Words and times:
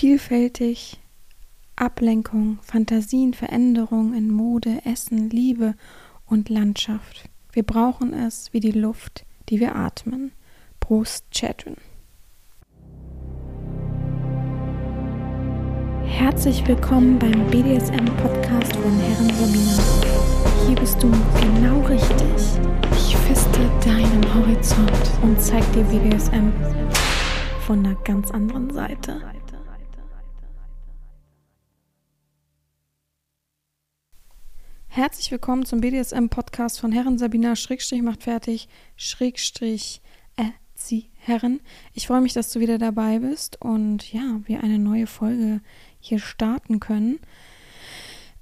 vielfältig, 0.00 0.98
Ablenkung, 1.76 2.58
Fantasien, 2.62 3.34
Veränderung 3.34 4.14
in 4.14 4.30
Mode, 4.30 4.78
Essen, 4.86 5.28
Liebe 5.28 5.74
und 6.24 6.48
Landschaft. 6.48 7.28
Wir 7.52 7.64
brauchen 7.64 8.14
es 8.14 8.50
wie 8.54 8.60
die 8.60 8.70
Luft, 8.70 9.26
die 9.50 9.60
wir 9.60 9.76
atmen. 9.76 10.32
Prost, 10.80 11.26
Chadwin. 11.30 11.76
Herzlich 16.06 16.66
willkommen 16.66 17.18
beim 17.18 17.46
BDSM-Podcast 17.48 18.74
von 18.76 18.98
Herren 19.00 19.30
Romina. 19.32 19.82
Hier 20.66 20.76
bist 20.76 21.02
du 21.02 21.10
genau 21.42 21.78
richtig. 21.82 22.58
Ich 22.92 23.14
feste 23.18 23.60
deinen 23.84 24.34
Horizont 24.34 25.10
und 25.20 25.38
zeig 25.38 25.70
dir 25.74 25.84
BDSM 25.84 26.50
von 27.66 27.84
einer 27.84 27.96
ganz 27.96 28.30
anderen 28.30 28.70
Seite. 28.70 29.20
Herzlich 34.92 35.30
willkommen 35.30 35.64
zum 35.64 35.80
BDSM-Podcast 35.80 36.80
von 36.80 36.90
Herren 36.90 37.16
Sabina 37.16 37.54
Schrägstrich 37.54 38.02
macht 38.02 38.24
fertig 38.24 38.68
Schrägstrich 38.96 40.02
äh, 40.36 40.42
sie 40.74 41.10
Herren. 41.14 41.60
Ich 41.94 42.08
freue 42.08 42.20
mich, 42.20 42.32
dass 42.32 42.50
du 42.50 42.58
wieder 42.58 42.76
dabei 42.76 43.20
bist 43.20 43.56
und 43.62 44.12
ja, 44.12 44.40
wir 44.46 44.64
eine 44.64 44.80
neue 44.80 45.06
Folge 45.06 45.60
hier 46.00 46.18
starten 46.18 46.80
können. 46.80 47.20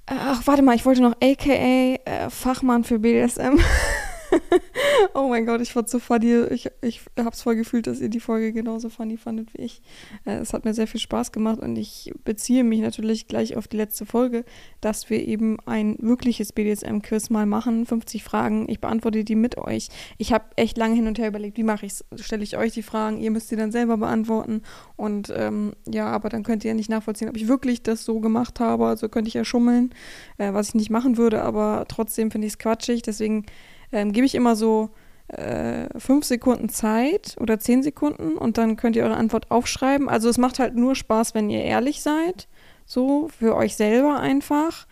Ach, 0.07 0.41
warte 0.47 0.63
mal, 0.63 0.75
ich 0.75 0.87
wollte 0.87 1.03
noch 1.03 1.15
AKA 1.21 1.99
äh, 2.05 2.29
Fachmann 2.31 2.83
für 2.83 2.97
BDSM 2.97 3.59
oh 5.13 5.27
mein 5.27 5.45
Gott, 5.45 5.61
ich 5.61 5.73
fand 5.73 5.89
so 5.89 5.99
funny. 5.99 6.43
Ich, 6.49 6.69
ich 6.81 7.01
habe 7.17 7.29
es 7.31 7.41
voll 7.41 7.55
gefühlt, 7.55 7.87
dass 7.87 7.99
ihr 7.99 8.09
die 8.09 8.19
Folge 8.19 8.53
genauso 8.53 8.89
funny 8.89 9.17
fandet 9.17 9.53
wie 9.53 9.61
ich. 9.61 9.81
Äh, 10.25 10.37
es 10.37 10.53
hat 10.53 10.65
mir 10.65 10.73
sehr 10.73 10.87
viel 10.87 10.99
Spaß 10.99 11.31
gemacht 11.31 11.59
und 11.59 11.75
ich 11.75 12.11
beziehe 12.23 12.63
mich 12.63 12.81
natürlich 12.81 13.27
gleich 13.27 13.55
auf 13.57 13.67
die 13.67 13.77
letzte 13.77 14.05
Folge, 14.05 14.45
dass 14.81 15.09
wir 15.09 15.25
eben 15.27 15.57
ein 15.65 15.95
wirkliches 15.99 16.53
BDSM-Quiz 16.53 17.29
mal 17.29 17.45
machen. 17.45 17.85
50 17.85 18.23
Fragen. 18.23 18.65
Ich 18.69 18.79
beantworte 18.79 19.23
die 19.23 19.35
mit 19.35 19.57
euch. 19.57 19.89
Ich 20.17 20.33
habe 20.33 20.45
echt 20.55 20.77
lange 20.77 20.95
hin 20.95 21.07
und 21.07 21.19
her 21.19 21.27
überlegt, 21.27 21.57
wie 21.57 21.63
mache 21.63 21.85
ich 21.85 21.93
es? 21.93 22.25
Stelle 22.25 22.43
ich 22.43 22.57
euch 22.57 22.73
die 22.73 22.83
Fragen, 22.83 23.19
ihr 23.19 23.31
müsst 23.31 23.49
sie 23.49 23.55
dann 23.55 23.71
selber 23.71 23.97
beantworten. 23.97 24.61
Und 24.95 25.33
ähm, 25.35 25.73
ja, 25.87 26.07
aber 26.07 26.29
dann 26.29 26.43
könnt 26.43 26.63
ihr 26.63 26.69
ja 26.69 26.75
nicht 26.75 26.89
nachvollziehen, 26.89 27.29
ob 27.29 27.37
ich 27.37 27.47
wirklich 27.47 27.83
das 27.83 28.05
so 28.05 28.19
gemacht 28.19 28.59
habe. 28.59 28.85
Also 28.85 29.09
könnte 29.09 29.27
ich 29.27 29.33
ja 29.33 29.45
schummeln, 29.45 29.93
äh, 30.37 30.53
was 30.53 30.69
ich 30.69 30.75
nicht 30.75 30.89
machen 30.89 31.17
würde, 31.17 31.41
aber 31.41 31.85
trotzdem 31.87 32.31
finde 32.31 32.47
ich 32.47 32.53
es 32.53 32.59
quatschig. 32.59 33.01
Deswegen 33.01 33.45
ähm, 33.91 34.11
gebe 34.11 34.25
ich 34.25 34.35
immer 34.35 34.55
so 34.55 34.89
äh, 35.29 35.87
fünf 35.99 36.25
Sekunden 36.25 36.69
Zeit 36.69 37.35
oder 37.39 37.59
zehn 37.59 37.83
Sekunden 37.83 38.37
und 38.37 38.57
dann 38.57 38.75
könnt 38.75 38.95
ihr 38.95 39.03
eure 39.03 39.17
Antwort 39.17 39.51
aufschreiben. 39.51 40.09
Also 40.09 40.29
es 40.29 40.37
macht 40.37 40.59
halt 40.59 40.75
nur 40.75 40.95
Spaß, 40.95 41.35
wenn 41.35 41.49
ihr 41.49 41.63
ehrlich 41.63 42.01
seid, 42.01 42.47
so 42.85 43.27
für 43.27 43.55
euch 43.55 43.75
selber 43.75 44.19
einfach 44.19 44.87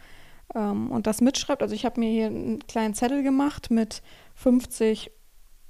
ähm, 0.54 0.92
und 0.92 1.08
das 1.08 1.22
mitschreibt. 1.22 1.62
Also 1.64 1.74
ich 1.74 1.86
habe 1.86 2.00
mir 2.00 2.10
hier 2.10 2.28
einen 2.28 2.60
kleinen 2.68 2.94
Zettel 2.94 3.24
gemacht 3.24 3.72
mit 3.72 4.04
50 4.36 5.12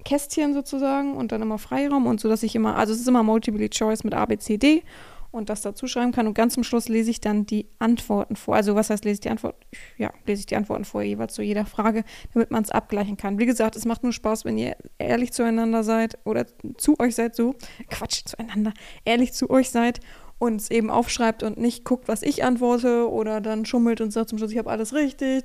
Kästchen 0.04 0.54
sozusagen 0.54 1.16
und 1.16 1.32
dann 1.32 1.42
immer 1.42 1.58
Freiraum 1.58 2.06
und 2.06 2.20
so, 2.20 2.30
dass 2.30 2.44
ich 2.44 2.56
immer, 2.56 2.76
also 2.76 2.94
es 2.94 3.00
ist 3.00 3.08
immer 3.08 3.24
Multiple 3.24 3.70
Choice 3.70 4.04
mit 4.04 4.14
A, 4.14 4.26
B, 4.26 4.38
C, 4.38 4.58
D 4.58 4.84
und 5.32 5.50
das 5.50 5.62
dazu 5.62 5.88
schreiben 5.88 6.12
kann. 6.12 6.28
Und 6.28 6.34
ganz 6.34 6.54
zum 6.54 6.64
Schluss 6.64 6.88
lese 6.90 7.12
ich 7.12 7.22
dann 7.22 7.46
die 7.46 7.68
Antworten 7.80 8.36
vor. 8.36 8.56
Also 8.56 8.76
was 8.76 8.90
heißt, 8.90 9.06
lese 9.06 9.16
ich 9.16 9.20
die 9.22 9.30
Antwort? 9.30 9.56
Ja, 9.98 10.12
lese 10.26 10.42
ich 10.42 10.46
die 10.46 10.56
Antworten 10.56 10.86
vor, 10.86 11.02
jeweils 11.02 11.34
zu 11.34 11.42
jeder 11.42 11.66
Frage, 11.66 12.04
damit 12.34 12.52
man 12.52 12.64
es 12.64 12.72
abgleichen 12.72 13.18
kann. 13.18 13.40
Wie 13.40 13.46
gesagt, 13.46 13.76
es 13.76 13.86
macht 13.86 14.04
nur 14.04 14.14
Spaß, 14.14 14.46
wenn 14.46 14.58
ihr 14.58 14.76
ehrlich 14.98 15.34
zueinander 15.34 15.84
seid 15.84 16.18
oder 16.24 16.46
zu 16.78 17.00
euch 17.00 17.16
seid, 17.16 17.36
so, 17.36 17.56
Quatsch, 17.90 18.24
zueinander, 18.26 18.74
ehrlich 19.06 19.34
zu 19.34 19.50
euch 19.50 19.70
seid 19.70 20.00
und 20.40 20.62
es 20.62 20.72
eben 20.72 20.90
aufschreibt 20.90 21.44
und 21.44 21.58
nicht 21.58 21.84
guckt, 21.84 22.08
was 22.08 22.22
ich 22.22 22.44
antworte 22.44 23.10
oder 23.10 23.42
dann 23.42 23.66
schummelt 23.66 24.02
und 24.02 24.12
sagt 24.12 24.30
zum 24.30 24.38
Schluss, 24.38 24.52
ich 24.52 24.58
habe 24.58 24.70
alles 24.70 24.94
richtig. 24.94 25.44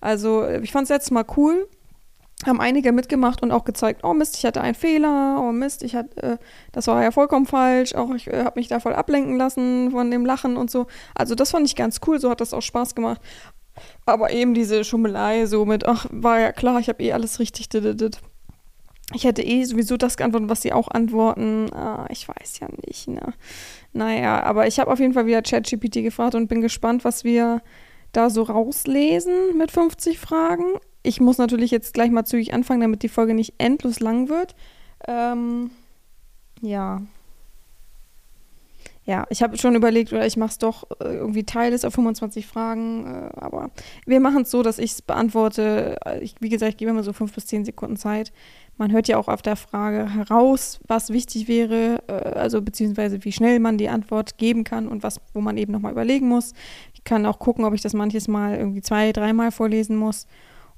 Also 0.00 0.48
ich 0.48 0.72
fand 0.72 0.84
es 0.84 0.90
letztes 0.90 1.10
Mal 1.10 1.24
cool 1.36 1.68
haben 2.46 2.60
einige 2.60 2.92
mitgemacht 2.92 3.42
und 3.42 3.50
auch 3.50 3.64
gezeigt, 3.64 4.04
oh 4.04 4.14
Mist, 4.14 4.36
ich 4.36 4.44
hatte 4.44 4.60
einen 4.60 4.74
Fehler, 4.74 5.38
oh 5.40 5.50
Mist, 5.50 5.82
ich 5.82 5.96
hatte, 5.96 6.22
äh, 6.22 6.38
das 6.72 6.86
war 6.86 7.02
ja 7.02 7.10
vollkommen 7.10 7.46
falsch, 7.46 7.94
auch 7.94 8.14
ich 8.14 8.28
äh, 8.28 8.44
habe 8.44 8.60
mich 8.60 8.68
da 8.68 8.78
voll 8.78 8.94
ablenken 8.94 9.36
lassen 9.36 9.90
von 9.90 10.10
dem 10.10 10.24
Lachen 10.24 10.56
und 10.56 10.70
so. 10.70 10.86
Also 11.16 11.34
das 11.34 11.50
fand 11.50 11.66
ich 11.66 11.74
ganz 11.74 12.00
cool, 12.06 12.20
so 12.20 12.30
hat 12.30 12.40
das 12.40 12.54
auch 12.54 12.62
Spaß 12.62 12.94
gemacht. 12.94 13.20
Aber 14.06 14.30
eben 14.32 14.54
diese 14.54 14.84
Schummelei 14.84 15.46
so 15.46 15.64
mit, 15.64 15.86
ach, 15.86 16.06
war 16.10 16.38
ja 16.38 16.52
klar, 16.52 16.78
ich 16.80 16.88
habe 16.88 17.02
eh 17.02 17.12
alles 17.12 17.40
richtig. 17.40 17.68
Ich 19.14 19.24
hätte 19.24 19.42
eh 19.42 19.64
sowieso 19.64 19.96
das 19.96 20.16
geantwortet, 20.16 20.50
was 20.50 20.62
sie 20.62 20.72
auch 20.72 20.88
antworten. 20.88 21.72
Ah, 21.72 22.06
ich 22.10 22.28
weiß 22.28 22.60
ja 22.60 22.68
nicht, 22.86 23.08
ne? 23.08 23.32
Naja, 23.92 24.42
aber 24.42 24.66
ich 24.66 24.78
habe 24.80 24.90
auf 24.90 24.98
jeden 24.98 25.14
Fall 25.14 25.26
wieder 25.26 25.42
ChatGPT 25.42 26.02
gefragt 26.02 26.34
und 26.34 26.48
bin 26.48 26.60
gespannt, 26.60 27.04
was 27.04 27.24
wir 27.24 27.62
da 28.12 28.30
so 28.30 28.42
rauslesen 28.42 29.56
mit 29.56 29.70
50 29.70 30.18
Fragen 30.18 30.64
ich 31.08 31.20
muss 31.20 31.38
natürlich 31.38 31.70
jetzt 31.70 31.94
gleich 31.94 32.10
mal 32.10 32.26
zügig 32.26 32.52
anfangen, 32.52 32.82
damit 32.82 33.02
die 33.02 33.08
Folge 33.08 33.32
nicht 33.32 33.54
endlos 33.56 33.98
lang 33.98 34.28
wird. 34.28 34.54
Ähm, 35.06 35.70
ja. 36.60 37.00
Ja, 39.06 39.24
ich 39.30 39.42
habe 39.42 39.56
schon 39.56 39.74
überlegt, 39.74 40.12
oder 40.12 40.26
ich 40.26 40.36
mache 40.36 40.50
es 40.50 40.58
doch 40.58 40.84
äh, 41.00 41.14
irgendwie 41.14 41.44
teiles 41.44 41.86
auf 41.86 41.94
25 41.94 42.46
Fragen, 42.46 43.06
äh, 43.06 43.30
aber 43.40 43.70
wir 44.04 44.20
machen 44.20 44.42
es 44.42 44.50
so, 44.50 44.62
dass 44.62 44.78
ich 44.78 44.92
es 44.92 45.02
beantworte. 45.02 45.96
Ich, 46.20 46.34
wie 46.40 46.50
gesagt, 46.50 46.72
ich 46.72 46.76
gebe 46.76 46.90
immer 46.90 47.02
so 47.02 47.14
fünf 47.14 47.32
bis 47.34 47.46
zehn 47.46 47.64
Sekunden 47.64 47.96
Zeit. 47.96 48.34
Man 48.76 48.92
hört 48.92 49.08
ja 49.08 49.16
auch 49.16 49.28
auf 49.28 49.40
der 49.40 49.56
Frage 49.56 50.12
heraus, 50.12 50.78
was 50.86 51.08
wichtig 51.08 51.48
wäre, 51.48 52.02
äh, 52.06 52.12
also 52.12 52.60
beziehungsweise 52.60 53.24
wie 53.24 53.32
schnell 53.32 53.60
man 53.60 53.78
die 53.78 53.88
Antwort 53.88 54.36
geben 54.36 54.62
kann 54.62 54.86
und 54.86 55.02
was, 55.02 55.22
wo 55.32 55.40
man 55.40 55.56
eben 55.56 55.72
nochmal 55.72 55.92
überlegen 55.92 56.28
muss. 56.28 56.52
Ich 56.92 57.02
kann 57.02 57.24
auch 57.24 57.38
gucken, 57.38 57.64
ob 57.64 57.72
ich 57.72 57.80
das 57.80 57.94
manches 57.94 58.28
Mal 58.28 58.58
irgendwie 58.58 58.82
zwei, 58.82 59.12
dreimal 59.12 59.52
vorlesen 59.52 59.96
muss 59.96 60.26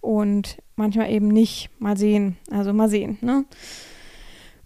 und 0.01 0.59
manchmal 0.77 1.11
eben 1.11 1.29
nicht. 1.29 1.71
Mal 1.79 1.97
sehen. 1.97 2.37
Also 2.51 2.73
mal 2.73 2.89
sehen. 2.89 3.19
Ne? 3.21 3.45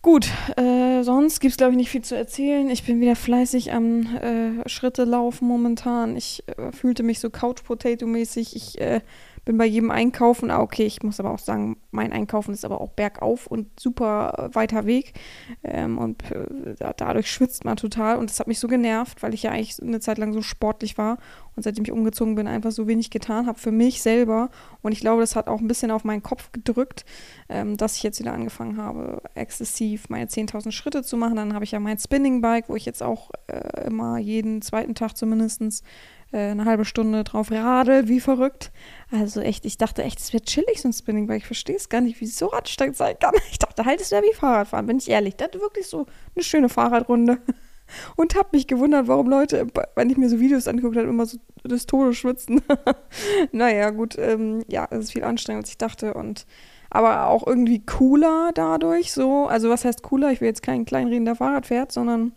Gut, 0.02 0.28
äh, 0.56 1.02
sonst 1.02 1.40
gibt 1.40 1.52
es, 1.52 1.56
glaube 1.56 1.72
ich, 1.72 1.78
nicht 1.78 1.88
viel 1.88 2.02
zu 2.02 2.14
erzählen. 2.14 2.68
Ich 2.68 2.84
bin 2.84 3.00
wieder 3.00 3.16
fleißig 3.16 3.72
am 3.72 4.04
äh, 4.16 4.68
Schritte 4.68 5.04
laufen 5.04 5.48
momentan. 5.48 6.14
Ich 6.14 6.42
äh, 6.46 6.72
fühlte 6.72 7.02
mich 7.02 7.20
so 7.20 7.30
Couch-Potato-mäßig. 7.30 8.54
Ich 8.54 8.80
äh, 8.80 9.00
bin 9.44 9.58
bei 9.58 9.66
jedem 9.66 9.90
Einkaufen, 9.90 10.50
ah, 10.50 10.60
okay, 10.60 10.84
ich 10.84 11.02
muss 11.02 11.20
aber 11.20 11.30
auch 11.30 11.38
sagen, 11.38 11.76
mein 11.90 12.12
Einkaufen 12.12 12.54
ist 12.54 12.64
aber 12.64 12.80
auch 12.80 12.90
bergauf 12.90 13.46
und 13.46 13.78
super 13.78 14.50
weiter 14.52 14.86
Weg. 14.86 15.14
Ähm, 15.62 15.98
und 15.98 16.30
äh, 16.30 16.74
dadurch 16.96 17.30
schwitzt 17.30 17.64
man 17.64 17.76
total. 17.76 18.16
Und 18.16 18.30
das 18.30 18.40
hat 18.40 18.46
mich 18.46 18.58
so 18.58 18.68
genervt, 18.68 19.22
weil 19.22 19.34
ich 19.34 19.42
ja 19.42 19.50
eigentlich 19.50 19.80
eine 19.82 20.00
Zeit 20.00 20.18
lang 20.18 20.32
so 20.32 20.42
sportlich 20.42 20.96
war 20.98 21.18
und 21.56 21.62
seitdem 21.62 21.84
ich 21.84 21.92
umgezogen 21.92 22.34
bin, 22.34 22.46
einfach 22.46 22.72
so 22.72 22.86
wenig 22.88 23.10
getan 23.10 23.46
habe 23.46 23.58
für 23.58 23.70
mich 23.70 24.02
selber. 24.02 24.50
Und 24.82 24.92
ich 24.92 25.00
glaube, 25.00 25.20
das 25.20 25.36
hat 25.36 25.46
auch 25.46 25.60
ein 25.60 25.68
bisschen 25.68 25.90
auf 25.90 26.04
meinen 26.04 26.22
Kopf 26.22 26.50
gedrückt, 26.52 27.04
ähm, 27.48 27.76
dass 27.76 27.96
ich 27.96 28.02
jetzt 28.02 28.18
wieder 28.18 28.32
angefangen 28.32 28.76
habe, 28.76 29.22
exzessiv 29.34 30.08
meine 30.08 30.26
10.000 30.26 30.72
Schritte 30.72 31.02
zu 31.02 31.16
machen. 31.16 31.36
Dann 31.36 31.54
habe 31.54 31.64
ich 31.64 31.72
ja 31.72 31.80
mein 31.80 31.98
Spinning 31.98 32.40
Bike, 32.40 32.68
wo 32.68 32.76
ich 32.76 32.86
jetzt 32.86 33.02
auch 33.02 33.30
äh, 33.46 33.86
immer 33.86 34.18
jeden 34.18 34.62
zweiten 34.62 34.94
Tag 34.94 35.16
zumindestens 35.16 35.82
äh, 36.32 36.50
eine 36.50 36.64
halbe 36.64 36.84
Stunde 36.84 37.24
drauf 37.24 37.50
radel, 37.50 38.08
wie 38.08 38.20
verrückt. 38.20 38.72
Also 39.10 39.40
echt, 39.40 39.64
ich 39.64 39.78
dachte 39.78 40.02
echt, 40.02 40.18
es 40.18 40.32
wird 40.32 40.46
chillig, 40.46 40.80
so 40.80 40.88
ein 40.88 40.92
Spinning 40.92 41.26
Bike. 41.26 41.42
Ich 41.42 41.46
verstehe 41.46 41.76
es 41.76 41.88
gar 41.88 42.00
nicht, 42.00 42.20
wie 42.20 42.26
so 42.26 42.50
anstrengend 42.50 42.96
sein 42.96 43.16
kann. 43.18 43.34
Ich 43.50 43.58
dachte 43.58 43.84
halt, 43.84 44.00
es 44.00 44.10
wäre 44.10 44.22
wie 44.22 44.34
Fahrradfahren, 44.34 44.86
bin 44.86 44.98
ich 44.98 45.08
ehrlich. 45.08 45.36
Das 45.36 45.48
ist 45.54 45.60
wirklich 45.60 45.86
so 45.86 46.06
eine 46.34 46.44
schöne 46.44 46.68
Fahrradrunde. 46.68 47.38
Und 48.16 48.34
habe 48.34 48.48
mich 48.52 48.66
gewundert, 48.66 49.08
warum 49.08 49.28
Leute, 49.28 49.66
wenn 49.94 50.08
ich 50.08 50.16
mir 50.16 50.28
so 50.30 50.40
Videos 50.40 50.66
angeguckt 50.66 50.96
habe, 50.96 51.06
immer 51.06 51.26
so 51.26 51.38
des 51.64 51.84
Todes 51.84 52.16
schwitzen. 52.16 52.62
naja, 53.52 53.90
gut, 53.90 54.16
ähm, 54.18 54.64
ja, 54.68 54.88
es 54.90 55.00
ist 55.00 55.12
viel 55.12 55.22
anstrengender, 55.22 55.64
als 55.64 55.70
ich 55.70 55.78
dachte. 55.78 56.14
Und 56.14 56.46
aber 56.94 57.26
auch 57.26 57.46
irgendwie 57.46 57.84
cooler 57.84 58.52
dadurch. 58.54 59.12
So, 59.12 59.46
also 59.46 59.68
was 59.68 59.84
heißt 59.84 60.02
cooler? 60.02 60.30
Ich 60.30 60.40
will 60.40 60.48
jetzt 60.48 60.62
kein 60.62 60.84
Kleinreden, 60.84 61.24
der 61.24 61.34
Fahrrad 61.34 61.66
fährt, 61.66 61.92
sondern 61.92 62.32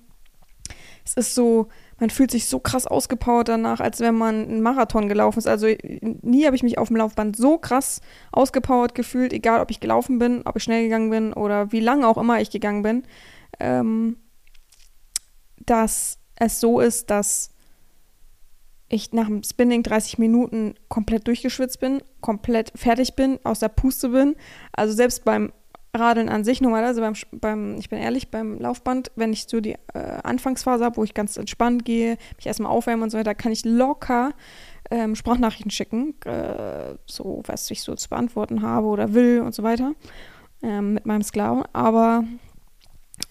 es 1.06 1.14
ist 1.14 1.36
so, 1.36 1.70
man 2.00 2.10
fühlt 2.10 2.32
sich 2.32 2.46
so 2.46 2.60
krass 2.60 2.86
ausgepowert 2.86 3.50
danach, 3.50 3.80
als 3.80 4.00
wenn 4.00 4.16
man 4.16 4.44
einen 4.44 4.62
Marathon 4.62 5.08
gelaufen 5.08 5.40
ist. 5.40 5.48
Also 5.48 5.68
nie 5.68 6.46
habe 6.46 6.56
ich 6.56 6.64
mich 6.64 6.78
auf 6.78 6.90
dem 6.90 6.98
Laufband 6.98 7.36
so 7.36 7.58
krass 7.58 8.02
ausgepowert 8.32 8.94
gefühlt, 8.94 9.34
egal 9.34 9.62
ob 9.62 9.72
ich 9.72 9.80
gelaufen 9.80 10.20
bin, 10.20 10.44
ob 10.46 10.58
ich 10.58 10.64
schnell 10.64 10.84
gegangen 10.84 11.10
bin 11.10 11.34
oder 11.34 11.72
wie 11.72 11.80
lange 11.80 12.08
auch 12.08 12.18
immer 12.18 12.40
ich 12.40 12.52
gegangen 12.52 12.84
bin, 12.84 13.04
ähm, 13.60 14.18
dass 15.66 16.20
es 16.36 16.60
so 16.60 16.80
ist, 16.80 17.10
dass 17.10 17.52
ich 18.90 19.12
nach 19.12 19.28
dem 19.28 19.44
Spinning 19.44 19.84
30 19.84 20.18
Minuten 20.18 20.76
komplett 20.88 21.28
durchgeschwitzt 21.28 21.80
bin, 21.80 22.02
komplett 22.22 22.72
fertig 22.76 23.16
bin, 23.16 23.40
aus 23.44 23.60
der 23.60 23.70
Puste 23.70 24.10
bin. 24.10 24.36
Also 24.72 24.94
selbst 24.94 25.26
beim 25.26 25.52
Radeln 25.94 26.30
an 26.30 26.44
sich 26.44 26.62
normalerweise 26.62 27.02
beim, 27.02 27.14
beim, 27.32 27.78
ich 27.78 27.90
bin 27.90 28.00
ehrlich, 28.00 28.30
beim 28.30 28.60
Laufband, 28.60 29.12
wenn 29.16 29.34
ich 29.34 29.48
so 29.48 29.60
die 29.60 29.76
äh, 29.94 30.00
Anfangsphase 30.24 30.84
habe, 30.84 30.98
wo 30.98 31.04
ich 31.04 31.14
ganz 31.14 31.38
entspannt 31.38 31.86
gehe, 31.86 32.18
mich 32.36 32.46
erstmal 32.46 32.72
aufwärme 32.72 33.04
und 33.04 33.10
so 33.10 33.18
weiter, 33.18 33.36
kann 33.36 33.52
ich 33.52 33.66
locker 33.66 34.34
ähm, 34.92 35.16
Sprachnachrichten 35.16 35.72
schicken, 35.72 36.16
äh, 36.26 36.96
so 37.06 37.42
was 37.46 37.70
ich 37.72 37.82
so 37.82 37.96
zu 37.96 38.10
beantworten 38.10 38.62
habe 38.62 38.88
oder 38.88 39.14
will 39.14 39.42
und 39.42 39.54
so 39.54 39.64
weiter, 39.64 39.94
ähm, 40.62 40.94
mit 40.94 41.06
meinem 41.06 41.24
Sklaven. 41.24 41.64
Aber 41.74 42.24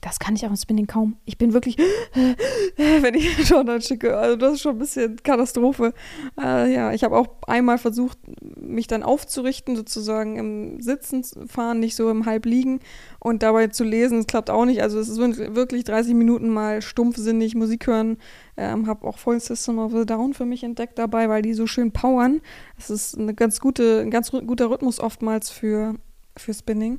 das 0.00 0.18
kann 0.18 0.34
ich 0.34 0.44
auch 0.44 0.50
im 0.50 0.56
Spinning 0.56 0.86
kaum. 0.86 1.16
Ich 1.24 1.38
bin 1.38 1.52
wirklich, 1.52 1.76
wenn 2.76 3.14
ich 3.14 3.38
Jordan 3.48 3.80
schicke, 3.80 4.16
also 4.16 4.36
das 4.36 4.54
ist 4.54 4.60
schon 4.60 4.76
ein 4.76 4.78
bisschen 4.78 5.16
Katastrophe. 5.22 5.94
Äh, 6.40 6.72
ja, 6.72 6.92
ich 6.92 7.04
habe 7.04 7.16
auch 7.16 7.28
einmal 7.46 7.78
versucht, 7.78 8.18
mich 8.56 8.88
dann 8.88 9.02
aufzurichten, 9.02 9.76
sozusagen 9.76 10.36
im 10.36 10.80
Sitzen 10.80 11.24
fahren, 11.48 11.80
nicht 11.80 11.94
so 11.94 12.10
im 12.10 12.26
Halbliegen 12.26 12.80
und 13.20 13.42
dabei 13.42 13.68
zu 13.68 13.84
lesen. 13.84 14.20
Es 14.20 14.26
klappt 14.26 14.50
auch 14.50 14.64
nicht. 14.64 14.82
Also 14.82 14.98
es 14.98 15.08
ist 15.08 15.18
wirklich 15.18 15.84
30 15.84 16.14
Minuten 16.14 16.48
mal 16.48 16.82
stumpfsinnig 16.82 17.54
Musik 17.54 17.86
hören. 17.86 18.18
Ähm, 18.56 18.86
habe 18.86 19.06
auch 19.06 19.18
voll 19.18 19.38
System 19.38 19.78
of 19.78 19.92
the 19.92 20.06
Down 20.06 20.34
für 20.34 20.46
mich 20.46 20.64
entdeckt 20.64 20.98
dabei, 20.98 21.28
weil 21.28 21.42
die 21.42 21.54
so 21.54 21.66
schön 21.66 21.92
powern. 21.92 22.40
Das 22.76 22.90
ist 22.90 23.18
eine 23.18 23.34
ganz 23.34 23.60
gute, 23.60 24.00
ein 24.00 24.10
ganz 24.10 24.30
guter 24.30 24.70
Rhythmus 24.70 24.98
oftmals 24.98 25.50
für, 25.50 25.94
für 26.36 26.54
Spinning. 26.54 26.98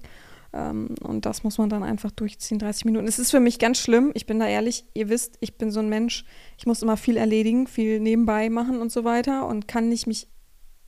Ähm, 0.53 0.95
und 1.01 1.25
das 1.25 1.43
muss 1.43 1.57
man 1.57 1.69
dann 1.69 1.83
einfach 1.83 2.11
durchziehen, 2.11 2.59
30 2.59 2.85
Minuten. 2.85 3.07
Es 3.07 3.19
ist 3.19 3.31
für 3.31 3.39
mich 3.39 3.59
ganz 3.59 3.79
schlimm, 3.79 4.11
ich 4.13 4.25
bin 4.25 4.39
da 4.39 4.47
ehrlich, 4.47 4.85
ihr 4.93 5.09
wisst, 5.09 5.37
ich 5.39 5.57
bin 5.57 5.71
so 5.71 5.79
ein 5.79 5.89
Mensch, 5.89 6.25
ich 6.57 6.65
muss 6.65 6.81
immer 6.81 6.97
viel 6.97 7.17
erledigen, 7.17 7.67
viel 7.67 7.99
nebenbei 7.99 8.49
machen 8.49 8.79
und 8.81 8.91
so 8.91 9.03
weiter 9.03 9.47
und 9.47 9.67
kann 9.67 9.89
nicht 9.89 10.07
mich 10.07 10.27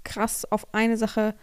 krass 0.03 0.49
auf 0.49 0.73
eine 0.73 0.97
Sache 0.97 1.35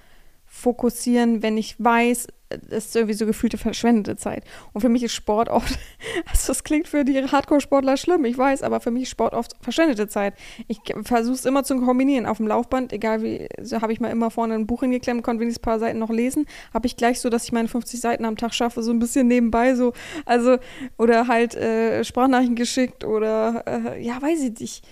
fokussieren, 0.56 1.42
wenn 1.42 1.58
ich 1.58 1.76
weiß, 1.78 2.28
das 2.48 2.86
ist 2.86 2.96
irgendwie 2.96 3.14
so 3.14 3.26
gefühlte 3.26 3.58
verschwendete 3.58 4.16
Zeit. 4.16 4.44
Und 4.72 4.80
für 4.80 4.88
mich 4.88 5.02
ist 5.02 5.12
Sport 5.12 5.48
oft, 5.48 5.78
also 6.30 6.48
das 6.48 6.64
klingt 6.64 6.88
für 6.88 7.04
die 7.04 7.22
Hardcore-Sportler 7.22 7.96
schlimm, 7.96 8.24
ich 8.24 8.38
weiß, 8.38 8.62
aber 8.62 8.80
für 8.80 8.90
mich 8.90 9.04
ist 9.04 9.10
Sport 9.10 9.34
oft 9.34 9.52
verschwendete 9.60 10.08
Zeit. 10.08 10.34
Ich 10.68 10.80
versuche 11.02 11.34
es 11.34 11.44
immer 11.44 11.64
zu 11.64 11.76
kombinieren. 11.80 12.26
Auf 12.26 12.38
dem 12.38 12.46
Laufband, 12.46 12.92
egal 12.92 13.22
wie, 13.22 13.48
so 13.60 13.80
habe 13.82 13.92
ich 13.92 14.00
mal 14.00 14.10
immer 14.10 14.30
vorne 14.30 14.54
ein 14.54 14.66
Buch 14.66 14.80
hingeklemmt, 14.80 15.22
konnte 15.22 15.40
wenigstens 15.40 15.62
ein 15.62 15.70
paar 15.70 15.78
Seiten 15.78 15.98
noch 15.98 16.10
lesen, 16.10 16.46
habe 16.72 16.86
ich 16.86 16.96
gleich 16.96 17.20
so, 17.20 17.28
dass 17.28 17.44
ich 17.44 17.52
meine 17.52 17.68
50 17.68 18.00
Seiten 18.00 18.24
am 18.24 18.36
Tag 18.36 18.54
schaffe, 18.54 18.82
so 18.82 18.92
ein 18.92 18.98
bisschen 18.98 19.26
nebenbei 19.26 19.74
so, 19.74 19.92
also, 20.24 20.56
oder 20.98 21.28
halt 21.28 21.54
äh, 21.54 22.04
Sprachnachrichten 22.04 22.56
geschickt 22.56 23.04
oder, 23.04 23.64
äh, 23.66 24.02
ja, 24.02 24.20
weiß 24.22 24.42
ich 24.42 24.60
nicht 24.60 24.86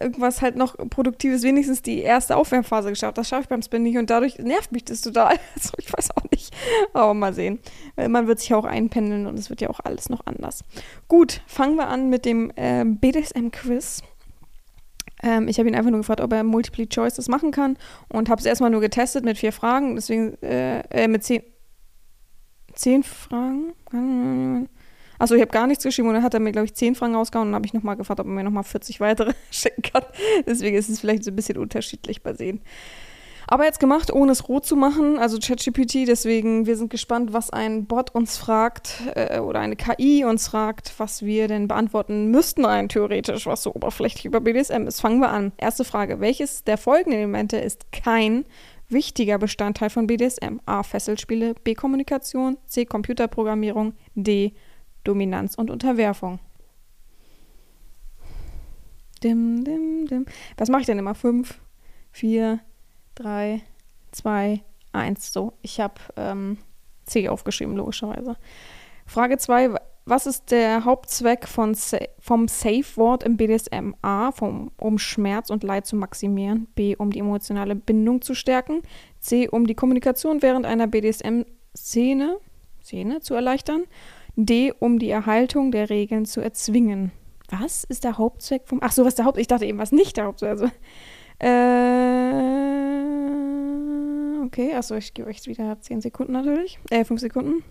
irgendwas 0.00 0.42
halt 0.42 0.56
noch 0.56 0.76
Produktives, 0.90 1.42
wenigstens 1.42 1.82
die 1.82 2.00
erste 2.00 2.36
Aufwärmphase 2.36 2.90
geschafft. 2.90 3.18
Das 3.18 3.28
schaffe 3.28 3.42
ich 3.42 3.48
beim 3.48 3.62
Spin 3.62 3.82
nicht 3.82 3.96
und 3.98 4.10
dadurch 4.10 4.38
nervt 4.38 4.72
mich 4.72 4.84
das 4.84 5.00
total. 5.00 5.36
Also 5.54 5.72
ich 5.78 5.92
weiß 5.92 6.10
auch 6.16 6.30
nicht. 6.30 6.54
Aber 6.92 7.14
mal 7.14 7.32
sehen. 7.32 7.58
Man 7.96 8.26
wird 8.26 8.40
sich 8.40 8.52
auch 8.54 8.64
einpendeln 8.64 9.26
und 9.26 9.38
es 9.38 9.48
wird 9.48 9.60
ja 9.60 9.70
auch 9.70 9.80
alles 9.82 10.08
noch 10.08 10.26
anders. 10.26 10.64
Gut, 11.08 11.40
fangen 11.46 11.76
wir 11.76 11.88
an 11.88 12.10
mit 12.10 12.24
dem 12.24 12.52
äh, 12.56 12.84
BDSM-Quiz. 12.84 14.02
Ähm, 15.22 15.48
ich 15.48 15.58
habe 15.58 15.68
ihn 15.68 15.74
einfach 15.74 15.90
nur 15.90 16.00
gefragt, 16.00 16.20
ob 16.20 16.32
er 16.32 16.44
Multiple 16.44 16.88
Choice 16.88 17.14
das 17.14 17.28
machen 17.28 17.50
kann 17.50 17.78
und 18.08 18.28
habe 18.28 18.38
es 18.38 18.46
erstmal 18.46 18.70
nur 18.70 18.80
getestet 18.80 19.24
mit 19.24 19.38
vier 19.38 19.52
Fragen. 19.52 19.94
Deswegen, 19.94 20.40
äh, 20.42 20.80
äh 20.90 21.08
mit 21.08 21.24
zehn, 21.24 21.42
zehn 22.74 23.02
Fragen. 23.02 24.68
Achso, 25.18 25.34
ich 25.34 25.40
habe 25.40 25.50
gar 25.50 25.66
nichts 25.66 25.84
geschrieben 25.84 26.08
und 26.08 26.14
dann 26.14 26.22
hat 26.22 26.34
er 26.34 26.40
mir, 26.40 26.52
glaube 26.52 26.66
ich, 26.66 26.74
10 26.74 26.94
Fragen 26.94 27.14
rausgehauen 27.14 27.48
und 27.48 27.52
dann 27.52 27.56
habe 27.56 27.66
ich 27.66 27.74
nochmal 27.74 27.96
gefragt, 27.96 28.20
ob 28.20 28.26
er 28.26 28.32
mir 28.32 28.44
nochmal 28.44 28.64
40 28.64 29.00
weitere 29.00 29.32
schicken 29.50 29.82
kann. 29.82 30.04
Deswegen 30.46 30.76
ist 30.76 30.88
es 30.88 31.00
vielleicht 31.00 31.24
so 31.24 31.30
ein 31.30 31.36
bisschen 31.36 31.58
unterschiedlich 31.58 32.22
bei 32.22 32.34
sehen. 32.34 32.60
Aber 33.48 33.64
jetzt 33.64 33.78
gemacht, 33.78 34.12
ohne 34.12 34.32
es 34.32 34.48
rot 34.48 34.66
zu 34.66 34.74
machen, 34.74 35.18
also 35.18 35.38
ChatGPT, 35.38 36.08
deswegen, 36.08 36.66
wir 36.66 36.76
sind 36.76 36.90
gespannt, 36.90 37.32
was 37.32 37.50
ein 37.50 37.86
Bot 37.86 38.12
uns 38.12 38.36
fragt 38.36 39.02
äh, 39.14 39.38
oder 39.38 39.60
eine 39.60 39.76
KI 39.76 40.24
uns 40.24 40.48
fragt, 40.48 40.92
was 40.98 41.24
wir 41.24 41.46
denn 41.46 41.68
beantworten 41.68 42.32
müssten 42.32 42.64
rein 42.64 42.88
theoretisch, 42.88 43.46
was 43.46 43.62
so 43.62 43.72
oberflächlich 43.72 44.24
über 44.24 44.40
BDSM 44.40 44.88
ist. 44.88 45.00
Fangen 45.00 45.20
wir 45.20 45.30
an. 45.30 45.52
Erste 45.58 45.84
Frage, 45.84 46.18
welches 46.18 46.64
der 46.64 46.76
folgenden 46.76 47.20
Elemente 47.20 47.58
ist 47.58 47.92
kein 47.92 48.44
wichtiger 48.88 49.38
Bestandteil 49.38 49.90
von 49.90 50.08
BDSM? 50.08 50.60
A. 50.66 50.82
Fesselspiele, 50.82 51.54
B. 51.62 51.74
Kommunikation, 51.74 52.56
C. 52.66 52.84
Computerprogrammierung, 52.84 53.94
D. 54.16 54.54
Dominanz 55.06 55.54
und 55.54 55.70
Unterwerfung. 55.70 56.38
Dim, 59.22 59.64
dim, 59.64 60.06
dim. 60.06 60.26
Was 60.56 60.68
mache 60.68 60.82
ich 60.82 60.86
denn 60.86 60.98
immer? 60.98 61.14
Fünf, 61.14 61.58
vier, 62.12 62.60
drei, 63.14 63.62
zwei, 64.12 64.62
eins. 64.92 65.32
So, 65.32 65.54
ich 65.62 65.80
habe 65.80 65.94
ähm, 66.16 66.58
C 67.04 67.28
aufgeschrieben, 67.28 67.76
logischerweise. 67.76 68.36
Frage 69.06 69.38
2. 69.38 69.76
Was 70.08 70.26
ist 70.26 70.52
der 70.52 70.84
Hauptzweck 70.84 71.48
von 71.48 71.74
Sa 71.74 71.98
vom 72.20 72.46
Safe-Wort 72.46 73.24
im 73.24 73.36
BDSM? 73.36 73.94
A. 74.02 74.30
Vom, 74.30 74.70
um 74.76 74.98
Schmerz 74.98 75.50
und 75.50 75.64
Leid 75.64 75.86
zu 75.86 75.96
maximieren. 75.96 76.68
B. 76.74 76.94
Um 76.96 77.10
die 77.10 77.18
emotionale 77.20 77.74
Bindung 77.74 78.22
zu 78.22 78.34
stärken. 78.34 78.82
C. 79.18 79.48
Um 79.48 79.66
die 79.66 79.74
Kommunikation 79.74 80.42
während 80.42 80.66
einer 80.66 80.86
BDSM-Szene 80.86 82.38
Szene 82.86 83.20
zu 83.20 83.34
erleichtern. 83.34 83.84
D, 84.36 84.72
um 84.78 84.98
die 84.98 85.10
Erhaltung 85.10 85.70
der 85.72 85.90
Regeln 85.90 86.26
zu 86.26 86.40
erzwingen. 86.40 87.10
Was 87.48 87.84
ist 87.84 88.04
der 88.04 88.18
Hauptzweck 88.18 88.62
vom. 88.66 88.80
Ach 88.82 88.92
so, 88.92 89.04
was 89.04 89.14
der 89.14 89.24
Haupt. 89.24 89.38
Ich 89.38 89.46
dachte 89.46 89.64
eben, 89.66 89.78
was 89.78 89.92
nicht 89.92 90.16
der 90.16 90.26
Hauptzweck. 90.26 90.50
Also, 90.50 90.66
äh, 91.38 91.48
okay, 94.44 94.74
achso, 94.74 94.94
ich 94.96 95.14
gebe 95.14 95.28
euch 95.28 95.46
wieder 95.46 95.80
10 95.80 96.00
Sekunden 96.00 96.32
natürlich. 96.32 96.78
Äh, 96.90 97.04
5 97.04 97.20
Sekunden. 97.20 97.62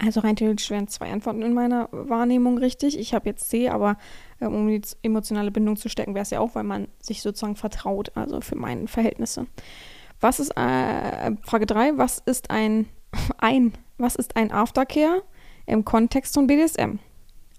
Also 0.00 0.20
rein 0.20 0.36
theoretisch 0.36 0.70
wären 0.70 0.86
zwei 0.86 1.10
Antworten 1.10 1.42
in 1.42 1.54
meiner 1.54 1.88
Wahrnehmung 1.90 2.56
richtig. 2.58 2.96
Ich 2.98 3.14
habe 3.14 3.28
jetzt 3.28 3.50
C, 3.50 3.68
aber 3.68 3.98
äh, 4.38 4.46
um 4.46 4.68
die 4.68 4.80
emotionale 5.02 5.50
Bindung 5.50 5.76
zu 5.76 5.88
stecken, 5.88 6.14
wäre 6.14 6.22
es 6.22 6.30
ja 6.30 6.38
auch, 6.38 6.54
weil 6.54 6.62
man 6.62 6.86
sich 7.00 7.20
sozusagen 7.20 7.56
vertraut, 7.56 8.12
also 8.14 8.40
für 8.40 8.54
meine 8.54 8.86
Verhältnisse. 8.86 9.46
Was 10.20 10.40
ist, 10.40 10.50
äh, 10.56 11.36
Frage 11.42 11.66
3, 11.66 11.96
was 11.96 12.18
ist 12.18 12.50
ein, 12.50 12.88
ein, 13.38 13.72
was 13.98 14.16
ist 14.16 14.36
ein 14.36 14.52
Aftercare 14.52 15.22
im 15.66 15.84
Kontext 15.84 16.34
von 16.34 16.46
BDSM? 16.46 16.98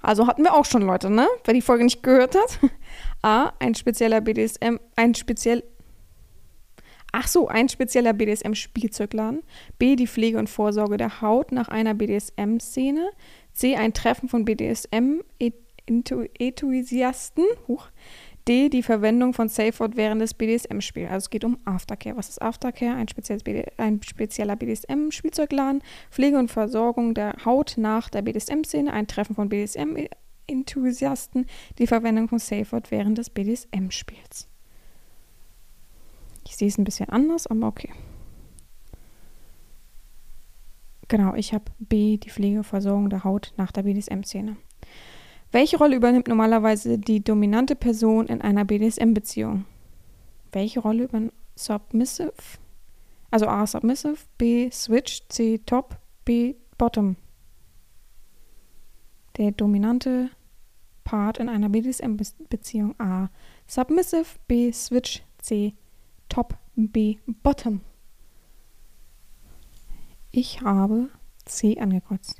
Also 0.01 0.27
hatten 0.27 0.43
wir 0.43 0.53
auch 0.53 0.63
schon 0.65 0.83
Leute, 0.83 1.09
ne? 1.09 1.27
Wer 1.43 1.53
die 1.53 1.61
Folge 1.61 1.83
nicht 1.83 2.01
gehört 2.03 2.35
hat. 2.35 2.59
A, 3.21 3.51
ein 3.59 3.75
spezieller 3.75 4.21
BDSM, 4.21 4.77
ein 4.95 5.13
speziell, 5.13 5.61
ach 7.11 7.27
so, 7.27 7.49
ein 7.49 7.67
spezieller 7.67 8.13
BDSM-Spielzeugladen. 8.13 9.43
B, 9.77 9.97
die 9.97 10.07
Pflege 10.07 10.39
und 10.39 10.49
Vorsorge 10.49 10.95
der 10.95 11.19
Haut 11.21 11.51
nach 11.51 11.67
einer 11.67 11.95
BDSM-Szene. 11.95 13.09
C, 13.53 13.75
ein 13.75 13.93
Treffen 13.93 14.29
von 14.29 14.45
BDSM-Enthusiasten. 14.45 17.43
Huch. 17.67 17.89
D. 18.47 18.69
Die 18.69 18.83
Verwendung 18.83 19.33
von 19.33 19.49
Safeword 19.49 19.95
während 19.95 20.21
des 20.21 20.33
BDSM-Spiels. 20.33 21.11
Also 21.11 21.25
es 21.25 21.29
geht 21.29 21.43
um 21.43 21.57
Aftercare. 21.65 22.17
Was 22.17 22.29
ist 22.29 22.41
Aftercare? 22.41 22.95
Ein, 22.95 23.05
BD 23.43 23.65
ein 23.77 24.01
spezieller 24.01 24.55
BDSM-Spielzeugladen. 24.55 25.83
Pflege 26.09 26.39
und 26.39 26.49
Versorgung 26.49 27.13
der 27.13 27.35
Haut 27.45 27.75
nach 27.77 28.09
der 28.09 28.21
BDSM-Szene. 28.21 28.91
Ein 28.91 29.07
Treffen 29.07 29.35
von 29.35 29.49
BDSM-Enthusiasten. 29.49 31.45
Die 31.77 31.87
Verwendung 31.87 32.27
von 32.27 32.39
Safeword 32.39 32.91
während 32.91 33.17
des 33.17 33.29
BDSM-Spiels. 33.29 34.47
Ich 36.45 36.55
sehe 36.55 36.67
es 36.67 36.77
ein 36.77 36.83
bisschen 36.83 37.09
anders, 37.09 37.45
aber 37.45 37.67
okay. 37.67 37.91
Genau, 41.07 41.33
ich 41.33 41.53
habe 41.53 41.65
B, 41.79 42.17
die 42.17 42.29
Pflege 42.29 42.59
und 42.59 42.63
Versorgung 42.63 43.09
der 43.09 43.23
Haut 43.23 43.53
nach 43.57 43.71
der 43.71 43.83
BDSM-Szene. 43.83 44.57
Welche 45.51 45.77
Rolle 45.77 45.95
übernimmt 45.95 46.27
normalerweise 46.27 46.99
die 46.99 47.23
dominante 47.23 47.75
Person 47.75 48.27
in 48.27 48.41
einer 48.41 48.65
BDSM-Beziehung? 48.65 49.65
Welche 50.51 50.79
Rolle 50.79 51.05
übernimmt 51.05 51.33
Submissive? 51.55 52.33
Also 53.31 53.47
A 53.47 53.65
Submissive, 53.65 54.17
B 54.37 54.69
Switch, 54.71 55.23
C 55.29 55.59
Top, 55.65 55.97
B 56.23 56.55
Bottom. 56.77 57.15
Der 59.37 59.51
dominante 59.51 60.29
Part 61.03 61.39
in 61.39 61.49
einer 61.49 61.69
BDSM-Beziehung 61.69 62.93
A 62.99 63.29
Submissive, 63.65 64.25
B 64.47 64.71
Switch, 64.71 65.23
C 65.39 65.73
Top, 66.27 66.57
B 66.75 67.17
Bottom. 67.41 67.81
Ich 70.31 70.61
habe 70.61 71.09
C 71.45 71.79
angekreuzt. 71.79 72.39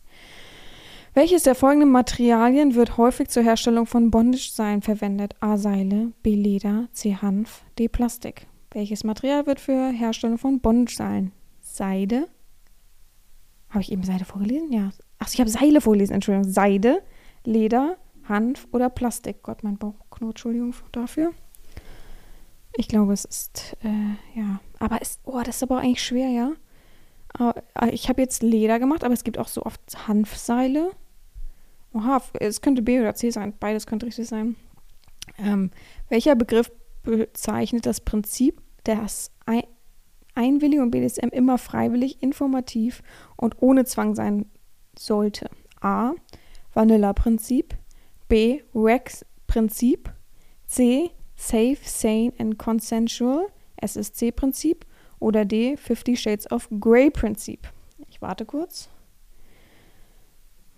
Welches 1.19 1.43
der 1.43 1.53
folgenden 1.53 1.91
Materialien 1.91 2.75
wird 2.75 2.95
häufig 2.95 3.27
zur 3.27 3.43
Herstellung 3.43 3.85
von 3.85 4.09
Bondage-Seilen 4.09 4.81
verwendet? 4.81 5.35
A. 5.41 5.57
Seile, 5.57 6.13
B. 6.23 6.33
Leder, 6.33 6.87
C. 6.93 7.13
Hanf, 7.13 7.65
D. 7.77 7.89
Plastik. 7.89 8.47
Welches 8.71 9.03
Material 9.03 9.45
wird 9.45 9.59
für 9.59 9.89
Herstellung 9.89 10.37
von 10.37 10.61
Bondage-Seilen? 10.61 11.33
Seide. 11.59 12.29
Habe 13.67 13.81
ich 13.81 13.91
eben 13.91 14.03
Seide 14.03 14.23
vorgelesen? 14.23 14.71
Ja. 14.71 14.91
Ach, 15.17 15.27
ich 15.29 15.41
habe 15.41 15.49
Seile 15.49 15.81
vorgelesen, 15.81 16.13
Entschuldigung. 16.13 16.49
Seide, 16.49 17.03
Leder, 17.43 17.97
Hanf 18.29 18.69
oder 18.71 18.89
Plastik. 18.89 19.43
Gott, 19.43 19.61
mein 19.61 19.77
Bauch 19.77 19.95
knurrt, 20.11 20.37
Entschuldigung 20.37 20.73
dafür. 20.93 21.33
Ich 22.77 22.87
glaube, 22.87 23.11
es 23.11 23.25
ist, 23.25 23.75
äh, 23.83 24.39
ja. 24.39 24.61
Aber 24.79 25.01
es, 25.01 25.19
oh, 25.25 25.41
das 25.43 25.57
ist 25.57 25.63
aber 25.63 25.79
eigentlich 25.79 26.01
schwer, 26.01 26.29
ja. 26.29 26.53
Äh, 27.75 27.89
ich 27.89 28.07
habe 28.07 28.21
jetzt 28.21 28.41
Leder 28.41 28.79
gemacht, 28.79 29.03
aber 29.03 29.13
es 29.13 29.25
gibt 29.25 29.37
auch 29.37 29.49
so 29.49 29.63
oft 29.63 30.07
Hanfseile. 30.07 30.91
Oha, 31.93 32.21
es 32.39 32.61
könnte 32.61 32.81
B 32.81 32.99
oder 32.99 33.15
C 33.15 33.29
sein. 33.31 33.53
Beides 33.59 33.87
könnte 33.87 34.05
richtig 34.05 34.27
sein. 34.27 34.55
Ähm, 35.37 35.71
welcher 36.09 36.35
Begriff 36.35 36.71
bezeichnet 37.03 37.85
das 37.85 38.01
Prinzip 38.01 38.61
des 38.85 39.31
Einwilligung 40.35 40.91
BDSM 40.91 41.29
immer 41.29 41.57
freiwillig, 41.57 42.21
informativ 42.21 43.01
und 43.35 43.61
ohne 43.61 43.85
Zwang 43.85 44.15
sein 44.15 44.45
sollte? 44.97 45.49
A. 45.81 46.13
Vanilla-Prinzip. 46.73 47.75
B. 48.27 48.61
Rex-Prinzip. 48.75 50.13
C. 50.67 51.11
Safe, 51.35 51.77
Sane 51.83 52.33
and 52.37 52.59
Consensual. 52.59 53.47
SSC-Prinzip. 53.81 54.85
Oder 55.19 55.45
D. 55.45 55.75
Fifty 55.77 56.15
Shades 56.15 56.49
of 56.51 56.69
Grey-Prinzip. 56.79 57.67
Ich 58.07 58.21
warte 58.21 58.45
kurz. 58.45 58.89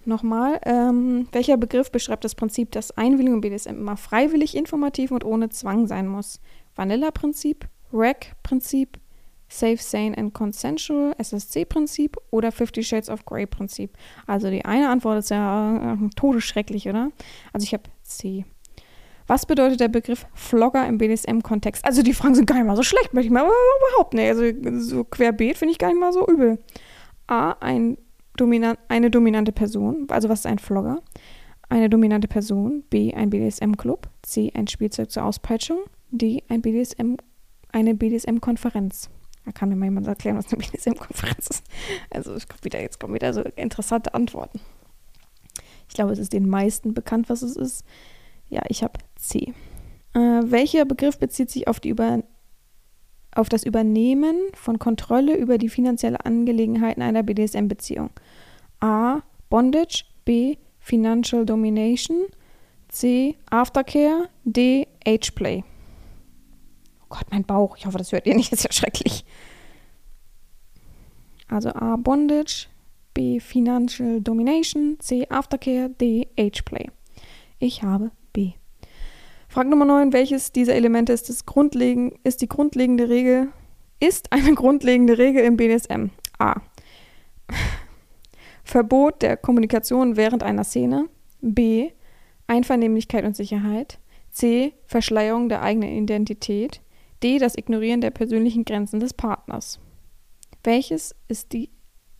Nochmal, 0.06 0.60
ähm, 0.66 1.28
welcher 1.32 1.58
Begriff 1.58 1.92
beschreibt 1.92 2.24
das 2.24 2.36
Prinzip, 2.36 2.72
dass 2.72 2.98
Einwilligung 2.98 3.36
im 3.36 3.42
BDSM 3.42 3.76
immer 3.76 3.98
freiwillig, 3.98 4.56
informativ 4.56 5.12
und 5.12 5.24
ohne 5.24 5.50
Zwang 5.50 5.88
sein 5.88 6.08
muss? 6.08 6.40
Vanilla-Prinzip, 6.76 7.68
REC-Prinzip, 7.94 9.00
Safe, 9.48 9.78
Sane 9.78 10.18
and 10.18 10.34
Consensual, 10.34 11.14
SSC-Prinzip 11.18 12.18
oder 12.32 12.52
Fifty 12.52 12.84
Shades 12.84 13.10
of 13.10 13.26
Grey-Prinzip? 13.26 13.92
Also 14.26 14.50
die 14.50 14.66
eine 14.66 14.90
Antwort 14.90 15.20
ist 15.20 15.30
ja 15.30 15.94
äh, 15.94 16.10
todesschrecklich, 16.16 16.88
oder? 16.88 17.12
Also 17.52 17.66
ich 17.66 17.74
habe 17.74 17.84
C. 18.04 18.46
Was 19.28 19.46
bedeutet 19.46 19.80
der 19.80 19.88
Begriff 19.88 20.26
Flogger 20.34 20.88
im 20.88 20.98
BDSM-Kontext? 20.98 21.86
Also 21.86 22.02
die 22.02 22.14
Fragen 22.14 22.36
sind 22.36 22.48
gar 22.48 22.56
nicht 22.56 22.66
mal 22.66 22.76
so 22.76 22.84
schlecht, 22.84 23.14
möchte 23.14 23.28
ich 23.28 23.34
mal 23.34 23.50
überhaupt 23.90 24.14
nicht. 24.14 24.30
Also 24.30 24.44
so 24.80 25.04
querbeet 25.04 25.58
finde 25.58 25.74
ich 25.74 25.78
gar 25.78 25.90
nicht 25.90 26.00
mal 26.00 26.14
so 26.14 26.26
übel. 26.28 26.58
A, 27.28 27.52
ein 27.60 27.98
dominant, 28.42 28.80
eine 28.88 29.12
dominante 29.12 29.52
Person, 29.52 30.08
also 30.10 30.28
was 30.28 30.40
ist 30.40 30.46
ein 30.48 30.60
Flogger? 30.60 31.02
Eine 31.70 31.90
dominante 31.90 32.28
Person, 32.28 32.84
B, 32.90 33.14
ein 33.14 33.30
BDSM-Club, 33.30 34.10
C, 34.24 34.52
ein 34.56 34.68
Spielzeug 34.68 35.12
zur 35.12 35.24
Auspeitschung, 35.24 35.80
D, 36.10 36.44
ein 36.50 36.62
BDSM, 36.62 37.16
eine 37.72 37.94
BDSM-Konferenz. 37.94 39.10
Da 39.46 39.52
kann 39.52 39.70
mir 39.70 39.76
mal 39.76 39.86
jemand 39.86 40.08
erklären, 40.08 40.38
was 40.38 40.52
eine 40.52 40.62
BDSM-Konferenz 40.62 41.48
ist. 41.48 41.64
Also 42.10 42.34
es 42.34 42.48
kommt 42.48 42.66
wieder, 42.66 42.82
jetzt 42.82 43.00
kommen 43.00 43.14
wieder 43.14 43.34
so 43.34 43.42
interessante 43.42 44.14
Antworten. 44.14 44.60
Ich 45.88 45.94
glaube, 45.94 46.12
es 46.12 46.20
ist 46.20 46.34
den 46.34 46.50
meisten 46.50 46.94
bekannt, 46.94 47.30
was 47.30 47.44
es 47.44 47.56
ist. 47.56 47.86
Ja, 48.50 48.64
ich 48.68 48.84
habe 48.84 49.00
C. 49.16 49.54
Äh, 50.14 50.20
welcher 50.20 50.86
Begriff 50.86 51.20
bezieht 51.20 51.52
sich 51.52 51.68
auf 51.68 51.84
Über 51.86 52.24
auf 53.34 53.50
das 53.50 53.64
Übernehmen 53.64 54.36
von 54.54 54.78
Kontrolle 54.78 55.38
über 55.38 55.58
die 55.58 55.70
finanzielle 55.70 56.26
Angelegenheiten 56.26 57.02
einer 57.02 57.24
BDSM-Beziehung. 57.24 58.10
A. 58.82 59.22
Bondage. 59.50 60.06
B. 60.26 60.58
Financial 60.80 61.46
Domination. 61.46 62.26
C. 62.90 63.38
Aftercare. 63.50 64.30
D. 64.44 64.88
Ageplay. 65.06 65.64
Oh 67.02 67.06
Gott, 67.10 67.26
mein 67.32 67.44
Bauch. 67.44 67.78
Ich 67.78 67.86
hoffe, 67.86 67.98
das 67.98 68.12
hört 68.12 68.28
ihr 68.28 68.36
nicht. 68.36 68.52
Das 68.52 68.60
ist 68.66 68.66
ja 68.66 68.72
schrecklich. 68.72 69.24
Also 71.48 71.70
A. 71.70 71.96
Bondage. 71.96 72.68
B. 73.14 73.40
Financial 73.40 74.22
Domination. 74.22 74.98
C. 75.00 75.28
Aftercare. 75.30 75.90
D. 75.90 76.28
Ageplay. 76.38 76.90
Ich 77.60 77.84
habe 77.84 78.12
B. 78.34 78.54
Frage 79.48 79.70
Nummer 79.70 79.86
9. 79.86 80.14
Welches 80.14 80.52
dieser 80.52 80.76
Elemente 80.76 81.12
ist, 81.12 81.28
das 81.28 81.46
grundlegend, 81.46 82.14
ist 82.24 82.42
die 82.42 82.48
grundlegende 82.48 83.10
Regel, 83.10 83.50
ist 84.00 84.32
eine 84.32 84.56
grundlegende 84.56 85.18
Regel 85.18 85.44
im 85.44 85.58
BDSM? 85.58 86.10
A. 86.40 86.62
Verbot 88.72 89.22
der 89.22 89.36
Kommunikation 89.36 90.16
während 90.16 90.44
einer 90.44 90.64
Szene. 90.64 91.10
B. 91.42 91.92
Einvernehmlichkeit 92.48 93.26
und 93.26 93.36
Sicherheit. 93.36 94.00
C. 94.32 94.72
Verschleierung 94.86 95.50
der 95.50 95.62
eigenen 95.62 95.90
Identität. 95.90 96.80
D. 97.22 97.38
Das 97.38 97.58
Ignorieren 97.58 98.00
der 98.00 98.12
persönlichen 98.12 98.64
Grenzen 98.64 99.02
des 99.02 99.14
Partners. 99.14 99.82
Welches, 100.64 101.14
ist 101.28 101.52
die, 101.52 101.70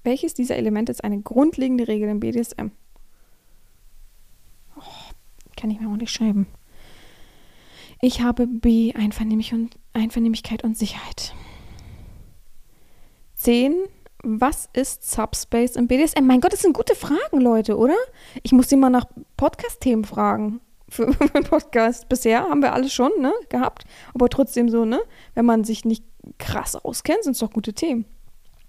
welches 0.04 0.34
dieser 0.34 0.58
Elemente 0.58 0.92
ist 0.92 1.06
eine 1.06 1.22
grundlegende 1.22 1.88
Regel 1.88 2.10
im 2.10 2.20
BDSM? 2.20 2.72
Oh, 4.76 4.82
kann 5.56 5.72
ich 5.72 5.80
mir 5.80 5.88
auch 5.88 5.96
nicht 5.96 6.12
schreiben. 6.12 6.48
Ich 8.02 8.20
habe 8.20 8.46
B, 8.46 8.94
Einvernehmlichkeit 8.94 10.66
und 10.66 10.78
Sicherheit. 10.78 11.34
10. 13.36 13.74
Was 14.24 14.70
ist 14.74 15.10
Subspace 15.10 15.76
im 15.76 15.88
BDSM? 15.88 16.26
Mein 16.26 16.42
Gott, 16.42 16.54
das 16.54 16.62
sind 16.62 16.74
gute 16.74 16.94
Fragen, 16.96 17.42
Leute, 17.42 17.76
oder? 17.76 17.96
Ich 18.44 18.52
muss 18.52 18.70
sie 18.70 18.76
mal 18.76 18.92
nach 18.92 19.06
Podcast-Themen 19.36 20.06
fragen 20.06 20.62
für, 20.90 21.12
für 21.12 21.34
einen 21.34 21.44
Podcast. 21.44 22.08
Bisher 22.08 22.42
haben 22.42 22.62
wir 22.62 22.74
alles 22.74 22.94
schon, 22.94 23.12
ne, 23.20 23.34
gehabt. 23.50 23.86
Aber 24.14 24.30
trotzdem 24.30 24.70
so, 24.70 24.86
ne, 24.86 25.00
wenn 25.34 25.46
man 25.46 25.64
sich 25.64 25.86
nicht 25.86 26.06
krass 26.38 26.76
auskennt, 26.76 27.24
sind 27.24 27.34
es 27.34 27.40
doch 27.40 27.52
gute 27.52 27.74
Themen. 27.74 28.06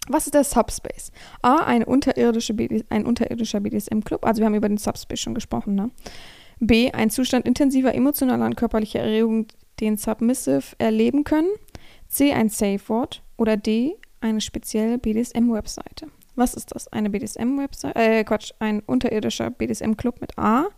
Was 0.08 0.26
ist 0.26 0.34
der 0.34 0.44
Subspace? 0.44 1.12
A, 1.42 1.56
eine 1.56 1.84
unterirdische 1.84 2.54
BDS, 2.54 2.84
ein 2.88 3.04
unterirdischer 3.04 3.60
BDSM-Club. 3.60 4.24
Also 4.24 4.40
wir 4.40 4.46
haben 4.46 4.54
über 4.54 4.68
den 4.68 4.78
Subspace 4.78 5.20
schon 5.20 5.34
gesprochen, 5.34 5.74
ne? 5.74 5.90
B. 6.60 6.90
Ein 6.92 7.10
Zustand 7.10 7.46
intensiver 7.46 7.94
emotionaler 7.94 8.46
und 8.46 8.56
körperlicher 8.56 9.00
Erregung, 9.00 9.48
den 9.80 9.96
Submissive 9.96 10.76
erleben 10.78 11.24
können. 11.24 11.50
C. 12.08 12.32
Ein 12.32 12.48
Safe 12.48 12.80
Word. 12.88 13.22
Oder 13.36 13.56
D. 13.56 13.96
Eine 14.22 14.40
spezielle 14.40 14.98
BDSM-Webseite. 14.98 16.06
Was 16.36 16.54
ist 16.54 16.72
das? 16.74 16.86
Eine 16.88 17.10
BDSM-Webseite? 17.10 17.98
Äh, 17.98 18.22
Quatsch, 18.22 18.52
ein 18.60 18.80
unterirdischer 18.80 19.50
BDSM-Club 19.50 20.20
mit 20.20 20.38
A. 20.38 20.68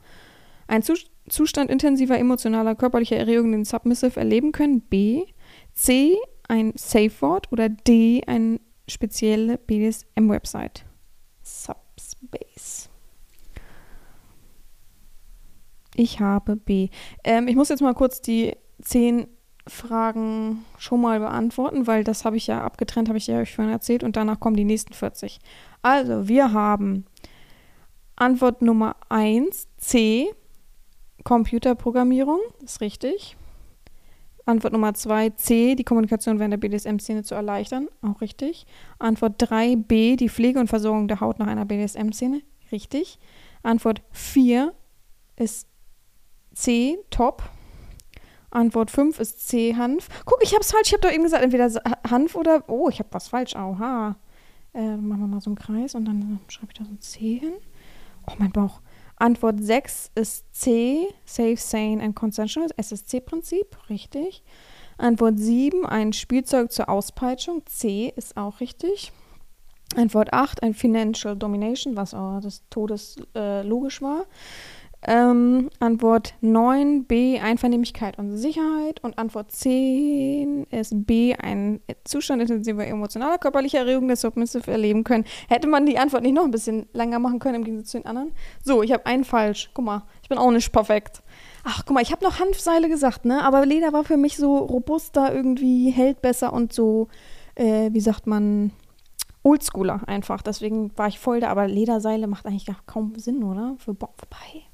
Ein 0.66 0.82
Zustand 0.82 1.70
intensiver 1.70 2.18
emotionaler 2.18 2.74
körperlicher 2.74 3.18
Erregung, 3.18 3.52
den 3.52 3.66
Submissive 3.66 4.18
erleben 4.18 4.50
können. 4.52 4.80
B. 4.80 5.26
C. 5.74 6.16
Ein 6.48 6.72
Safe 6.74 7.12
Word. 7.20 7.52
Oder 7.52 7.68
D. 7.68 8.22
Eine 8.26 8.60
spezielle 8.88 9.58
BDSM-Website. 9.58 10.86
Subspace. 11.42 12.88
Ich 15.94 16.18
habe 16.18 16.56
B. 16.56 16.88
Ähm, 17.24 17.46
ich 17.46 17.56
muss 17.56 17.68
jetzt 17.68 17.82
mal 17.82 17.94
kurz 17.94 18.22
die 18.22 18.56
zehn 18.80 19.26
Fragen 19.66 20.64
schon 20.78 21.00
mal 21.00 21.20
beantworten, 21.20 21.86
weil 21.86 22.04
das 22.04 22.24
habe 22.24 22.36
ich 22.36 22.46
ja 22.46 22.62
abgetrennt, 22.62 23.08
habe 23.08 23.18
ich 23.18 23.26
ja 23.26 23.38
euch 23.38 23.54
vorhin 23.54 23.72
erzählt 23.72 24.04
und 24.04 24.16
danach 24.16 24.38
kommen 24.38 24.56
die 24.56 24.64
nächsten 24.64 24.92
40. 24.92 25.38
Also, 25.82 26.28
wir 26.28 26.52
haben 26.52 27.06
Antwort 28.16 28.62
Nummer 28.62 28.96
1, 29.08 29.68
C, 29.78 30.34
Computerprogrammierung, 31.24 32.40
ist 32.62 32.80
richtig. 32.80 33.36
Antwort 34.46 34.74
Nummer 34.74 34.92
2, 34.92 35.30
C, 35.30 35.74
die 35.74 35.84
Kommunikation 35.84 36.38
während 36.38 36.52
der 36.52 36.58
BDSM-Szene 36.58 37.22
zu 37.22 37.34
erleichtern, 37.34 37.88
auch 38.02 38.20
richtig. 38.20 38.66
Antwort 38.98 39.36
3, 39.38 39.76
B, 39.76 40.16
die 40.16 40.28
Pflege 40.28 40.60
und 40.60 40.68
Versorgung 40.68 41.08
der 41.08 41.20
Haut 41.20 41.38
nach 41.38 41.46
einer 41.46 41.64
BDSM-Szene, 41.64 42.42
richtig. 42.70 43.18
Antwort 43.62 44.02
4 44.12 44.74
ist 45.36 45.66
C, 46.52 46.98
Top. 47.08 47.42
Antwort 48.54 48.90
5 48.90 49.18
ist 49.20 49.46
C, 49.48 49.74
Hanf. 49.76 50.08
Guck, 50.24 50.38
ich 50.42 50.54
hab's 50.54 50.72
falsch. 50.72 50.88
Ich 50.88 50.92
habe 50.92 51.02
doch 51.02 51.12
eben 51.12 51.24
gesagt, 51.24 51.42
entweder 51.42 51.70
Hanf 52.08 52.34
oder. 52.34 52.64
Oh, 52.68 52.88
ich 52.88 52.98
habe 52.98 53.08
was 53.12 53.28
falsch. 53.28 53.54
Oha. 53.56 54.16
Äh, 54.72 54.96
machen 54.96 55.20
wir 55.20 55.26
mal 55.28 55.40
so 55.40 55.50
einen 55.50 55.56
Kreis 55.56 55.94
und 55.94 56.04
dann 56.04 56.40
schreibe 56.48 56.72
ich 56.72 56.78
da 56.78 56.84
so 56.84 56.90
ein 56.90 57.00
C 57.00 57.38
hin. 57.38 57.54
Oh, 58.26 58.32
mein 58.38 58.50
Bauch. 58.50 58.80
Antwort 59.16 59.62
6 59.62 60.10
ist 60.16 60.52
C, 60.52 61.06
Safe, 61.24 61.56
Sane 61.56 62.02
and 62.02 62.16
Consensual, 62.16 62.68
SSC-Prinzip, 62.76 63.76
richtig. 63.88 64.42
Antwort 64.98 65.38
7, 65.38 65.86
ein 65.86 66.12
Spielzeug 66.12 66.72
zur 66.72 66.88
Auspeitschung, 66.88 67.62
C 67.66 68.12
ist 68.16 68.36
auch 68.36 68.60
richtig. 68.60 69.12
Antwort 69.96 70.32
8, 70.32 70.62
ein 70.62 70.74
Financial 70.74 71.36
Domination, 71.36 71.96
was 71.96 72.14
auch 72.14 72.40
des 72.40 72.68
Todes 72.70 73.16
äh, 73.36 73.62
logisch 73.62 74.02
war. 74.02 74.26
Ähm, 75.06 75.70
Antwort 75.80 76.34
9 76.40 77.04
B, 77.04 77.38
Einvernehmlichkeit 77.38 78.18
und 78.18 78.36
Sicherheit. 78.36 79.02
Und 79.02 79.18
Antwort 79.18 79.52
10 79.52 80.64
ist 80.70 81.06
B, 81.06 81.34
ein 81.34 81.80
Zustand 82.04 82.40
intensiver 82.40 82.86
emotionaler 82.86 83.38
körperlicher 83.38 83.80
Erregung, 83.80 84.08
das 84.08 84.22
Submissive 84.22 84.70
erleben 84.70 85.04
können. 85.04 85.24
Hätte 85.48 85.68
man 85.68 85.84
die 85.84 85.98
Antwort 85.98 86.22
nicht 86.22 86.34
noch 86.34 86.44
ein 86.44 86.50
bisschen 86.50 86.86
länger 86.94 87.18
machen 87.18 87.38
können 87.38 87.56
im 87.56 87.64
Gegensatz 87.64 87.90
zu 87.90 87.98
den 87.98 88.06
anderen? 88.06 88.32
So, 88.62 88.82
ich 88.82 88.92
habe 88.92 89.04
einen 89.04 89.24
falsch. 89.24 89.70
Guck 89.74 89.84
mal, 89.84 90.04
ich 90.22 90.28
bin 90.28 90.38
auch 90.38 90.50
nicht 90.50 90.72
perfekt. 90.72 91.22
Ach, 91.64 91.82
guck 91.84 91.94
mal, 91.94 92.02
ich 92.02 92.12
habe 92.12 92.24
noch 92.24 92.40
Hanfseile 92.40 92.88
gesagt, 92.88 93.26
ne? 93.26 93.44
Aber 93.44 93.66
Leder 93.66 93.92
war 93.92 94.04
für 94.04 94.16
mich 94.16 94.36
so 94.38 94.56
robuster, 94.56 95.34
irgendwie 95.34 95.90
hält 95.90 96.22
besser 96.22 96.52
und 96.52 96.72
so, 96.72 97.08
äh, 97.56 97.90
wie 97.92 98.00
sagt 98.00 98.26
man, 98.26 98.72
Oldschooler 99.42 100.00
einfach. 100.06 100.40
Deswegen 100.40 100.96
war 100.96 101.08
ich 101.08 101.18
voll 101.18 101.40
da. 101.40 101.48
Aber 101.48 101.68
Lederseile 101.68 102.26
macht 102.26 102.46
eigentlich 102.46 102.66
gar 102.66 102.78
kaum 102.86 103.14
Sinn, 103.16 103.44
oder? 103.44 103.76
Für 103.78 103.92
Bob 103.92 104.14
vorbei. 104.16 104.64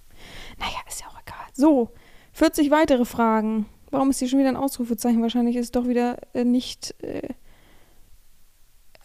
Naja, 0.60 0.78
ist 0.88 1.00
ja 1.00 1.08
auch 1.08 1.20
egal. 1.20 1.46
So, 1.52 1.90
40 2.32 2.70
weitere 2.70 3.04
Fragen. 3.04 3.66
Warum 3.90 4.10
ist 4.10 4.20
hier 4.20 4.28
schon 4.28 4.38
wieder 4.38 4.50
ein 4.50 4.56
Ausrufezeichen? 4.56 5.20
Wahrscheinlich 5.20 5.56
ist 5.56 5.64
es 5.64 5.70
doch 5.72 5.88
wieder 5.88 6.18
äh, 6.32 6.44
nicht. 6.44 6.94
Äh, 7.02 7.28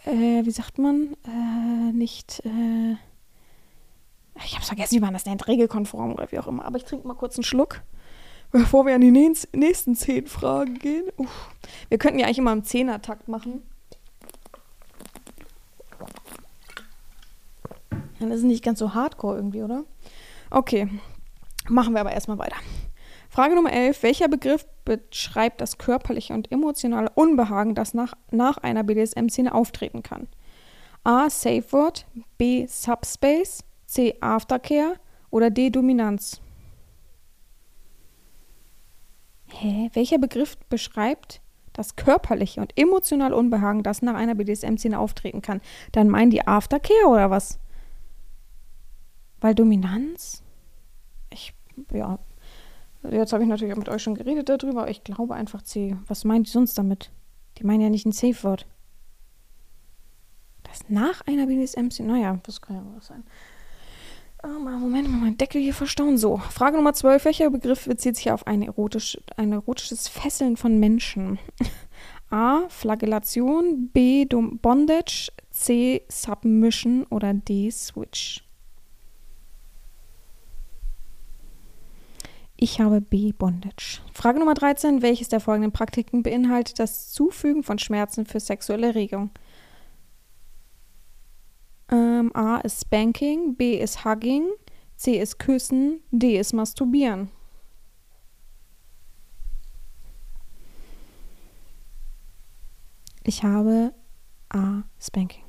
äh, 0.05 0.45
wie 0.45 0.51
sagt 0.51 0.77
man? 0.77 1.17
Äh, 1.25 1.91
nicht. 1.91 2.43
Äh, 2.45 2.97
ich 4.45 4.55
hab's 4.55 4.67
vergessen, 4.67 4.95
wie 4.95 4.99
man 4.99 5.13
das 5.13 5.25
nennt. 5.25 5.47
Regelkonform 5.47 6.13
oder 6.13 6.31
wie 6.31 6.37
auch 6.37 6.47
immer. 6.47 6.65
Aber 6.65 6.77
ich 6.77 6.85
trinke 6.85 7.07
mal 7.07 7.15
kurz 7.15 7.37
einen 7.37 7.43
Schluck 7.43 7.81
bevor 8.55 8.85
wir 8.85 8.95
an 8.95 9.01
die 9.01 9.11
nächsten 9.11 9.95
zehn 9.95 10.27
Fragen 10.27 10.79
gehen. 10.79 11.05
Uff. 11.17 11.49
Wir 11.89 11.97
könnten 11.97 12.19
ja 12.19 12.25
eigentlich 12.25 12.37
immer 12.37 12.53
im 12.53 12.63
Zehner-Takt 12.63 13.27
machen. 13.27 13.63
Dann 18.19 18.31
ist 18.31 18.39
es 18.39 18.43
nicht 18.45 18.63
ganz 18.63 18.79
so 18.79 18.93
hardcore 18.93 19.35
irgendwie, 19.35 19.61
oder? 19.61 19.83
Okay, 20.49 20.87
machen 21.69 21.93
wir 21.93 22.01
aber 22.01 22.11
erstmal 22.11 22.37
weiter. 22.37 22.57
Frage 23.29 23.55
Nummer 23.55 23.73
11. 23.73 24.03
Welcher 24.03 24.27
Begriff 24.27 24.65
beschreibt 24.85 25.59
das 25.59 25.77
körperliche 25.77 26.33
und 26.33 26.51
emotionale 26.51 27.09
Unbehagen, 27.15 27.75
das 27.75 27.93
nach, 27.93 28.13
nach 28.31 28.57
einer 28.57 28.83
BDSM-Szene 28.83 29.53
auftreten 29.53 30.03
kann? 30.03 30.27
A. 31.03 31.29
Safe 31.29 31.63
Word, 31.71 32.05
B. 32.37 32.65
Subspace, 32.67 33.63
C. 33.85 34.15
Aftercare 34.21 34.95
oder 35.29 35.49
D. 35.49 35.69
Dominanz? 35.69 36.41
Hä? 39.47 39.89
Welcher 39.93 40.17
Begriff 40.17 40.57
beschreibt 40.69 41.41
das 41.73 41.95
körperliche 41.95 42.61
und 42.61 42.77
emotionale 42.77 43.35
Unbehagen, 43.35 43.83
das 43.83 44.01
nach 44.01 44.15
einer 44.15 44.35
BDSM-Szene 44.35 44.97
auftreten 44.97 45.41
kann? 45.41 45.61
Dann 45.91 46.07
meinen 46.07 46.31
die 46.31 46.47
Aftercare 46.47 47.07
oder 47.07 47.29
was? 47.29 47.59
Weil 49.41 49.55
Dominanz? 49.55 50.44
Ja. 51.91 52.19
Jetzt 53.11 53.33
habe 53.33 53.43
ich 53.43 53.49
natürlich 53.49 53.73
auch 53.73 53.79
mit 53.79 53.89
euch 53.89 54.01
schon 54.01 54.15
geredet 54.15 54.49
darüber, 54.49 54.81
aber 54.81 54.91
ich 54.91 55.03
glaube 55.03 55.35
einfach 55.35 55.61
C. 55.61 55.95
Was 56.07 56.23
meint 56.23 56.47
die 56.47 56.51
sonst 56.51 56.77
damit? 56.77 57.11
Die 57.57 57.63
meinen 57.63 57.81
ja 57.81 57.89
nicht 57.89 58.05
ein 58.05 58.11
Safe-Wort. 58.11 58.65
Das 60.63 60.89
nach 60.89 61.21
einer 61.21 61.45
BDSM-Szene, 61.47 62.11
naja, 62.11 62.39
das 62.43 62.61
kann 62.61 62.75
ja 62.75 62.83
was 62.95 63.07
sein. 63.07 63.23
Oh, 64.43 64.59
mal, 64.59 64.77
Moment, 64.77 65.09
mal 65.09 65.17
meinen 65.17 65.37
Deckel 65.37 65.61
hier 65.61 65.73
verstauen. 65.73 66.17
So, 66.17 66.37
Frage 66.37 66.77
Nummer 66.77 66.93
12. 66.93 67.25
Welcher 67.25 67.49
Begriff 67.49 67.85
bezieht 67.85 68.15
sich 68.15 68.31
auf 68.31 68.45
ein, 68.45 68.61
erotisch, 68.61 69.17
ein 69.37 69.51
erotisches 69.51 70.07
Fesseln 70.07 70.57
von 70.57 70.79
Menschen? 70.79 71.39
A. 72.29 72.67
Flagellation, 72.69 73.89
B. 73.89 74.25
Bondage, 74.25 75.31
C. 75.51 76.03
Submission 76.09 77.05
oder 77.09 77.33
D. 77.33 77.71
Switch? 77.71 78.44
Ich 82.57 82.79
habe 82.79 83.01
B. 83.01 83.33
Bondage. 83.33 84.01
Frage 84.13 84.39
Nummer 84.39 84.53
13. 84.53 85.01
Welches 85.01 85.27
der 85.27 85.41
folgenden 85.41 85.73
Praktiken 85.73 86.23
beinhaltet 86.23 86.79
das 86.79 87.11
Zufügen 87.11 87.63
von 87.63 87.79
Schmerzen 87.79 88.25
für 88.25 88.39
sexuelle 88.39 88.87
Erregung? 88.87 89.31
Ähm, 91.91 92.31
A 92.33 92.57
ist 92.57 92.81
Spanking, 92.81 93.55
B 93.55 93.77
ist 93.77 94.05
Hugging, 94.05 94.47
C 94.95 95.19
ist 95.19 95.37
Küssen, 95.37 96.01
D 96.11 96.39
ist 96.39 96.53
Masturbieren. 96.53 97.29
Ich 103.23 103.43
habe 103.43 103.93
A. 104.49 104.83
Spanking. 104.99 105.44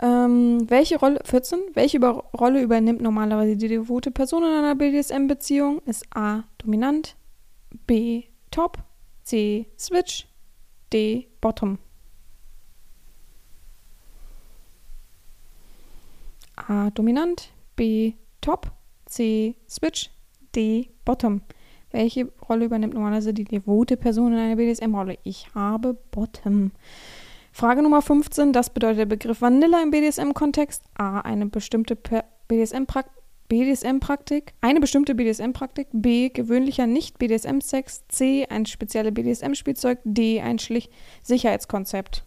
Ähm, 0.00 0.68
welche 0.68 0.98
Rolle, 0.98 1.20
14, 1.24 1.60
welche 1.74 1.98
über, 1.98 2.24
Rolle 2.38 2.62
übernimmt 2.62 3.00
normalerweise 3.00 3.56
die 3.56 3.68
devote 3.68 4.10
Person 4.10 4.42
in 4.42 4.50
einer 4.50 4.74
BDSM-Beziehung? 4.74 5.80
Ist 5.86 6.04
A. 6.14 6.42
Dominant, 6.58 7.16
B. 7.86 8.24
Top, 8.50 8.78
C. 9.22 9.66
Switch, 9.78 10.26
D. 10.92 11.28
Bottom. 11.40 11.78
A. 16.56 16.90
Dominant, 16.90 17.52
B. 17.76 18.14
Top, 18.40 18.72
C. 19.06 19.56
Switch, 19.68 20.10
D. 20.54 20.90
Bottom. 21.04 21.42
Welche 21.90 22.32
Rolle 22.48 22.64
übernimmt 22.64 22.94
normalerweise 22.94 23.32
die 23.32 23.44
devote 23.44 23.96
Person 23.96 24.32
in 24.32 24.38
einer 24.38 24.56
BDSM-Rolle? 24.56 25.18
Ich 25.22 25.54
habe 25.54 25.94
Bottom. 26.10 26.72
Frage 27.56 27.82
Nummer 27.82 28.02
15. 28.02 28.52
Das 28.52 28.68
bedeutet 28.68 28.98
der 28.98 29.06
Begriff 29.06 29.40
Vanilla 29.40 29.80
im 29.80 29.92
BDSM-Kontext. 29.92 30.82
A. 30.94 31.20
Eine 31.20 31.46
bestimmte 31.46 31.94
BDSM-Praktik. 31.94 33.14
BDSM-Praktik, 33.46 34.54
eine 34.62 34.80
bestimmte 34.80 35.14
BDSM-Praktik, 35.14 35.88
B, 35.92 36.30
gewöhnlicher 36.30 36.86
Nicht-BDSM-Sex, 36.86 38.04
C, 38.08 38.46
ein 38.48 38.64
spezielles 38.64 39.12
BDSM-Spielzeug, 39.12 39.98
D, 40.02 40.40
ein 40.40 40.58
schlicht 40.58 40.90
Sicherheitskonzept. 41.22 42.24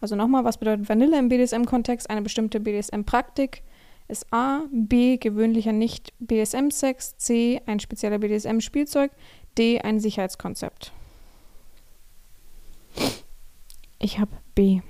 Also 0.00 0.16
nochmal, 0.16 0.44
was 0.44 0.58
bedeutet 0.58 0.88
Vanilla 0.88 1.18
im 1.18 1.28
BDSM-Kontext? 1.28 2.10
Eine 2.10 2.22
bestimmte 2.22 2.58
BDSM-Praktik 2.58 3.62
ist 4.08 4.26
A, 4.32 4.64
B, 4.72 5.16
gewöhnlicher 5.16 5.72
Nicht-BDSM-Sex, 5.72 7.16
C, 7.16 7.62
ein 7.64 7.78
spezieller 7.78 8.18
BDSM-Spielzeug, 8.18 9.12
D, 9.56 9.80
ein 9.80 10.00
Sicherheitskonzept. 10.00 10.92
Ich 13.98 14.18
habe 14.18 14.32
B. 14.54 14.80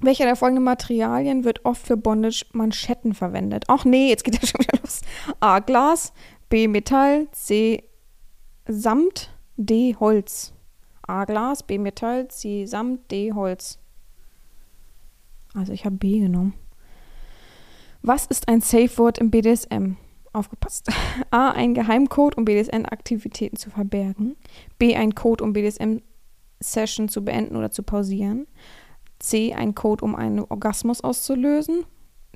Welcher 0.00 0.24
der 0.24 0.36
folgenden 0.36 0.64
Materialien 0.64 1.44
wird 1.44 1.64
oft 1.64 1.84
für 1.84 1.96
Bondage-Manschetten 1.96 3.14
verwendet? 3.14 3.64
Ach 3.68 3.84
nee, 3.84 4.08
jetzt 4.08 4.24
geht 4.24 4.34
ja 4.40 4.46
schon 4.46 4.60
wieder 4.60 4.78
los. 4.80 5.00
A. 5.40 5.58
Glas, 5.58 6.12
B. 6.48 6.68
Metall, 6.68 7.28
C. 7.32 7.82
Samt, 8.66 9.30
D. 9.56 9.96
Holz. 9.98 10.52
A. 11.02 11.24
Glas, 11.24 11.62
B. 11.62 11.78
Metall, 11.78 12.28
C. 12.28 12.66
Samt, 12.66 13.10
D. 13.10 13.32
Holz. 13.32 13.78
Also 15.54 15.72
ich 15.72 15.84
habe 15.84 15.96
B 15.96 16.20
genommen. 16.20 16.54
Was 18.02 18.26
ist 18.26 18.46
ein 18.48 18.60
Safe 18.60 18.96
Word 18.98 19.18
im 19.18 19.30
BDSM? 19.30 19.96
Aufgepasst. 20.32 20.88
A. 21.30 21.50
Ein 21.50 21.74
Geheimcode, 21.74 22.36
um 22.36 22.44
BDSM-Aktivitäten 22.44 23.56
zu 23.56 23.70
verbergen. 23.70 24.36
B. 24.78 24.94
Ein 24.94 25.14
Code, 25.16 25.42
um 25.42 25.52
BDSM 25.52 26.02
Session 26.60 27.08
zu 27.08 27.24
beenden 27.24 27.56
oder 27.56 27.70
zu 27.70 27.82
pausieren. 27.82 28.46
C. 29.18 29.54
Ein 29.54 29.74
Code, 29.74 30.04
um 30.04 30.14
einen 30.14 30.40
Orgasmus 30.40 31.00
auszulösen. 31.02 31.84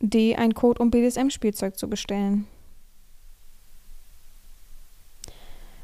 D. 0.01 0.37
Ein 0.37 0.55
Code, 0.55 0.83
um 0.83 0.91
BDSM-Spielzeug 0.91 1.79
zu 1.79 1.89
bestellen. 1.89 2.47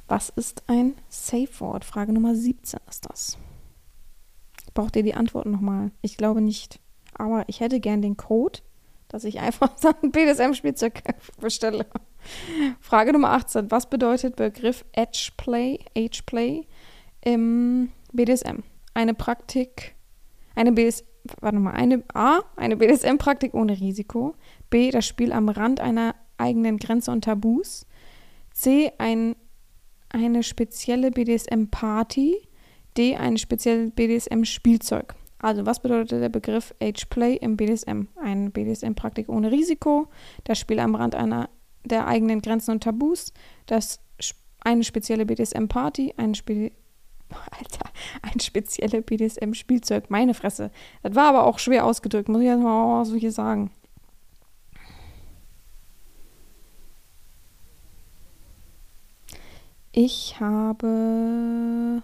Was 0.08 0.30
ist 0.30 0.62
ein 0.66 0.94
Safe 1.08 1.48
Word? 1.58 1.84
Frage 1.84 2.12
Nummer 2.12 2.34
17 2.34 2.80
ist 2.88 3.08
das. 3.08 3.38
Braucht 4.74 4.96
ihr 4.96 5.02
die 5.02 5.14
Antworten 5.14 5.50
nochmal? 5.50 5.92
Ich 6.02 6.16
glaube 6.16 6.40
nicht. 6.40 6.80
Aber 7.14 7.44
ich 7.46 7.60
hätte 7.60 7.78
gern 7.78 8.00
den 8.00 8.16
Code, 8.16 8.60
dass 9.08 9.24
ich 9.24 9.40
einfach 9.40 9.70
ein 10.02 10.10
BDSM-Spielzeug 10.10 11.02
bestelle. 11.40 11.86
Frage 12.80 13.12
Nummer 13.12 13.32
18. 13.32 13.70
Was 13.70 13.88
bedeutet 13.88 14.36
Begriff 14.36 14.84
Edge 14.92 15.30
Play, 15.36 15.80
Age 15.96 16.22
Play 16.22 16.66
im 17.20 17.92
BDSM. 18.12 18.62
Eine 18.94 19.14
Praktik, 19.14 19.94
eine 20.54 20.72
BDSM, 20.72 21.04
warte 21.40 21.58
mal, 21.58 21.72
eine 21.72 22.02
A, 22.14 22.40
eine 22.56 22.76
BDSM-Praktik 22.76 23.54
ohne 23.54 23.78
Risiko. 23.78 24.34
B, 24.70 24.90
das 24.90 25.06
Spiel 25.06 25.32
am 25.32 25.48
Rand 25.48 25.80
einer 25.80 26.14
eigenen 26.36 26.78
Grenze 26.78 27.10
und 27.10 27.24
Tabus. 27.24 27.86
C, 28.52 28.92
ein, 28.98 29.36
eine 30.08 30.42
spezielle 30.42 31.10
BDSM-Party. 31.10 32.36
D, 32.96 33.16
ein 33.16 33.36
spezielles 33.36 33.92
BDSM-Spielzeug. 33.92 35.14
Also, 35.38 35.66
was 35.66 35.80
bedeutet 35.80 36.20
der 36.20 36.28
Begriff 36.28 36.74
Age 36.82 37.06
Play 37.06 37.36
im 37.36 37.56
BDSM? 37.56 38.08
Eine 38.16 38.50
BDSM-Praktik 38.50 39.28
ohne 39.28 39.52
Risiko, 39.52 40.08
das 40.42 40.58
Spiel 40.58 40.80
am 40.80 40.96
Rand 40.96 41.14
einer 41.14 41.48
der 41.84 42.08
eigenen 42.08 42.42
Grenzen 42.42 42.72
und 42.72 42.82
Tabus, 42.82 43.32
das 43.66 44.00
eine 44.60 44.82
spezielle 44.82 45.26
BDSM-Party, 45.26 46.14
ein 46.16 46.34
Spiel 46.34 46.72
Alter, 47.50 47.90
ein 48.22 48.40
spezielles 48.40 49.04
BDSM-Spielzeug. 49.04 50.10
Meine 50.10 50.34
Fresse. 50.34 50.70
Das 51.02 51.14
war 51.14 51.28
aber 51.28 51.44
auch 51.44 51.58
schwer 51.58 51.84
ausgedrückt, 51.84 52.28
muss 52.28 52.40
ich 52.40 52.46
jetzt 52.46 52.62
mal 52.62 53.04
so 53.04 53.14
hier 53.14 53.32
sagen. 53.32 53.70
Ich 59.92 60.38
habe. 60.38 62.02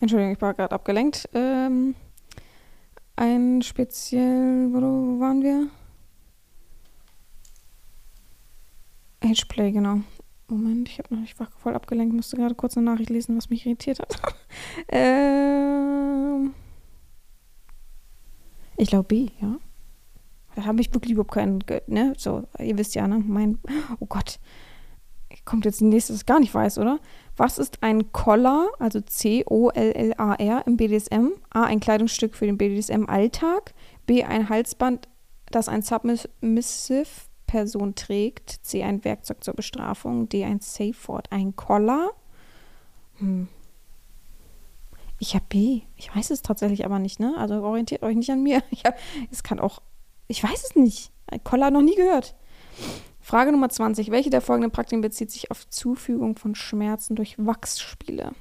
Entschuldigung, 0.00 0.32
ich 0.34 0.40
war 0.42 0.54
gerade 0.54 0.74
abgelenkt. 0.74 1.28
Ähm, 1.34 1.94
ein 3.14 3.62
speziell. 3.62 4.72
Wo 4.72 5.20
waren 5.20 5.42
wir? 5.42 5.68
Ageplay, 9.22 9.72
genau. 9.72 10.00
Moment, 10.48 10.88
ich, 10.88 10.98
noch, 11.10 11.22
ich 11.22 11.38
war 11.38 11.48
voll 11.56 11.74
abgelenkt, 11.74 12.14
musste 12.14 12.36
gerade 12.36 12.54
kurz 12.54 12.76
eine 12.76 12.86
Nachricht 12.86 13.10
lesen, 13.10 13.36
was 13.36 13.48
mich 13.48 13.64
irritiert 13.64 14.00
hat. 14.00 14.16
ähm, 14.88 16.52
ich 18.76 18.88
glaube 18.88 19.04
B, 19.04 19.28
ja. 19.40 19.56
Da 20.54 20.64
habe 20.66 20.82
ich 20.82 20.92
wirklich 20.92 21.12
überhaupt 21.12 21.32
keinen, 21.32 21.64
ne? 21.86 22.12
So, 22.18 22.46
ihr 22.58 22.76
wisst 22.76 22.94
ja, 22.94 23.08
ne? 23.08 23.22
Mein, 23.26 23.58
oh 24.00 24.06
Gott. 24.06 24.38
Kommt 25.46 25.64
jetzt 25.64 25.80
nächstes, 25.80 26.18
das 26.18 26.26
gar 26.26 26.40
nicht 26.40 26.52
weiß, 26.52 26.76
oder? 26.78 27.00
Was 27.36 27.58
ist 27.58 27.82
ein 27.82 28.12
Collar, 28.12 28.68
also 28.78 29.00
C-O-L-L-A-R 29.00 30.66
im 30.66 30.76
BDSM? 30.76 31.28
A, 31.48 31.64
ein 31.64 31.80
Kleidungsstück 31.80 32.34
für 32.34 32.44
den 32.44 32.58
BDSM-Alltag. 32.58 33.72
B, 34.04 34.24
ein 34.24 34.50
Halsband, 34.50 35.08
das 35.50 35.68
ein 35.68 35.80
Submissive 35.80 37.06
Person 37.52 37.94
trägt. 37.94 38.64
C. 38.64 38.82
Ein 38.82 39.04
Werkzeug 39.04 39.44
zur 39.44 39.52
Bestrafung. 39.52 40.26
D. 40.26 40.42
Ein 40.42 40.60
Safe 40.60 40.94
Word. 41.06 41.30
Ein 41.30 41.54
Collar. 41.54 42.12
Hm. 43.18 43.46
Ich 45.18 45.34
habe 45.34 45.44
B. 45.50 45.82
Ich 45.96 46.16
weiß 46.16 46.30
es 46.30 46.40
tatsächlich 46.40 46.86
aber 46.86 46.98
nicht, 46.98 47.20
ne? 47.20 47.34
Also 47.36 47.62
orientiert 47.62 48.02
euch 48.04 48.16
nicht 48.16 48.30
an 48.30 48.42
mir. 48.42 48.62
Ich 48.70 48.84
hab, 48.86 48.96
es 49.30 49.42
kann 49.42 49.60
auch. 49.60 49.82
Ich 50.28 50.42
weiß 50.42 50.64
es 50.64 50.76
nicht. 50.76 51.12
Koller 51.44 51.70
noch 51.70 51.82
nie 51.82 51.94
gehört. 51.94 52.34
Frage 53.20 53.52
Nummer 53.52 53.68
20. 53.68 54.10
Welche 54.10 54.30
der 54.30 54.40
folgenden 54.40 54.70
Praktiken 54.70 55.02
bezieht 55.02 55.30
sich 55.30 55.50
auf 55.50 55.68
Zufügung 55.68 56.36
von 56.36 56.54
Schmerzen 56.54 57.16
durch 57.16 57.36
Wachsspiele? 57.36 58.32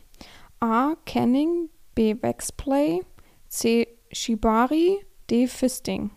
A. 0.62 0.96
Canning. 1.06 1.70
B. 1.96 2.16
Waxplay. 2.22 3.02
C. 3.50 3.90
Shibari. 4.14 5.00
D. 5.30 5.48
Fisting. 5.48 6.12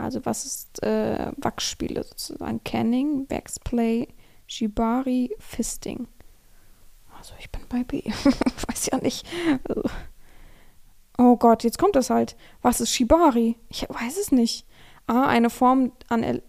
Also 0.00 0.24
was 0.24 0.44
ist 0.44 0.82
äh, 0.82 1.32
Wachsspiele 1.36 2.02
sozusagen? 2.02 2.62
Canning, 2.64 3.26
Waxplay, 3.28 4.08
Shibari, 4.46 5.34
Fisting. 5.38 6.08
Also 7.18 7.34
ich 7.38 7.50
bin 7.50 7.62
bei 7.68 7.84
B. 7.84 8.02
Weiß 8.66 8.86
ja 8.90 8.98
nicht. 8.98 9.26
Oh 11.18 11.36
Gott, 11.36 11.64
jetzt 11.64 11.78
kommt 11.78 11.96
das 11.96 12.08
halt. 12.08 12.36
Was 12.62 12.80
ist 12.80 12.90
Shibari? 12.90 13.56
Ich 13.68 13.86
weiß 13.90 14.16
es 14.16 14.32
nicht. 14.32 14.66
A. 15.06 15.26
Eine 15.26 15.50
Form 15.50 15.92
an 16.08 16.40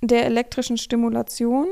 der 0.00 0.24
elektrischen 0.24 0.78
Stimulation. 0.78 1.68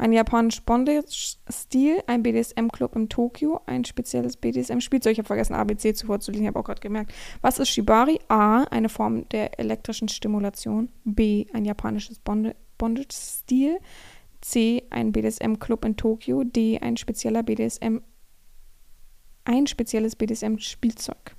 Ein 0.00 0.14
japanisch 0.14 0.62
Bondage-Stil, 0.62 2.02
ein 2.06 2.22
BDSM-Club 2.22 2.96
in 2.96 3.10
Tokio, 3.10 3.60
ein 3.66 3.84
spezielles 3.84 4.38
BDSM-Spielzeug. 4.38 5.12
Ich 5.12 5.18
habe 5.18 5.26
vergessen, 5.26 5.52
ABC 5.52 5.92
zuvor 5.94 6.20
zu 6.20 6.30
lesen, 6.30 6.44
ich 6.44 6.48
habe 6.48 6.58
auch 6.58 6.64
gerade 6.64 6.80
gemerkt. 6.80 7.12
Was 7.42 7.58
ist 7.58 7.68
Shibari? 7.68 8.18
A. 8.28 8.62
Eine 8.62 8.88
Form 8.88 9.28
der 9.28 9.60
elektrischen 9.60 10.08
Stimulation. 10.08 10.88
B. 11.04 11.44
Ein 11.52 11.66
japanisches 11.66 12.18
Bondage-Stil. 12.18 13.78
C. 14.40 14.84
Ein 14.88 15.12
BDSM-Club 15.12 15.84
in 15.84 15.98
Tokio. 15.98 16.44
D. 16.44 16.78
Ein 16.78 16.96
spezieller 16.96 17.42
BDSM. 17.42 17.98
Ein 19.44 19.66
spezielles 19.66 20.16
BDSM-Spielzeug. 20.16 21.36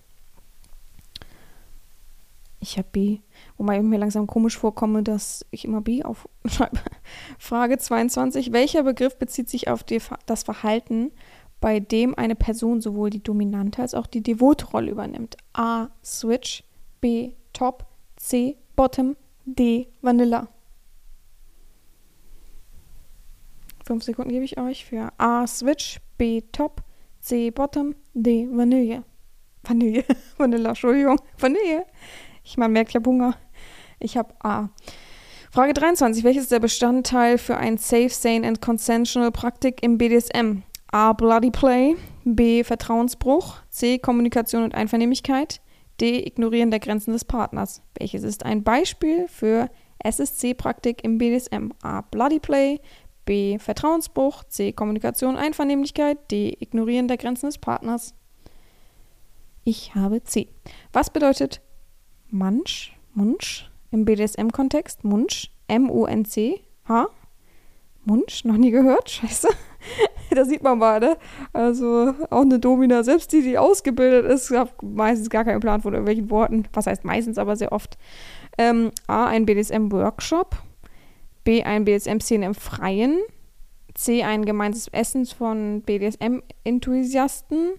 Ich 2.60 2.78
habe 2.78 2.90
B. 2.92 3.22
Wobei 3.62 3.78
ich 3.78 3.84
mir 3.84 4.00
langsam 4.00 4.26
komisch 4.26 4.58
vorkomme, 4.58 5.04
dass 5.04 5.46
ich 5.52 5.66
immer 5.66 5.82
B 5.82 6.02
aufschreibe. 6.02 6.80
Frage 7.38 7.78
22. 7.78 8.52
Welcher 8.52 8.82
Begriff 8.82 9.20
bezieht 9.20 9.50
sich 9.50 9.68
auf 9.68 9.84
die, 9.84 10.02
das 10.26 10.42
Verhalten, 10.42 11.12
bei 11.60 11.80
dem 11.80 12.18
eine 12.18 12.34
Person 12.34 12.82
sowohl 12.82 13.12
die 13.12 13.22
dominante 13.22 13.84
als 13.84 13.94
auch 13.94 14.08
die 14.08 14.24
devote 14.24 14.66
Rolle 14.66 14.90
übernimmt? 14.90 15.38
A. 15.54 15.90
Switch. 16.04 16.64
B. 17.02 17.34
Top. 17.54 17.86
C. 18.16 18.58
Bottom. 18.76 19.16
D. 19.46 19.90
Vanilla. 20.02 20.48
Fünf 23.86 24.04
Sekunden 24.04 24.32
gebe 24.32 24.44
ich 24.44 24.58
euch 24.58 24.86
für 24.86 25.14
A. 25.20 25.46
Switch. 25.46 26.02
B. 26.18 26.42
Top. 26.52 26.82
C. 27.20 27.52
Bottom. 27.52 27.94
D. 28.16 28.48
Vanille. 28.52 29.04
Vanille. 29.62 30.04
Vanilla, 30.38 30.70
Entschuldigung. 30.70 31.22
Vanille. 31.38 31.86
Ich 32.44 32.58
man 32.58 32.72
merkt, 32.72 32.96
ich 32.96 33.06
Hunger. 33.06 33.36
Ich 34.02 34.18
habe 34.18 34.34
A. 34.44 34.70
Frage 35.52 35.74
23. 35.74 36.24
Welches 36.24 36.44
ist 36.44 36.52
der 36.52 36.60
Bestandteil 36.60 37.38
für 37.38 37.58
ein 37.58 37.78
Safe, 37.78 38.10
Sane 38.10 38.48
and 38.48 38.62
Consensual 38.62 39.32
Praktik 39.32 39.84
im 39.84 39.98
BDSM? 39.98 40.64
A. 40.92 41.14
Bloody 41.14 41.52
Play. 41.52 41.96
B. 42.24 42.64
Vertrauensbruch. 42.64 43.58
C. 43.70 43.98
Kommunikation 44.00 44.64
und 44.64 44.76
Einvernehmlichkeit. 44.76 45.62
D. 46.00 46.26
Ignorieren 46.26 46.72
der 46.72 46.80
Grenzen 46.80 47.14
des 47.14 47.26
Partners. 47.26 47.82
Welches 47.98 48.24
ist 48.24 48.46
ein 48.46 48.64
Beispiel 48.64 49.28
für 49.28 49.70
SSC-Praktik 50.00 51.04
im 51.04 51.18
BDSM? 51.18 51.72
A. 51.82 52.02
Bloody 52.02 52.40
Play. 52.40 52.80
B. 53.26 53.60
Vertrauensbruch. 53.60 54.44
C. 54.46 54.74
Kommunikation, 54.74 55.36
und 55.36 55.42
Einvernehmlichkeit. 55.42 56.32
D. 56.32 56.58
Ignorieren 56.60 57.08
der 57.08 57.18
Grenzen 57.18 57.46
des 57.46 57.58
Partners. 57.58 58.14
Ich 59.64 59.96
habe 59.96 60.24
C. 60.24 60.48
Was 60.92 61.10
bedeutet 61.10 61.62
Munch, 62.30 62.98
Munch 63.14 63.71
im 63.92 64.06
BDSM-Kontext, 64.06 65.04
Munch, 65.04 65.52
M-U-N-C-H. 65.68 67.08
Munch, 68.04 68.46
noch 68.46 68.58
nie 68.58 68.72
gehört, 68.72 69.10
scheiße. 69.12 69.50
da 70.32 70.46
sieht 70.46 70.64
man 70.64 70.80
mal, 70.80 71.00
ne? 71.00 71.18
Also 71.54 72.14
auch 72.30 72.42
eine 72.42 72.60
Domina, 72.60 73.04
selbst 73.04 73.32
die, 73.32 73.42
die 73.42 73.58
ausgebildet 73.58 74.26
ist, 74.26 74.50
hat 74.52 74.82
meistens 74.82 75.30
gar 75.30 75.44
keinen 75.44 75.60
Plan 75.60 75.82
von 75.82 75.94
irgendwelchen 75.94 76.30
Worten. 76.30 76.68
Was 76.74 76.88
heißt 76.88 77.04
meistens, 77.04 77.38
aber 77.38 77.56
sehr 77.56 77.72
oft. 77.72 77.98
Ähm, 78.58 78.92
A, 79.08 79.28
ein 79.28 79.46
BDSM-Workshop. 79.46 80.58
B, 81.44 81.64
ein 81.64 81.86
BDSM-Szene 81.86 82.46
im 82.46 82.56
Freien. 82.56 83.20
C, 83.94 84.24
ein 84.24 84.46
gemeinsames 84.46 84.88
Essen 84.90 85.26
von 85.26 85.82
BDSM-Enthusiasten. 85.82 87.74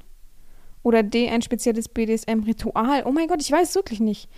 Oder 0.83 1.03
D, 1.03 1.29
ein 1.29 1.43
spezielles 1.43 1.89
BDSM-Ritual. 1.89 3.05
Oh 3.07 3.13
mein 3.13 3.29
Gott, 3.29 3.41
ich 3.41 3.53
weiß 3.53 3.71
es 3.71 3.75
wirklich 3.75 4.01
nicht. 4.01 4.29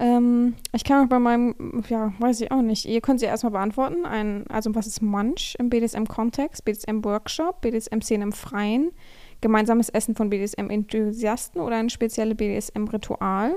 Ähm, 0.00 0.54
ich 0.72 0.84
kann 0.84 1.04
auch 1.04 1.08
bei 1.08 1.18
meinem, 1.18 1.82
ja, 1.88 2.12
weiß 2.18 2.40
ich 2.40 2.52
auch 2.52 2.62
nicht. 2.62 2.84
Ihr 2.84 3.00
könnt 3.00 3.20
sie 3.20 3.26
erstmal 3.26 3.52
beantworten. 3.52 4.06
Ein, 4.06 4.46
also, 4.48 4.74
was 4.74 4.86
ist 4.86 5.02
Munch 5.02 5.56
im 5.58 5.70
BDSM-Kontext? 5.70 6.64
BDSM-Workshop, 6.64 7.60
BDSM-Szene 7.60 8.24
im 8.24 8.32
Freien, 8.32 8.92
gemeinsames 9.40 9.88
Essen 9.88 10.14
von 10.14 10.30
BDSM-Enthusiasten 10.30 11.60
oder 11.60 11.76
ein 11.76 11.90
spezielles 11.90 12.36
BDSM-Ritual? 12.36 13.56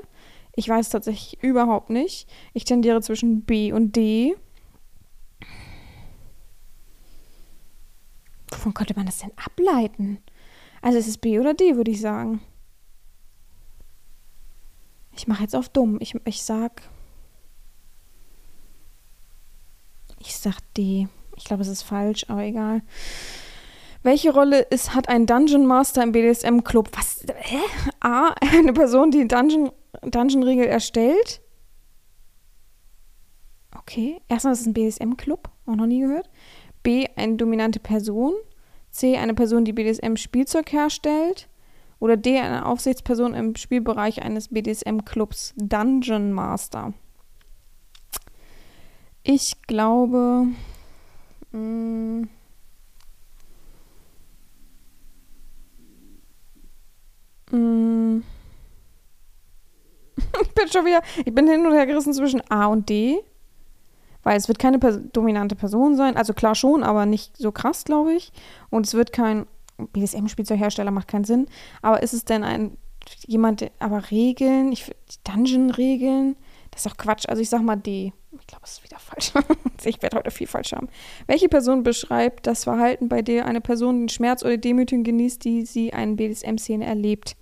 Ich 0.56 0.68
weiß 0.68 0.88
es 0.88 0.92
tatsächlich 0.92 1.42
überhaupt 1.44 1.90
nicht. 1.90 2.28
Ich 2.54 2.66
tendiere 2.66 3.02
zwischen 3.02 3.44
B 3.44 3.72
und 3.72 3.96
D. 3.96 4.36
Wovon 8.50 8.74
könnte 8.74 8.96
man 8.96 9.06
das 9.06 9.20
denn 9.20 9.32
ableiten? 9.38 10.20
Also 10.82 10.98
es 10.98 11.08
ist 11.08 11.20
B 11.20 11.40
oder 11.40 11.54
D, 11.54 11.76
würde 11.76 11.92
ich 11.92 12.02
sagen. 12.02 12.42
Ich 15.22 15.28
mache 15.28 15.44
jetzt 15.44 15.56
auf 15.56 15.70
dumm. 15.70 16.00
Ich, 16.00 16.16
ich 16.26 16.42
sag. 16.42 16.82
Ich 20.18 20.36
sag 20.36 20.60
D. 20.76 21.08
Ich 21.38 21.44
glaube, 21.44 21.62
es 21.62 21.68
ist 21.68 21.84
falsch, 21.84 22.26
aber 22.28 22.42
egal. 22.42 22.82
Welche 24.02 24.34
Rolle 24.34 24.62
ist, 24.62 24.96
hat 24.96 25.10
ein 25.10 25.28
Dungeon 25.28 25.68
Master 25.68 26.02
im 26.02 26.12
BDSM-Club? 26.12 26.90
Was? 26.98 27.24
Hä? 27.36 27.60
A. 28.00 28.34
Eine 28.42 28.74
Person, 28.74 29.12
die 29.12 29.28
Dungeon, 29.28 29.72
Dungeon-Regel 30.02 30.66
erstellt. 30.66 31.40
Okay. 33.78 34.22
Erstmal 34.28 34.54
ist 34.54 34.62
es 34.62 34.66
ein 34.66 34.74
BDSM-Club. 34.74 35.52
Auch 35.68 35.76
noch 35.76 35.86
nie 35.86 36.00
gehört. 36.00 36.32
B. 36.82 37.06
Eine 37.16 37.36
dominante 37.36 37.80
Person. 37.80 38.34
C. 38.90 39.18
Eine 39.18 39.36
Person, 39.36 39.66
die 39.66 39.74
BDSM-Spielzeug 39.74 40.72
herstellt. 40.72 41.48
Oder 42.02 42.18
D. 42.18 42.40
Eine 42.40 42.66
Aufsichtsperson 42.66 43.36
im 43.36 43.56
Spielbereich 43.56 44.24
eines 44.24 44.48
BDSM-Clubs. 44.48 45.54
Dungeon 45.56 46.34
Master. 46.34 46.94
Ich 49.22 49.62
glaube. 49.68 50.48
Mh, 51.52 51.60
mm, 57.52 57.56
mm, 57.56 58.24
ich 60.42 60.54
bin 60.56 60.68
schon 60.70 60.86
wieder. 60.86 61.04
Ich 61.24 61.36
bin 61.36 61.48
hin 61.48 61.68
und 61.68 61.74
her 61.74 61.86
gerissen 61.86 62.14
zwischen 62.14 62.42
A 62.50 62.66
und 62.66 62.90
D. 62.90 63.20
Weil 64.24 64.38
es 64.38 64.48
wird 64.48 64.58
keine 64.58 64.80
Pers 64.80 65.00
dominante 65.14 65.56
Person 65.56 65.96
sein. 65.96 66.18
Also 66.18 66.34
klar 66.34 66.56
schon, 66.56 66.84
aber 66.84 67.06
nicht 67.06 67.38
so 67.38 67.52
krass, 67.52 67.84
glaube 67.84 68.14
ich. 68.14 68.32
Und 68.72 68.88
es 68.88 68.96
wird 68.96 69.14
kein 69.14 69.46
BDSM-Spielzeughersteller 69.88 70.92
macht 70.92 71.08
keinen 71.08 71.26
Sinn. 71.26 71.48
Aber 71.82 72.04
ist 72.04 72.14
es 72.14 72.26
denn 72.26 72.44
ein 72.44 72.78
jemand, 73.28 73.72
aber 73.80 74.12
Regeln, 74.12 74.72
ich 74.72 74.92
Dungeon-Regeln, 75.24 76.36
das 76.72 76.86
ist 76.86 76.92
doch 76.92 76.98
Quatsch. 76.98 77.28
Also 77.28 77.42
ich 77.42 77.50
sag 77.50 77.62
mal 77.62 77.76
D. 77.76 78.14
Ich 78.40 78.48
glaube, 78.48 78.64
es 78.64 78.74
ist 78.74 78.84
wieder 78.84 79.00
falsch. 79.00 79.34
ich 79.84 80.02
werde 80.02 80.18
heute 80.18 80.32
viel 80.32 80.48
falsch 80.48 80.72
haben. 80.72 80.88
Welche 81.28 81.50
Person 81.50 81.84
beschreibt 81.84 82.48
das 82.48 82.64
Verhalten, 82.64 83.10
bei 83.10 83.22
der 83.22 83.46
eine 83.46 83.62
Person 83.62 84.02
den 84.02 84.10
Schmerz 84.10 84.44
oder 84.44 84.58
Demütigung 84.58 85.04
genießt, 85.04 85.44
die 85.44 85.66
sie 85.66 85.90
in 85.90 86.16
BDSM-Szene 86.16 86.86
erlebt? 86.86 87.36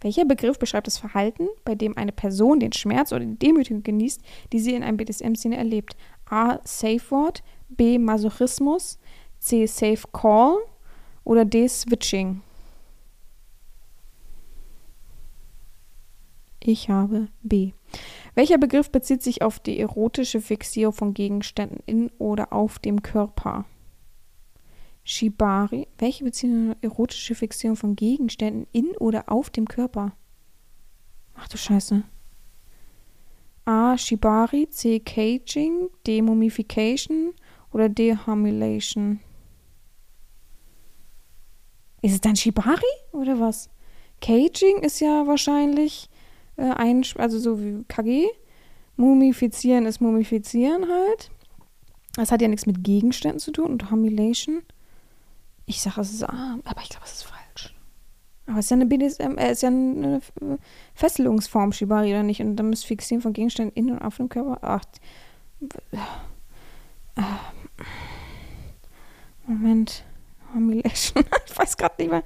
Welcher 0.00 0.24
Begriff 0.24 0.58
beschreibt 0.58 0.86
das 0.86 0.98
Verhalten, 0.98 1.48
bei 1.64 1.74
dem 1.74 1.96
eine 1.96 2.12
Person 2.12 2.60
den 2.60 2.72
Schmerz 2.72 3.12
oder 3.12 3.24
die 3.24 3.38
Demütigung 3.38 3.82
genießt, 3.82 4.20
die 4.52 4.60
sie 4.60 4.74
in 4.74 4.82
einer 4.82 4.96
BDSM-Szene 4.96 5.56
erlebt? 5.56 5.96
A. 6.30 6.58
Safe 6.64 7.00
Word, 7.10 7.42
B. 7.68 7.98
Masochismus, 7.98 8.98
C. 9.38 9.66
Safe 9.66 10.02
Call 10.12 10.58
oder 11.28 11.44
D. 11.44 11.68
Switching? 11.68 12.40
Ich 16.60 16.88
habe 16.88 17.28
B. 17.42 17.72
Welcher 18.34 18.56
Begriff 18.56 18.90
bezieht 18.90 19.22
sich 19.22 19.42
auf 19.42 19.60
die 19.60 19.78
erotische 19.78 20.40
Fixierung 20.40 20.94
von 20.94 21.14
Gegenständen 21.14 21.80
in 21.84 22.10
oder 22.18 22.52
auf 22.52 22.78
dem 22.78 23.02
Körper? 23.02 23.66
Shibari. 25.04 25.86
Welche 25.98 26.24
Beziehung 26.24 26.74
erotische 26.80 27.34
Fixierung 27.34 27.76
von 27.76 27.94
Gegenständen 27.94 28.66
in 28.72 28.96
oder 28.96 29.30
auf 29.30 29.50
dem 29.50 29.68
Körper? 29.68 30.12
Ach 31.34 31.48
du 31.48 31.58
Scheiße. 31.58 32.04
A. 33.66 33.98
Shibari. 33.98 34.70
C. 34.70 34.98
Caging. 35.00 35.90
D. 36.06 36.22
Mummification. 36.22 37.34
Oder 37.70 37.90
D. 37.90 38.16
Hamulation. 38.16 39.20
Ist 42.02 42.12
es 42.12 42.20
dann 42.20 42.36
Shibari 42.36 42.82
oder 43.12 43.40
was? 43.40 43.68
Caging 44.20 44.78
ist 44.82 45.00
ja 45.00 45.26
wahrscheinlich 45.26 46.08
äh, 46.56 46.70
ein, 46.70 47.04
also 47.16 47.38
so 47.38 47.60
wie 47.60 47.84
KG. 47.88 48.26
Mumifizieren 48.96 49.86
ist 49.86 50.00
Mumifizieren 50.00 50.86
halt. 50.88 51.30
Das 52.14 52.32
hat 52.32 52.42
ja 52.42 52.48
nichts 52.48 52.66
mit 52.66 52.82
Gegenständen 52.82 53.38
zu 53.38 53.52
tun 53.52 53.70
und 53.70 53.90
Humiliation. 53.90 54.62
Ich 55.66 55.80
sage, 55.80 56.00
es 56.00 56.12
ist 56.12 56.24
A, 56.24 56.58
aber 56.64 56.82
ich 56.82 56.88
glaube, 56.88 57.04
es 57.04 57.12
ist 57.12 57.22
falsch. 57.24 57.74
Aber 58.46 58.58
es 58.58 58.66
ist 58.66 58.70
ja 58.70 58.76
eine 58.76 58.86
BDSM, 58.86 59.38
äh, 59.38 59.52
ist 59.52 59.62
ja 59.62 59.68
eine 59.68 60.20
Fesselungsform, 60.94 61.72
Shibari, 61.72 62.10
oder 62.10 62.22
nicht? 62.22 62.40
Und 62.40 62.56
dann 62.56 62.70
müsst 62.70 62.86
Fixieren 62.86 63.22
von 63.22 63.32
Gegenständen 63.32 63.76
in 63.76 63.92
und 63.92 64.02
auf 64.02 64.16
dem 64.16 64.28
Körper. 64.28 64.58
Ach. 64.62 64.84
Äh, 67.16 67.22
Moment. 69.46 70.04
Humiliation. 70.54 71.24
ich 71.46 71.58
weiß 71.58 71.76
gerade 71.76 71.94
nicht 71.98 72.10
mehr. 72.10 72.22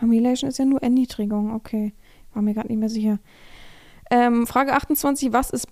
Humiliation 0.00 0.48
ist 0.48 0.58
ja 0.58 0.64
nur 0.64 0.82
Erniedrigung. 0.82 1.54
Okay. 1.54 1.92
War 2.32 2.42
mir 2.42 2.54
gerade 2.54 2.68
nicht 2.68 2.78
mehr 2.78 2.88
sicher. 2.88 3.18
Ähm, 4.10 4.46
Frage 4.46 4.74
28. 4.74 5.32
Was 5.32 5.50
ist 5.50 5.66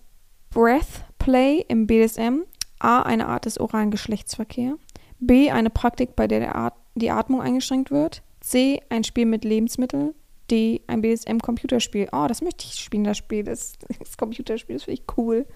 Breath 0.51 1.05
Play 1.19 1.64
im 1.69 1.87
BDSM? 1.87 2.42
A. 2.79 3.03
Eine 3.03 3.27
Art 3.29 3.47
des 3.47 3.59
oralen 3.59 3.90
Geschlechtsverkehrs. 3.90 4.79
B. 5.19 5.51
Eine 5.51 5.71
Praktik, 5.71 6.14
bei 6.16 6.27
der 6.27 6.55
At 6.55 6.75
die 6.95 7.11
Atmung 7.11 7.42
eingeschränkt 7.42 7.90
wird. 7.90 8.23
C. 8.40 8.81
Ein 8.88 9.05
Spiel 9.05 9.27
mit 9.27 9.45
Lebensmitteln. 9.45 10.14
D. 10.51 10.83
Ein 10.87 11.03
BDSM-Computerspiel. 11.03 12.09
Oh, 12.12 12.27
das 12.29 12.42
möchte 12.42 12.64
ich 12.64 12.75
spielen, 12.75 13.05
das 13.05 13.19
Spiel. 13.19 13.45
Das, 13.45 13.75
das 13.99 14.16
Computerspiel, 14.16 14.77
das 14.77 14.85
finde 14.85 15.01
ich 15.01 15.16
cool. 15.16 15.47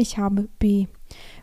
Ich 0.00 0.16
habe 0.16 0.48
B. 0.58 0.86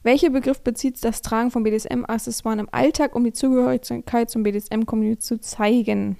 Welcher 0.01 0.31
Begriff 0.31 0.61
bezieht 0.61 1.03
das 1.03 1.21
Tragen 1.21 1.51
von 1.51 1.61
BDSM-Accessoires 1.61 2.59
im 2.59 2.67
Alltag, 2.71 3.13
um 3.15 3.23
die 3.23 3.31
Zugehörigkeit 3.31 4.31
zum 4.31 4.41
BDSM-Community 4.41 5.19
zu 5.19 5.39
zeigen? 5.39 6.17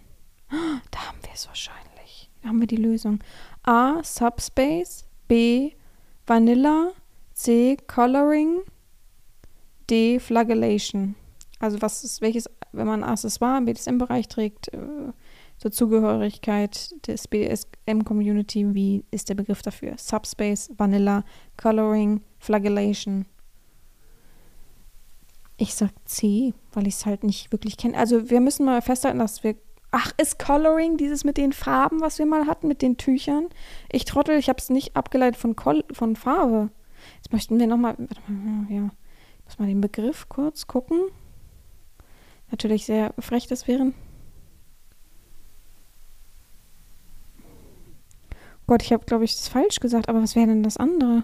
Da 0.92 1.00
haben 1.08 1.18
wir 1.24 1.32
es 1.34 1.48
wahrscheinlich. 1.48 2.30
Da 2.44 2.50
haben 2.50 2.60
wir 2.60 2.68
die 2.68 2.76
Lösung. 2.76 3.22
A. 3.64 4.04
Subspace. 4.04 5.06
B. 5.28 5.72
Vanilla. 6.28 6.92
C. 7.34 7.76
Coloring. 7.88 8.60
D. 9.90 10.20
Flagellation. 10.20 11.16
Also 11.58 11.82
was 11.82 12.04
ist, 12.04 12.22
welches, 12.22 12.48
wenn 12.72 12.86
man 12.86 13.04
ein 13.04 13.10
Accessoire 13.10 13.58
im 13.58 13.66
BDSM-Bereich 13.66 14.28
trägt, 14.28 14.72
äh, 14.76 15.12
zur 15.58 15.72
Zugehörigkeit 15.72 16.94
des 17.08 17.28
BDSM-Community, 17.28 18.76
wie 18.76 19.06
ist 19.10 19.30
der 19.30 19.36
Begriff 19.36 19.64
dafür? 19.64 19.96
Subspace, 19.98 20.70
Vanilla, 20.78 21.24
Coloring, 21.58 22.22
Flagellation. 22.40 23.26
Ich 25.58 25.74
sag 25.74 25.92
C, 26.06 26.54
weil 26.72 26.88
ich 26.88 26.96
es 26.96 27.06
halt 27.06 27.24
nicht 27.24 27.52
wirklich 27.52 27.78
kenne. 27.78 27.98
Also 27.98 28.30
wir 28.30 28.42
müssen 28.42 28.66
mal 28.66 28.82
festhalten, 28.82 29.20
dass 29.20 29.44
wir. 29.44 29.56
Ach, 29.92 30.12
ist 30.18 30.38
Coloring 30.38 30.98
dieses 30.98 31.24
mit 31.24 31.38
den 31.38 31.54
Farben, 31.54 32.02
was 32.02 32.20
wir 32.20 32.26
mal 32.26 32.46
hatten, 32.46 32.68
mit 32.68 32.82
den 32.82 32.98
Tüchern? 32.98 33.48
Ich 33.92 34.06
trottel, 34.06 34.38
ich 34.38 34.50
habe 34.50 34.60
es 34.60 34.70
nicht 34.70 34.96
abgeleitet 34.96 35.40
von, 35.40 35.56
Col 35.56 35.84
von 35.92 36.16
Farbe. 36.16 36.70
Jetzt 37.16 37.32
möchten 37.32 37.58
wir 37.58 37.68
nochmal. 37.68 37.96
Ja, 38.70 38.90
muss 39.46 39.60
mal 39.60 39.68
den 39.68 39.82
Begriff 39.82 40.28
kurz 40.30 40.68
gucken. 40.68 41.00
Natürlich 42.52 42.86
sehr 42.86 43.14
frech 43.18 43.48
das 43.48 43.68
wären. 43.68 43.94
Gott, 48.68 48.84
ich 48.84 48.92
habe, 48.92 49.06
glaube 49.06 49.24
ich, 49.24 49.36
das 49.36 49.48
falsch 49.48 49.80
gesagt, 49.80 50.10
aber 50.10 50.22
was 50.22 50.36
wäre 50.36 50.48
denn 50.48 50.64
das 50.64 50.76
andere? 50.78 51.24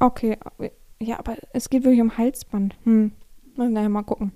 Okay, 0.00 0.38
ja, 1.00 1.18
aber 1.18 1.36
es 1.52 1.70
geht 1.70 1.84
wirklich 1.84 2.00
um 2.00 2.16
Halsband. 2.16 2.76
Hm, 2.84 3.12
naja, 3.56 3.88
mal 3.88 4.02
gucken. 4.02 4.32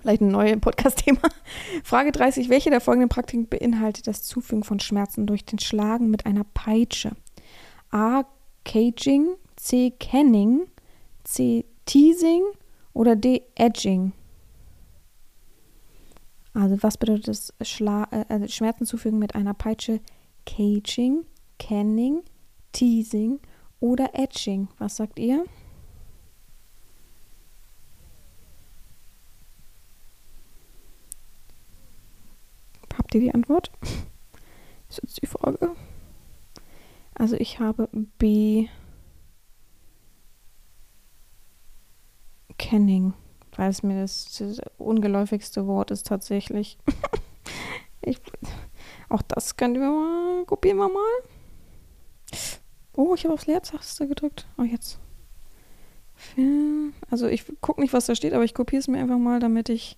Vielleicht 0.00 0.20
ein 0.20 0.28
neues 0.28 0.60
Podcast-Thema. 0.60 1.20
Frage 1.84 2.12
30. 2.12 2.48
Welche 2.48 2.70
der 2.70 2.80
folgenden 2.80 3.08
Praktiken 3.08 3.48
beinhaltet 3.48 4.06
das 4.06 4.22
Zufügen 4.22 4.64
von 4.64 4.80
Schmerzen 4.80 5.26
durch 5.26 5.44
den 5.44 5.58
Schlagen 5.58 6.10
mit 6.10 6.26
einer 6.26 6.44
Peitsche? 6.44 7.12
A. 7.90 8.24
Caging, 8.64 9.36
C. 9.56 9.92
Canning, 9.98 10.66
C. 11.24 11.64
Teasing 11.86 12.44
oder 12.92 13.16
D. 13.16 13.42
Edging? 13.54 14.12
Also 16.54 16.82
was 16.82 16.98
bedeutet 16.98 17.28
das 17.28 17.52
Schla 17.62 18.08
äh, 18.10 18.24
also 18.28 18.48
Schmerzen 18.48 18.84
zufügen 18.84 19.18
mit 19.18 19.34
einer 19.34 19.54
Peitsche? 19.54 20.00
Caging, 20.44 21.24
Canning, 21.58 22.22
Teasing 22.72 23.40
oder 23.80 24.10
Etching? 24.14 24.68
Was 24.78 24.96
sagt 24.96 25.18
ihr? 25.18 25.44
Habt 32.96 33.14
ihr 33.14 33.20
die 33.20 33.34
Antwort? 33.34 33.70
Ist 34.88 35.00
jetzt 35.02 35.22
die 35.22 35.26
Frage. 35.26 35.74
Also 37.14 37.36
ich 37.36 37.60
habe 37.60 37.88
B. 38.18 38.68
Canning 42.56 43.14
weil 43.58 43.70
es 43.70 43.82
mir 43.82 44.00
das, 44.00 44.36
das 44.38 44.60
ungeläufigste 44.78 45.66
Wort 45.66 45.90
ist 45.90 46.06
tatsächlich. 46.06 46.78
ich, 48.02 48.20
auch 49.08 49.20
das 49.22 49.56
können 49.56 49.74
wir 49.74 49.90
mal, 49.90 50.44
kopieren 50.46 50.78
wir 50.78 50.88
mal. 50.88 51.37
Oh, 52.98 53.14
ich 53.14 53.22
habe 53.22 53.34
aufs 53.34 53.46
Leertaste 53.46 54.08
gedrückt. 54.08 54.48
Oh, 54.58 54.64
jetzt. 54.64 54.98
Also 57.12 57.28
ich 57.28 57.44
gucke 57.60 57.80
nicht, 57.80 57.92
was 57.92 58.06
da 58.06 58.16
steht, 58.16 58.32
aber 58.32 58.42
ich 58.42 58.54
kopiere 58.54 58.80
es 58.80 58.88
mir 58.88 58.98
einfach 58.98 59.18
mal, 59.18 59.38
damit 59.38 59.68
ich, 59.68 59.96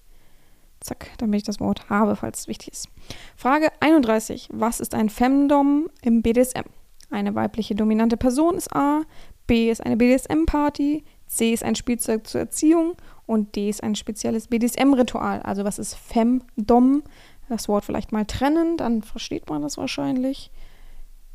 zack, 0.80 1.06
damit 1.16 1.38
ich 1.38 1.44
das 1.44 1.60
Wort 1.60 1.88
habe, 1.88 2.14
falls 2.14 2.40
es 2.40 2.48
wichtig 2.48 2.72
ist. 2.72 2.88
Frage 3.36 3.72
31. 3.80 4.50
Was 4.52 4.80
ist 4.80 4.94
ein 4.94 5.08
Femdom 5.08 5.88
im 6.02 6.20
BDSM? 6.20 6.68
Eine 7.08 7.34
weibliche 7.34 7.74
dominante 7.74 8.18
Person 8.18 8.56
ist 8.56 8.76
A, 8.76 9.00
B 9.46 9.70
ist 9.70 9.80
eine 9.80 9.96
BDSM-Party, 9.96 11.02
C 11.26 11.54
ist 11.54 11.64
ein 11.64 11.76
Spielzeug 11.76 12.26
zur 12.26 12.42
Erziehung 12.42 12.96
und 13.24 13.56
D 13.56 13.70
ist 13.70 13.82
ein 13.82 13.94
spezielles 13.94 14.48
BDSM-Ritual. 14.48 15.40
Also 15.40 15.64
was 15.64 15.78
ist 15.78 15.94
Femdom? 15.94 17.02
Das 17.48 17.66
Wort 17.66 17.86
vielleicht 17.86 18.12
mal 18.12 18.26
trennen, 18.26 18.76
dann 18.76 19.02
versteht 19.02 19.48
man 19.48 19.62
das 19.62 19.78
wahrscheinlich. 19.78 20.50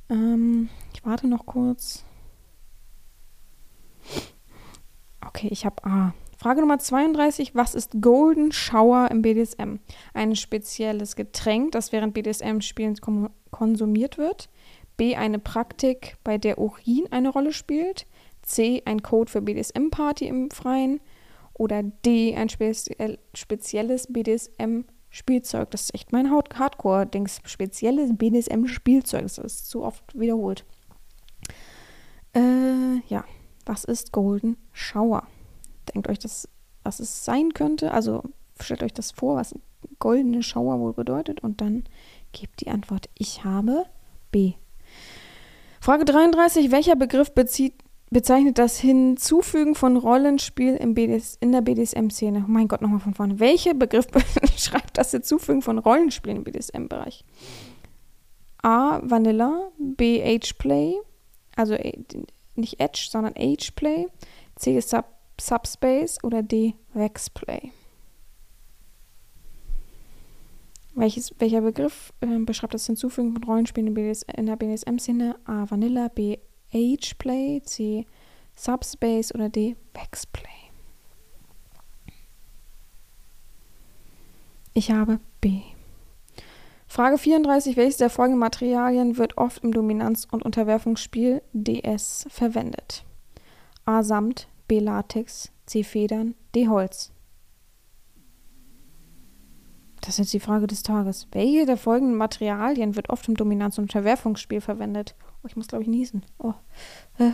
Ähm, 0.10 0.70
ich 0.94 1.06
warte 1.06 1.28
noch 1.28 1.46
kurz. 1.46 2.04
Okay, 5.26 5.48
ich 5.50 5.66
habe 5.66 5.84
A. 5.86 6.14
Frage 6.38 6.62
Nummer 6.62 6.80
32. 6.80 7.56
Was 7.56 7.76
ist 7.76 8.02
Golden 8.02 8.52
Shower 8.52 9.10
im 9.10 9.22
BDSM? 9.22 9.80
Ein 10.14 10.36
spezielles 10.36 11.16
Getränk, 11.16 11.72
das 11.72 11.92
während 11.92 12.14
BDSM-Spielen 12.14 13.00
konsumiert 13.52 14.18
wird. 14.18 14.50
B. 14.98 15.16
Eine 15.16 15.40
Praktik, 15.40 16.18
bei 16.24 16.38
der 16.38 16.58
Urin 16.60 17.08
eine 17.12 17.30
Rolle 17.30 17.52
spielt. 17.52 18.06
C. 18.44 18.84
Ein 18.86 19.02
Code 19.02 19.32
für 19.32 19.42
BDSM-Party 19.42 20.28
im 20.28 20.52
Freien. 20.52 21.02
Oder 21.54 21.84
D, 21.84 22.36
ein 22.36 22.50
speziell, 22.50 23.18
spezielles 23.34 24.08
BDSM-Spielzeug. 25.16 25.72
Das 25.72 25.84
ist 25.84 25.96
echt 25.96 26.12
mein 26.12 26.30
Hardcore-Dings. 26.30 27.42
Spezielles 27.46 28.12
BDSM-Spielzeug. 28.16 29.24
Das 29.24 29.38
ist 29.38 29.70
zu 29.70 29.84
oft 29.84 30.04
wiederholt. 30.20 30.66
Äh, 32.34 33.00
ja. 33.08 33.24
Was 33.66 33.84
ist 33.84 34.12
Golden 34.12 34.58
Shower? 34.74 35.28
Denkt 35.94 36.08
euch 36.08 36.20
das, 36.20 36.48
was 36.84 37.00
es 37.00 37.26
sein 37.26 37.54
könnte. 37.54 37.92
Also 37.92 38.24
stellt 38.60 38.84
euch 38.84 38.94
das 38.94 39.12
vor, 39.12 39.38
was 39.38 39.56
goldene 40.00 40.44
Shower 40.44 40.80
wohl 40.80 40.94
bedeutet. 40.94 41.42
Und 41.42 41.62
dann 41.62 41.86
gebt 42.32 42.62
die 42.62 42.70
Antwort. 42.70 43.10
Ich 43.18 43.44
habe 43.44 43.86
B. 44.32 44.54
Frage 45.80 46.06
33. 46.06 46.72
Welcher 46.72 46.96
Begriff 46.96 47.32
bezieht 47.34 47.74
bezeichnet 48.16 48.58
das 48.60 48.80
Hinzufügen 48.80 49.76
von 49.76 49.98
Rollenspiel 49.98 50.78
BDS, 50.78 51.38
in 51.42 51.52
der 51.52 51.60
BDSM-Szene. 51.60 52.46
Oh 52.48 52.50
mein 52.50 52.70
Gott, 52.70 52.82
nochmal 52.82 53.02
von 53.02 53.14
vorne. 53.14 53.42
Welcher 53.42 53.74
Begriff 53.74 54.08
beschreibt 54.42 54.98
das 54.98 55.12
Hinzufügen 55.12 55.62
von 55.62 55.80
Rollenspielen 55.80 56.38
im 56.38 56.46
BDSM-Bereich? 56.46 57.26
A. 58.64 59.02
Vanilla. 59.04 59.70
B. 59.78 60.24
Age-Play. 60.24 60.96
Also 61.58 61.74
äh, 61.74 61.92
nicht 62.56 62.80
Edge, 62.80 63.06
sondern 63.12 63.34
Age-Play. 63.38 64.08
C. 64.56 64.80
Sub 64.80 65.08
Subspace. 65.38 66.24
Oder 66.24 66.42
D. 66.42 66.76
Vex-Play. 66.94 67.74
Welches, 70.94 71.36
welcher 71.40 71.60
Begriff 71.60 72.14
äh, 72.22 72.40
beschreibt 72.40 72.76
das 72.76 72.86
Hinzufügen 72.86 73.34
von 73.34 73.44
Rollenspielen 73.44 73.88
in, 73.88 73.94
BDS, 73.94 74.22
in 74.38 74.46
der 74.46 74.56
BDSM-Szene? 74.56 75.36
A. 75.44 75.70
Vanilla. 75.70 76.08
B. 76.08 76.38
Age-Play, 76.76 77.62
C. 77.64 78.06
Subspace 78.56 79.34
oder 79.34 79.50
D. 79.50 79.76
Vexplay. 79.94 80.50
Ich 84.74 84.92
habe 84.92 85.20
B. 85.40 85.62
Frage 86.86 87.18
34. 87.18 87.78
Welches 87.78 87.98
der 87.98 88.10
folgenden 88.10 88.40
Materialien 88.40 89.18
wird 89.18 89.38
oft 89.38 89.64
im 89.64 89.72
Dominanz- 89.72 90.28
und 90.30 90.44
Unterwerfungsspiel 90.44 91.42
DS 91.54 92.26
verwendet? 92.30 93.06
A. 93.86 94.04
Samt, 94.04 94.48
B. 94.68 94.80
Latex, 94.80 95.52
C. 95.66 95.84
Federn, 95.84 96.36
D. 96.54 96.68
Holz. 96.68 97.12
das 100.06 100.16
ist 100.16 100.18
jetzt 100.20 100.34
die 100.34 100.40
Frage 100.40 100.68
des 100.68 100.84
Tages. 100.84 101.28
Welche 101.32 101.66
der 101.66 101.78
folgenden 101.78 102.16
Materialien 102.16 102.96
wird 102.96 103.10
oft 103.10 103.28
im 103.28 103.36
Dominanz- 103.36 103.80
und 103.80 103.86
Unterwerfungsspiel 103.86 104.62
verwendet? 104.62 105.16
Oh, 105.46 105.48
ich 105.48 105.56
muss, 105.56 105.68
glaube 105.68 105.84
ich, 105.84 105.88
niesen. 105.88 106.26
Oh. 106.40 106.54
Äh. 107.20 107.32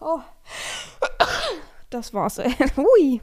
oh. 0.00 0.18
Das 1.88 2.12
war's. 2.12 2.40
Ui. 2.76 3.20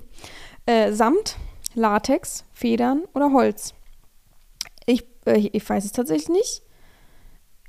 Äh, 0.66 0.94
Samt, 0.94 1.36
Latex, 1.74 2.46
Federn 2.54 3.04
oder 3.14 3.34
Holz? 3.34 3.74
Ich, 4.86 5.06
äh, 5.26 5.50
ich 5.52 5.70
weiß 5.70 5.84
es 5.84 5.92
tatsächlich 5.92 6.30
nicht. 6.30 6.64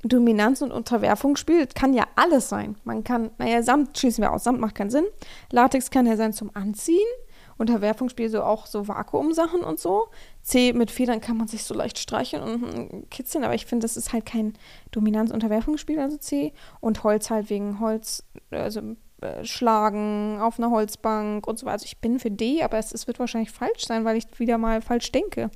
Dominanz- 0.03 0.61
und 0.61 0.71
Unterwerfungsspiel 0.71 1.67
kann 1.67 1.93
ja 1.93 2.07
alles 2.15 2.47
sein. 2.47 2.77
Man 2.85 3.03
kann, 3.03 3.31
naja, 3.37 3.61
Samt 3.61 3.97
schließen 3.97 4.21
wir 4.21 4.31
aus. 4.31 4.45
Samt 4.45 4.61
macht 4.61 4.75
keinen 4.75 4.89
Sinn. 4.89 5.05
Latex 5.51 5.89
kann 5.89 6.05
ja 6.05 6.15
sein 6.15 6.31
zum 6.31 6.55
Anziehen. 6.55 7.09
Unterwerfungsspiel 7.57 8.29
so 8.29 8.43
auch 8.43 8.65
so 8.65 8.87
Vakuumsachen 8.87 9.61
und 9.61 9.79
so. 9.79 10.09
C 10.41 10.73
mit 10.73 10.91
Federn 10.91 11.21
kann 11.21 11.37
man 11.37 11.47
sich 11.47 11.63
so 11.63 11.73
leicht 11.73 11.97
streicheln 11.97 12.43
und 12.43 13.09
kitzeln, 13.09 13.43
aber 13.43 13.55
ich 13.55 13.65
finde, 13.65 13.85
das 13.85 13.97
ist 13.97 14.13
halt 14.13 14.25
kein 14.25 14.53
Dominanz-Unterwerfungsspiel, 14.91 15.99
also 15.99 16.17
C. 16.17 16.53
Und 16.81 17.03
Holz 17.03 17.29
halt 17.29 17.49
wegen 17.49 17.79
Holz, 17.79 18.23
also 18.51 18.95
äh, 19.21 19.45
Schlagen 19.45 20.39
auf 20.41 20.59
einer 20.59 20.71
Holzbank 20.71 21.47
und 21.47 21.57
so 21.57 21.65
weiter. 21.65 21.73
Also 21.73 21.85
ich 21.85 21.99
bin 21.99 22.19
für 22.19 22.31
D, 22.31 22.61
aber 22.61 22.77
es, 22.77 22.91
es 22.91 23.07
wird 23.07 23.19
wahrscheinlich 23.19 23.51
falsch 23.51 23.85
sein, 23.85 24.05
weil 24.05 24.17
ich 24.17 24.25
wieder 24.39 24.57
mal 24.57 24.81
falsch 24.81 25.11
denke. 25.11 25.49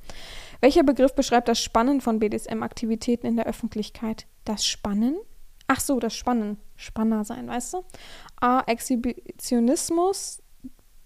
Welcher 0.60 0.82
Begriff 0.82 1.14
beschreibt 1.14 1.48
das 1.48 1.60
Spannen 1.60 2.00
von 2.00 2.18
BDSM-Aktivitäten 2.18 3.26
in 3.26 3.36
der 3.36 3.46
Öffentlichkeit? 3.46 4.26
Das 4.44 4.66
Spannen? 4.66 5.16
Ach 5.66 5.80
so, 5.80 6.00
das 6.00 6.16
Spannen. 6.16 6.58
Spanner 6.76 7.24
sein, 7.24 7.46
weißt 7.46 7.74
du? 7.74 7.84
A. 8.40 8.62
Exhibitionismus. 8.66 10.42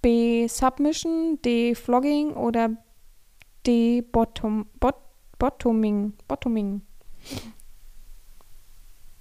B. 0.04 0.46
Submission, 0.48 1.38
D. 1.40 1.74
Flogging 1.74 2.34
oder 2.34 2.76
D. 3.66 4.02
Bottom, 4.02 4.66
bot, 4.78 4.96
Bottoming. 5.38 6.12
Bottoming. 6.28 6.82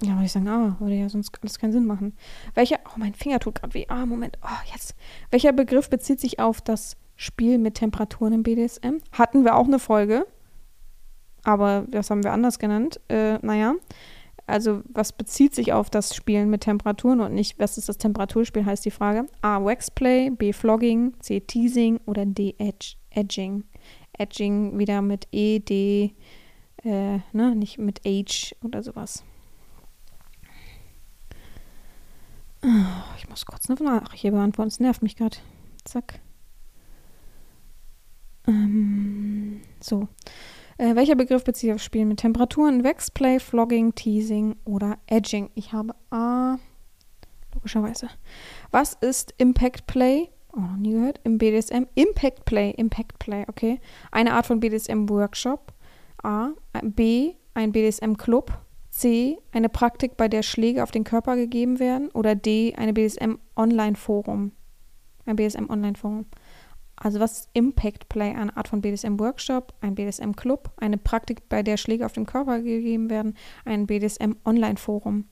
Ja, 0.02 0.12
würde 0.16 0.26
ich 0.26 0.32
sagen, 0.32 0.46
ah, 0.46 0.76
würde 0.80 0.96
ja 0.96 1.08
sonst 1.08 1.32
alles 1.40 1.58
keinen 1.58 1.72
Sinn 1.72 1.86
machen. 1.86 2.14
Welcher, 2.52 2.80
oh, 2.84 2.98
mein 2.98 3.14
Finger 3.14 3.40
tut 3.40 3.54
gerade 3.54 3.72
weh. 3.72 3.86
Ah, 3.88 4.04
Moment, 4.04 4.36
oh, 4.42 4.72
jetzt. 4.74 4.94
Welcher 5.30 5.54
Begriff 5.54 5.88
bezieht 5.88 6.20
sich 6.20 6.38
auf 6.38 6.60
das 6.60 6.98
Spiel 7.16 7.56
mit 7.56 7.76
Temperaturen 7.76 8.34
im 8.34 8.42
BDSM? 8.42 8.98
Hatten 9.12 9.44
wir 9.44 9.54
auch 9.54 9.66
eine 9.66 9.78
Folge, 9.78 10.26
aber 11.44 11.86
das 11.88 12.10
haben 12.10 12.22
wir 12.22 12.32
anders 12.32 12.58
genannt. 12.58 13.00
Äh, 13.08 13.38
naja, 13.38 13.72
also 14.46 14.82
was 14.88 15.12
bezieht 15.12 15.54
sich 15.54 15.72
auf 15.72 15.90
das 15.90 16.14
Spielen 16.14 16.50
mit 16.50 16.62
Temperaturen 16.62 17.20
und 17.20 17.34
nicht, 17.34 17.58
was 17.58 17.78
ist 17.78 17.88
das 17.88 17.98
Temperaturspiel, 17.98 18.64
heißt 18.64 18.84
die 18.84 18.90
Frage. 18.90 19.26
A. 19.42 19.64
Waxplay, 19.64 20.30
B. 20.30 20.52
Flogging, 20.52 21.14
C. 21.20 21.40
Teasing 21.40 21.98
oder 22.06 22.26
D. 22.26 22.54
Edge, 22.58 22.96
Edging. 23.10 23.64
Edging 24.12 24.78
wieder 24.78 25.02
mit 25.02 25.26
E, 25.32 25.58
D, 25.58 26.14
äh, 26.84 27.18
ne, 27.32 27.56
nicht 27.56 27.78
mit 27.78 28.00
H 28.04 28.54
oder 28.62 28.82
sowas. 28.82 29.24
Ich 33.18 33.28
muss 33.28 33.44
kurz 33.44 33.68
eine 33.68 33.82
Nachricht 33.82 34.22
beantworten, 34.22 34.68
es 34.68 34.80
nervt 34.80 35.02
mich 35.02 35.16
gerade. 35.16 35.36
Zack. 35.84 36.20
Ähm, 38.46 39.60
so. 39.80 40.08
Äh, 40.78 40.96
welcher 40.96 41.14
Begriff 41.14 41.44
bezieht 41.44 41.68
sich 41.68 41.72
auf 41.72 41.82
Spielen 41.82 42.08
mit 42.08 42.18
Temperaturen? 42.18 42.84
Waxplay, 42.84 43.38
Flogging, 43.38 43.94
Teasing 43.94 44.56
oder 44.64 44.98
Edging? 45.06 45.50
Ich 45.54 45.72
habe 45.72 45.94
A. 46.10 46.56
Logischerweise. 47.54 48.08
Was 48.70 48.94
ist 48.94 49.34
Impact 49.38 49.86
Play? 49.86 50.30
Oh, 50.52 50.60
noch 50.60 50.76
nie 50.76 50.92
gehört. 50.92 51.20
Im 51.24 51.38
BDSM. 51.38 51.84
Impact 51.94 52.44
Play. 52.44 52.70
Impact 52.76 53.18
Play, 53.18 53.44
okay. 53.48 53.80
Eine 54.10 54.34
Art 54.34 54.46
von 54.46 54.60
BDSM-Workshop. 54.60 55.72
A. 56.22 56.50
B. 56.82 57.34
Ein 57.54 57.72
BDSM-Club. 57.72 58.58
C. 58.90 59.38
Eine 59.52 59.68
Praktik, 59.68 60.16
bei 60.16 60.28
der 60.28 60.42
Schläge 60.42 60.82
auf 60.82 60.90
den 60.90 61.04
Körper 61.04 61.36
gegeben 61.36 61.78
werden. 61.78 62.10
Oder 62.12 62.34
D. 62.34 62.74
Eine 62.76 62.92
BDSM-Online-Forum. 62.92 64.52
Ein 65.26 65.36
BDSM-Online-Forum. 65.36 66.26
Also 66.96 67.20
was 67.20 67.32
ist 67.32 67.48
Impact 67.52 68.08
Play? 68.08 68.34
Eine 68.34 68.56
Art 68.56 68.68
von 68.68 68.80
BDSM-Workshop, 68.80 69.74
ein 69.80 69.94
BDSM-Club, 69.94 70.70
eine 70.76 70.98
Praktik, 70.98 71.48
bei 71.48 71.62
der 71.62 71.76
Schläge 71.76 72.06
auf 72.06 72.12
den 72.12 72.26
Körper 72.26 72.60
gegeben 72.60 73.10
werden, 73.10 73.36
ein 73.64 73.86
BDSM-Online-Forum. 73.86 75.26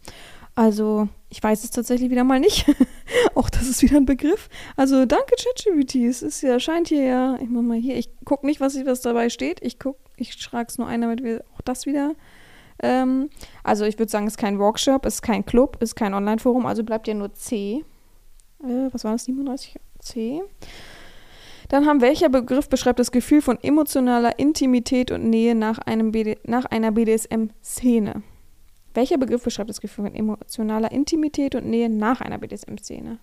Also 0.54 1.08
ich 1.30 1.42
weiß 1.42 1.64
es 1.64 1.70
tatsächlich 1.70 2.10
wieder 2.10 2.24
mal 2.24 2.40
nicht. 2.40 2.66
Auch 3.34 3.48
das 3.48 3.68
ist 3.68 3.82
wieder 3.82 3.96
ein 3.96 4.06
Begriff. 4.06 4.50
Also 4.76 5.06
danke 5.06 5.34
ChatGPT. 5.36 5.96
Es 5.96 6.20
ist 6.20 6.42
ja, 6.42 6.60
scheint 6.60 6.88
hier 6.88 7.04
ja, 7.04 7.38
ich 7.40 7.48
mach 7.48 7.62
mal 7.62 7.78
hier, 7.78 7.96
ich 7.96 8.10
gucke 8.24 8.44
nicht, 8.44 8.60
was, 8.60 8.74
was 8.84 9.00
dabei 9.00 9.30
steht. 9.30 9.60
Ich 9.62 9.78
gucke, 9.78 9.98
ich 10.16 10.34
schrage 10.34 10.66
es 10.68 10.78
nur 10.78 10.88
ein, 10.88 11.00
damit 11.00 11.22
wir 11.22 11.44
auch 11.54 11.62
das 11.62 11.86
wieder 11.86 12.14
ähm, 12.82 13.30
also 13.62 13.84
ich 13.84 13.98
würde 13.98 14.10
sagen, 14.10 14.26
es 14.26 14.34
ist 14.34 14.38
kein 14.38 14.58
Workshop, 14.58 15.06
es 15.06 15.14
ist 15.14 15.22
kein 15.22 15.46
Club, 15.46 15.76
es 15.80 15.90
ist 15.90 15.94
kein 15.94 16.14
Online-Forum, 16.14 16.66
also 16.66 16.82
bleibt 16.82 17.06
ja 17.06 17.14
nur 17.14 17.32
C. 17.32 17.84
Äh, 18.62 18.88
was 18.90 19.04
war 19.04 19.12
das, 19.12 19.24
37? 19.24 19.78
C. 20.00 20.42
Dann 21.72 21.86
haben 21.86 22.02
welcher 22.02 22.28
Begriff 22.28 22.68
beschreibt 22.68 22.98
das 22.98 23.12
Gefühl 23.12 23.40
von 23.40 23.58
emotionaler 23.62 24.38
Intimität 24.38 25.10
und 25.10 25.30
Nähe 25.30 25.54
nach, 25.54 25.78
einem 25.78 26.12
BD, 26.12 26.38
nach 26.44 26.66
einer 26.66 26.92
BDSM-Szene? 26.92 28.22
Welcher 28.92 29.16
Begriff 29.16 29.42
beschreibt 29.42 29.70
das 29.70 29.80
Gefühl 29.80 30.04
von 30.04 30.14
emotionaler 30.14 30.92
Intimität 30.92 31.54
und 31.54 31.64
Nähe 31.64 31.88
nach 31.88 32.20
einer 32.20 32.36
BDSM-Szene? 32.36 33.20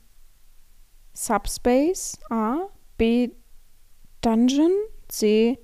Subspace, 1.14 2.18
A, 2.32 2.62
B, 2.98 3.30
Dungeon, 4.22 4.72
C, 5.10 5.60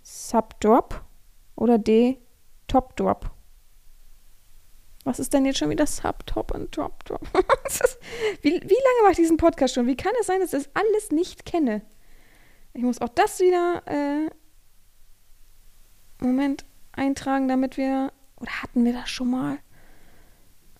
Subdrop 0.00 1.04
oder 1.54 1.76
D, 1.76 2.16
Top 2.66 2.96
Drop? 2.96 3.30
Was 5.04 5.18
ist 5.18 5.32
denn 5.32 5.46
jetzt 5.46 5.58
schon 5.58 5.70
wieder 5.70 5.86
Subtop 5.86 6.52
und 6.54 6.76
Drop 6.76 7.04
Drop? 7.04 7.22
wie, 8.42 8.52
wie 8.52 8.52
lange 8.52 9.02
mache 9.02 9.12
ich 9.12 9.16
diesen 9.16 9.38
Podcast 9.38 9.74
schon? 9.74 9.86
Wie 9.86 9.96
kann 9.96 10.12
es 10.20 10.26
sein, 10.26 10.40
dass 10.40 10.52
ich 10.52 10.64
das 10.64 10.70
alles 10.74 11.10
nicht 11.10 11.46
kenne? 11.46 11.82
Ich 12.74 12.82
muss 12.82 13.00
auch 13.00 13.08
das 13.08 13.40
wieder 13.40 13.82
äh, 13.86 14.30
Moment 16.24 16.64
eintragen, 16.92 17.48
damit 17.48 17.76
wir. 17.76 18.12
Oder 18.36 18.62
hatten 18.62 18.84
wir 18.84 18.92
das 18.92 19.10
schon 19.10 19.30
mal? 19.30 19.58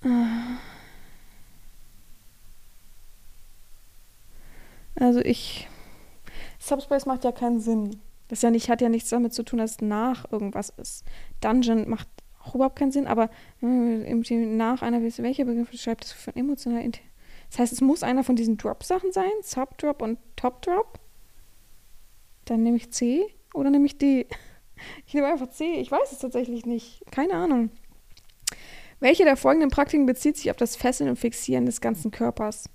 Äh, 0.04 0.56
also 5.02 5.20
ich. 5.20 5.68
Subspace 6.59 7.06
macht 7.06 7.24
ja 7.24 7.33
keinen 7.33 7.61
Sinn. 7.61 8.00
Das 8.28 8.42
ja 8.42 8.50
nicht, 8.50 8.68
hat 8.68 8.80
ja 8.80 8.88
nichts 8.88 9.11
damit 9.11 9.35
zu 9.35 9.42
tun, 9.42 9.59
dass 9.59 9.80
nach 9.80 10.30
irgendwas 10.30 10.68
ist. 10.70 11.04
Dungeon 11.40 11.88
macht 11.88 12.09
auch 12.42 12.55
überhaupt 12.55 12.79
keinen 12.79 12.92
Sinn, 12.92 13.07
aber 13.07 13.31
äh, 13.62 13.66
nach 13.66 14.83
einer, 14.83 15.03
welcher 15.03 15.44
Begriff 15.44 15.72
schreibt 15.74 16.05
das 16.05 16.12
von 16.12 16.35
emotional 16.35 16.90
Das 17.50 17.59
heißt, 17.59 17.72
es 17.72 17.81
muss 17.81 18.03
einer 18.03 18.24
von 18.24 18.37
diesen 18.37 18.57
Drop-Sachen 18.57 19.12
sein, 19.12 19.31
Subdrop 19.42 20.03
und 20.03 20.18
Top-Drop. 20.37 20.98
Dann 22.46 22.62
nehme 22.62 22.76
ich 22.76 22.90
C 22.90 23.26
oder 23.55 23.70
nehme 23.70 23.87
ich 23.87 23.98
D? 23.98 24.26
Ich 25.07 25.12
nehme 25.12 25.26
einfach 25.26 25.50
C. 25.50 25.74
Ich 25.74 25.90
weiß 25.90 26.11
es 26.11 26.20
tatsächlich 26.20 26.64
nicht. 26.64 27.03
Keine 27.11 27.35
Ahnung. 27.35 27.68
Welche 28.98 29.24
der 29.24 29.37
folgenden 29.37 29.68
Praktiken 29.68 30.07
bezieht 30.07 30.38
sich 30.38 30.50
auf 30.50 30.57
das 30.57 30.74
Fesseln 30.74 31.11
und 31.11 31.18
Fixieren 31.18 31.66
des 31.66 31.83
ganzen 31.83 32.11
Körpers? 32.11 32.70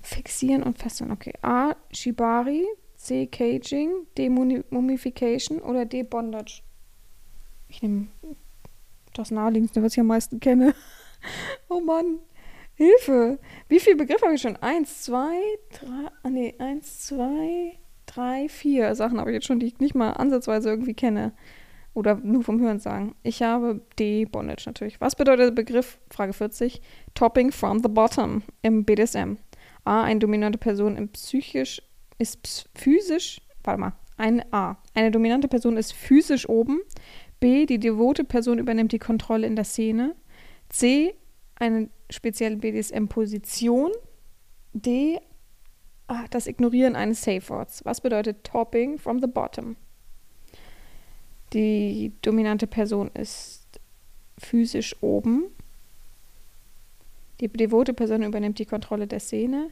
Fixieren 0.00 0.62
und 0.62 0.78
Fesseln, 0.78 1.10
okay. 1.10 1.32
A. 1.42 1.74
Shibari, 1.92 2.64
C. 2.94 3.26
Caging, 3.26 4.06
D. 4.16 4.28
Mummification 4.28 5.60
oder 5.60 5.84
D. 5.86 6.04
Bondage. 6.04 6.62
Ich 7.76 7.82
nehme 7.82 8.06
das 9.12 9.30
naheliegendste, 9.30 9.82
was 9.82 9.92
ich 9.92 10.00
am 10.00 10.06
meisten 10.06 10.40
kenne. 10.40 10.74
oh 11.68 11.80
Mann. 11.80 12.20
Hilfe. 12.72 13.38
Wie 13.68 13.80
viele 13.80 13.96
Begriffe 13.96 14.24
habe 14.24 14.34
ich 14.34 14.40
schon? 14.40 14.56
Eins, 14.56 15.02
zwei, 15.02 15.38
drei. 15.78 16.08
Ah, 16.22 16.30
nee, 16.30 16.54
eins, 16.58 17.04
zwei, 17.06 17.78
drei, 18.06 18.48
vier 18.48 18.94
Sachen 18.94 19.20
habe 19.20 19.30
ich 19.30 19.34
jetzt 19.34 19.46
schon, 19.46 19.60
die 19.60 19.66
ich 19.66 19.78
nicht 19.78 19.94
mal 19.94 20.12
ansatzweise 20.12 20.70
irgendwie 20.70 20.94
kenne. 20.94 21.34
Oder 21.92 22.14
nur 22.14 22.44
vom 22.44 22.62
Hören 22.62 22.78
sagen. 22.78 23.14
Ich 23.22 23.42
habe 23.42 23.82
D. 23.98 24.24
Bondage 24.24 24.62
natürlich. 24.64 24.98
Was 25.02 25.14
bedeutet 25.14 25.48
der 25.48 25.62
Begriff, 25.62 25.98
Frage 26.10 26.32
40, 26.32 26.80
Topping 27.12 27.52
from 27.52 27.82
the 27.82 27.90
bottom 27.90 28.42
im 28.62 28.86
BDSM? 28.86 29.36
A. 29.84 30.02
Eine 30.02 30.20
dominante 30.20 30.56
Person 30.56 30.96
im 30.96 31.10
psychisch, 31.10 31.82
ist 32.16 32.70
physisch, 32.74 33.42
warte 33.62 33.80
mal, 33.80 33.92
ein 34.16 34.42
A. 34.52 34.78
Eine 34.94 35.10
dominante 35.10 35.48
Person 35.48 35.76
ist 35.76 35.92
physisch 35.92 36.48
oben. 36.48 36.80
B. 37.40 37.66
Die 37.66 37.78
devote 37.78 38.24
Person 38.24 38.58
übernimmt 38.58 38.92
die 38.92 38.98
Kontrolle 38.98 39.46
in 39.46 39.56
der 39.56 39.64
Szene. 39.64 40.14
C. 40.68 41.14
Eine 41.56 41.88
spezielle 42.10 42.56
BDSM-Position. 42.56 43.92
D. 44.72 45.18
Ah, 46.08 46.26
das 46.30 46.46
Ignorieren 46.46 46.96
eines 46.96 47.22
Safe 47.22 47.48
Words. 47.48 47.84
Was 47.84 48.00
bedeutet 48.00 48.44
Topping 48.44 48.98
from 48.98 49.20
the 49.20 49.26
bottom? 49.26 49.76
Die 51.52 52.12
dominante 52.22 52.66
Person 52.66 53.10
ist 53.14 53.80
physisch 54.38 54.96
oben. 55.02 55.44
Die 57.40 57.48
devote 57.48 57.92
Person 57.92 58.22
übernimmt 58.22 58.58
die 58.58 58.66
Kontrolle 58.66 59.06
der 59.06 59.20
Szene. 59.20 59.70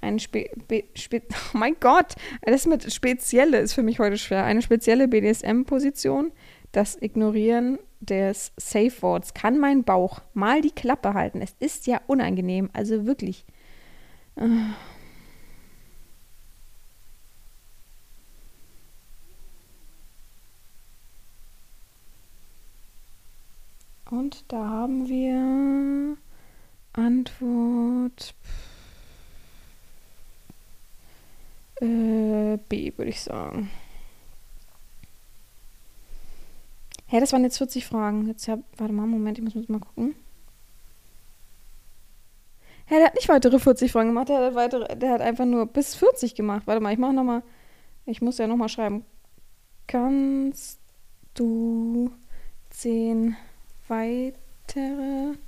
Eine 0.00 0.18
Spe, 0.18 0.50
Spe 0.94 1.22
oh 1.54 1.56
mein 1.58 1.76
Gott, 1.80 2.14
das 2.42 2.66
mit 2.66 2.92
Spezielle 2.92 3.58
ist 3.58 3.72
für 3.72 3.82
mich 3.82 3.98
heute 3.98 4.18
schwer. 4.18 4.44
Eine 4.44 4.62
spezielle 4.62 5.08
BDSM-Position, 5.08 6.32
das 6.76 7.00
Ignorieren 7.00 7.78
des 8.00 8.52
Safe 8.58 8.92
Words 9.00 9.32
kann 9.32 9.58
mein 9.58 9.82
Bauch 9.82 10.20
mal 10.34 10.60
die 10.60 10.70
Klappe 10.70 11.14
halten. 11.14 11.40
Es 11.40 11.56
ist 11.58 11.86
ja 11.86 12.02
unangenehm, 12.06 12.68
also 12.74 13.06
wirklich. 13.06 13.46
Und 24.10 24.44
da 24.48 24.68
haben 24.68 25.08
wir 25.08 26.18
Antwort 26.92 28.34
äh, 31.80 32.58
B, 32.68 32.92
würde 32.98 33.10
ich 33.10 33.22
sagen. 33.22 33.70
Hä, 37.16 37.20
das 37.20 37.32
waren 37.32 37.44
jetzt 37.44 37.56
40 37.56 37.86
Fragen. 37.86 38.26
Jetzt 38.26 38.46
hab, 38.46 38.60
warte 38.76 38.92
mal, 38.92 39.06
Moment, 39.06 39.38
ich 39.38 39.54
muss 39.54 39.70
mal 39.70 39.80
gucken. 39.80 40.14
Hä, 42.84 42.96
der 42.96 43.06
hat 43.06 43.14
nicht 43.14 43.30
weitere 43.30 43.58
40 43.58 43.90
Fragen 43.90 44.10
gemacht, 44.10 44.28
der 44.28 44.38
hat, 44.38 44.54
weitere, 44.54 44.94
der 44.94 45.12
hat 45.12 45.22
einfach 45.22 45.46
nur 45.46 45.64
bis 45.64 45.94
40 45.94 46.34
gemacht. 46.34 46.64
Warte 46.66 46.82
mal, 46.82 46.92
ich 46.92 46.98
mache 46.98 47.14
nochmal. 47.14 47.42
Ich 48.04 48.20
muss 48.20 48.36
ja 48.36 48.46
nochmal 48.46 48.68
schreiben. 48.68 49.06
Kannst 49.86 50.78
du 51.32 52.12
10 52.68 53.34
weitere 53.88 55.38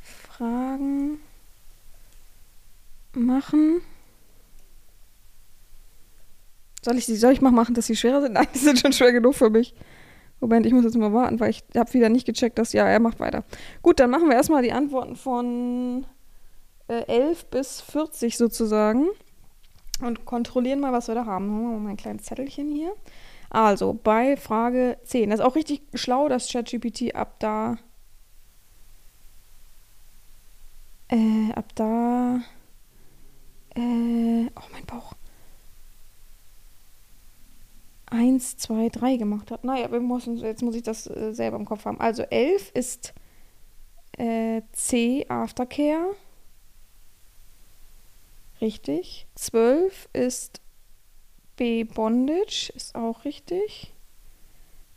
Fragen 0.00 1.20
machen? 3.12 3.82
Soll 6.82 6.98
ich, 6.98 7.06
soll 7.06 7.32
ich 7.32 7.40
mal 7.40 7.52
machen, 7.52 7.76
dass 7.76 7.86
sie 7.86 7.94
schwerer 7.94 8.20
sind? 8.20 8.32
Nein, 8.34 8.48
die 8.52 8.58
sind 8.58 8.80
schon 8.80 8.92
schwer 8.92 9.12
genug 9.12 9.36
für 9.36 9.48
mich. 9.48 9.76
Moment, 10.44 10.66
ich 10.66 10.74
muss 10.74 10.84
jetzt 10.84 10.98
mal 10.98 11.14
warten, 11.14 11.40
weil 11.40 11.48
ich 11.48 11.64
habe 11.74 11.94
wieder 11.94 12.10
nicht 12.10 12.26
gecheckt, 12.26 12.58
dass 12.58 12.74
ja, 12.74 12.86
er 12.86 13.00
macht 13.00 13.18
weiter. 13.18 13.44
Gut, 13.80 13.98
dann 13.98 14.10
machen 14.10 14.28
wir 14.28 14.36
erstmal 14.36 14.62
die 14.62 14.72
Antworten 14.72 15.16
von 15.16 16.04
äh, 16.86 17.06
11 17.06 17.46
bis 17.46 17.80
40 17.80 18.36
sozusagen 18.36 19.06
und 20.02 20.26
kontrollieren 20.26 20.80
mal, 20.80 20.92
was 20.92 21.08
wir 21.08 21.14
da 21.14 21.24
haben. 21.24 21.46
Machen 21.48 21.70
wir 21.72 21.78
mal 21.78 21.90
ein 21.90 21.96
kleines 21.96 22.24
Zettelchen 22.24 22.70
hier. 22.70 22.92
Also, 23.48 23.94
bei 23.94 24.36
Frage 24.36 24.98
10. 25.04 25.30
Das 25.30 25.40
ist 25.40 25.46
auch 25.46 25.56
richtig 25.56 25.80
schlau, 25.94 26.28
dass 26.28 26.52
ChatGPT 26.52 27.14
ab 27.14 27.36
da 27.38 27.78
äh, 31.08 31.52
ab 31.54 31.74
da 31.74 32.40
äh, 33.76 34.46
oh 34.56 34.68
mein 34.72 34.84
Bauch 34.84 35.14
1, 38.14 38.56
2, 38.58 38.88
3 38.90 39.16
gemacht 39.16 39.50
hat. 39.50 39.64
Naja, 39.64 39.90
wir 39.90 40.00
müssen, 40.00 40.36
jetzt 40.36 40.62
muss 40.62 40.76
ich 40.76 40.82
das 40.82 41.08
äh, 41.08 41.32
selber 41.32 41.56
im 41.56 41.64
Kopf 41.64 41.84
haben. 41.84 42.00
Also 42.00 42.22
11 42.22 42.70
ist 42.72 43.12
äh, 44.16 44.62
C, 44.72 45.26
Aftercare. 45.28 46.14
Richtig. 48.60 49.26
12 49.34 50.08
ist 50.12 50.60
B, 51.56 51.82
Bondage. 51.82 52.72
Ist 52.74 52.94
auch 52.94 53.24
richtig. 53.24 53.92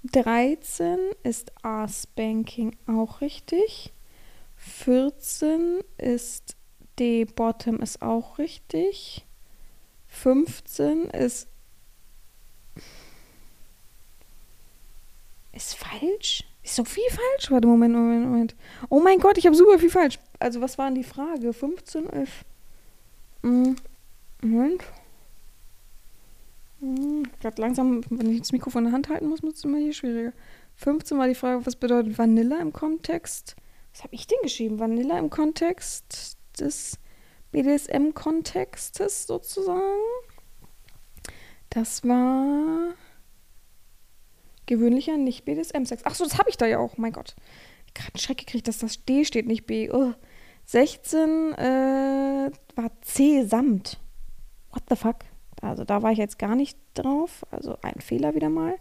13 0.04 0.98
ist 1.24 1.52
A, 1.64 1.88
Spanking. 1.88 2.78
Auch 2.86 3.22
richtig. 3.22 3.94
14 4.58 5.80
ist 5.98 6.56
D, 7.00 7.26
Bottom. 7.26 7.82
Ist 7.82 8.04
auch 8.04 8.38
richtig. 8.38 9.26
15 10.08 11.06
ist 11.06 11.48
Ist 15.58 15.74
falsch? 15.74 16.44
Ist 16.62 16.76
so 16.76 16.86
viel 16.86 17.10
falsch? 17.10 17.50
Warte, 17.50 17.68
Moment, 17.68 17.96
Moment, 17.96 18.26
Moment. 18.26 18.56
Oh 18.90 19.00
mein 19.00 19.18
Gott, 19.18 19.40
ich 19.40 19.48
habe 19.48 19.56
super 19.56 19.80
viel 19.80 19.90
falsch. 19.90 20.20
Also, 20.38 20.62
was 20.62 20.78
war 20.78 20.86
denn 20.86 20.94
die 20.94 21.04
Frage? 21.04 21.52
15, 21.52 22.08
11. 22.08 22.46
Hm, 23.42 23.76
Moment. 24.44 24.84
Hm, 26.80 27.24
gerade 27.42 27.60
langsam, 27.60 28.04
wenn 28.12 28.30
ich 28.30 28.42
das 28.42 28.52
Mikrofon 28.52 28.84
in 28.84 28.92
der 28.92 28.94
Hand 28.94 29.10
halten 29.10 29.30
muss, 29.30 29.42
wird 29.42 29.56
es 29.56 29.64
immer 29.64 29.80
hier 29.80 29.94
schwieriger. 29.94 30.32
15 30.76 31.18
war 31.18 31.28
die 31.28 31.34
Frage, 31.34 31.66
was 31.66 31.76
bedeutet 31.76 32.20
Vanilla 32.20 32.60
im 32.60 32.72
Kontext? 32.72 33.56
Was 33.94 34.04
habe 34.04 34.14
ich 34.14 34.28
denn 34.28 34.38
geschrieben? 34.44 34.78
Vanilla 34.78 35.18
im 35.18 35.32
Kontext 35.32 36.38
des 36.60 37.00
BDSM-Kontextes 37.52 39.26
sozusagen. 39.26 39.82
Das 41.72 42.08
war 42.08 42.94
gewöhnlicher 44.68 45.18
nicht 45.18 45.46
BDSM-Sex. 45.46 46.04
Ach 46.06 46.16
so, 46.16 46.24
das 46.24 46.38
habe 46.38 46.50
ich 46.50 46.58
da 46.58 46.68
ja 46.68 46.80
auch. 46.80 46.98
Mein 46.98 47.14
Gott. 47.14 47.36
Gerade 47.94 48.14
einen 48.14 48.20
Schreck 48.20 48.38
gekriegt, 48.38 48.68
dass 48.68 48.78
das 48.78 49.04
D 49.06 49.26
steht, 49.26 49.48
nicht 49.48 49.66
B. 49.66 49.90
Oh. 49.92 50.14
16 50.66 51.54
äh, 51.54 52.52
war 52.76 52.92
C 53.02 53.44
samt. 53.46 54.00
What 54.72 54.84
the 54.90 54.96
fuck? 54.96 55.20
Also 55.62 55.86
da 55.86 56.04
war 56.04 56.12
ich 56.12 56.18
jetzt 56.18 56.38
gar 56.38 56.56
nicht 56.56 56.78
drauf. 56.94 57.46
Also 57.52 57.78
ein 57.82 58.00
Fehler 58.00 58.36
wieder 58.36 58.50
mal. 58.50 58.76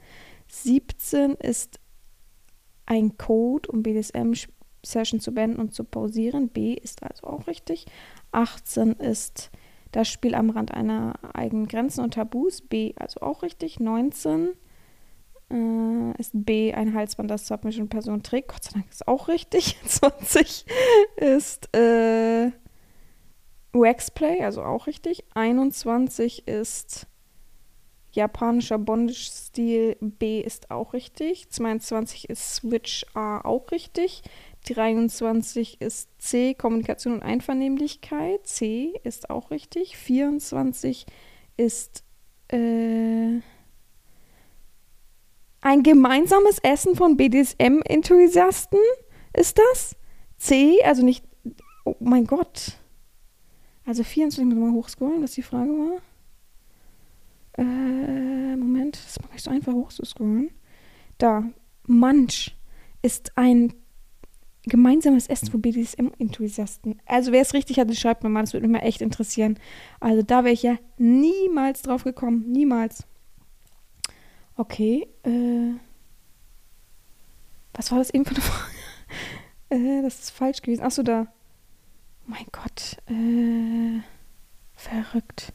17 0.48 1.32
ist 1.34 1.78
ein 2.86 3.16
Code, 3.16 3.70
um 3.70 3.82
BDSM-Session 3.82 5.20
zu 5.20 5.32
beenden 5.32 5.60
und 5.60 5.74
zu 5.74 5.84
pausieren. 5.84 6.48
B 6.48 6.74
ist 6.74 7.02
also 7.02 7.26
auch 7.26 7.46
richtig. 7.46 7.86
18 8.32 8.92
ist 8.94 9.50
das 9.92 10.08
Spiel 10.08 10.34
am 10.34 10.50
Rand 10.50 10.72
einer 10.72 11.14
eigenen 11.34 11.68
Grenzen 11.68 12.02
und 12.02 12.14
Tabus. 12.14 12.62
B 12.62 12.94
also 12.96 13.20
auch 13.20 13.42
richtig. 13.42 13.80
19 13.80 14.50
äh, 15.50 16.20
ist 16.20 16.32
B 16.34 16.72
ein 16.72 16.94
Halsband, 16.94 17.30
das 17.30 17.46
Submission 17.46 17.88
Person 17.88 18.22
trägt. 18.22 18.48
Gott 18.48 18.64
sei 18.64 18.72
Dank 18.74 18.90
ist 18.90 19.06
auch 19.06 19.28
richtig. 19.28 19.76
20 19.86 20.66
ist 21.16 21.74
äh, 21.74 22.50
Waxplay, 23.72 24.42
also 24.42 24.62
auch 24.62 24.86
richtig. 24.86 25.24
21 25.34 26.48
ist 26.48 27.06
japanischer 28.12 28.78
Bondage-Stil. 28.78 29.96
B 30.00 30.40
ist 30.40 30.70
auch 30.70 30.92
richtig. 30.92 31.50
22 31.50 32.28
ist 32.28 32.54
Switch 32.56 33.06
A 33.14 33.40
auch 33.42 33.70
richtig. 33.70 34.22
23 34.66 35.80
ist 35.80 36.08
C, 36.18 36.54
Kommunikation 36.54 37.14
und 37.14 37.22
Einvernehmlichkeit. 37.22 38.46
C 38.46 38.94
ist 39.04 39.30
auch 39.30 39.50
richtig. 39.50 39.96
24 39.96 41.06
ist 41.56 42.02
äh, 42.48 43.40
ein 45.66 45.82
gemeinsames 45.82 46.60
Essen 46.60 46.94
von 46.94 47.16
BDSM-Enthusiasten 47.16 48.78
ist 49.32 49.58
das? 49.58 49.96
C, 50.38 50.80
also 50.84 51.04
nicht. 51.04 51.24
Oh 51.84 51.96
mein 51.98 52.24
Gott. 52.24 52.78
Also 53.84 54.04
24, 54.04 54.48
ich 54.48 54.54
muss 54.54 54.70
mal 54.70 54.76
hochscrollen, 54.76 55.24
was 55.24 55.32
die 55.32 55.42
Frage 55.42 55.70
war. 55.70 56.00
Äh, 57.58 58.56
Moment, 58.56 58.96
das 59.04 59.20
mache 59.20 59.32
ich 59.34 59.42
so 59.42 59.50
einfach 59.50 59.72
hochzuscrollen. 59.72 60.50
Da. 61.18 61.50
Munch 61.88 62.54
ist 63.02 63.36
ein 63.36 63.72
gemeinsames 64.66 65.26
Essen 65.26 65.50
von 65.50 65.62
BDSM-Enthusiasten. 65.62 67.00
Also 67.06 67.32
wer 67.32 67.42
es 67.42 67.54
richtig 67.54 67.80
hatte, 67.80 67.96
schreibt 67.96 68.22
mir 68.22 68.30
mal, 68.30 68.42
das 68.42 68.52
würde 68.52 68.68
mich 68.68 68.80
mal 68.80 68.86
echt 68.86 69.00
interessieren. 69.00 69.58
Also 69.98 70.22
da 70.22 70.44
wäre 70.44 70.54
ich 70.54 70.62
ja 70.62 70.76
niemals 70.96 71.82
drauf 71.82 72.04
gekommen. 72.04 72.52
Niemals. 72.52 73.04
Okay, 74.56 75.06
äh. 75.22 75.74
Was 77.74 77.90
war 77.90 77.98
das 77.98 78.10
eben 78.10 78.24
für 78.24 78.34
eine 78.34 78.40
Frage? 78.40 78.72
äh, 79.70 80.02
das 80.02 80.20
ist 80.20 80.30
falsch 80.30 80.62
gewesen. 80.62 80.82
Achso, 80.82 81.02
da. 81.02 81.26
Oh 82.22 82.30
mein 82.30 82.46
Gott, 82.52 82.96
äh. 83.08 84.00
Verrückt. 84.74 85.52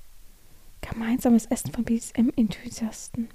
Gemeinsames 0.82 1.46
Essen 1.46 1.72
von 1.72 1.84
BDSM-Enthusiasten. 1.84 3.30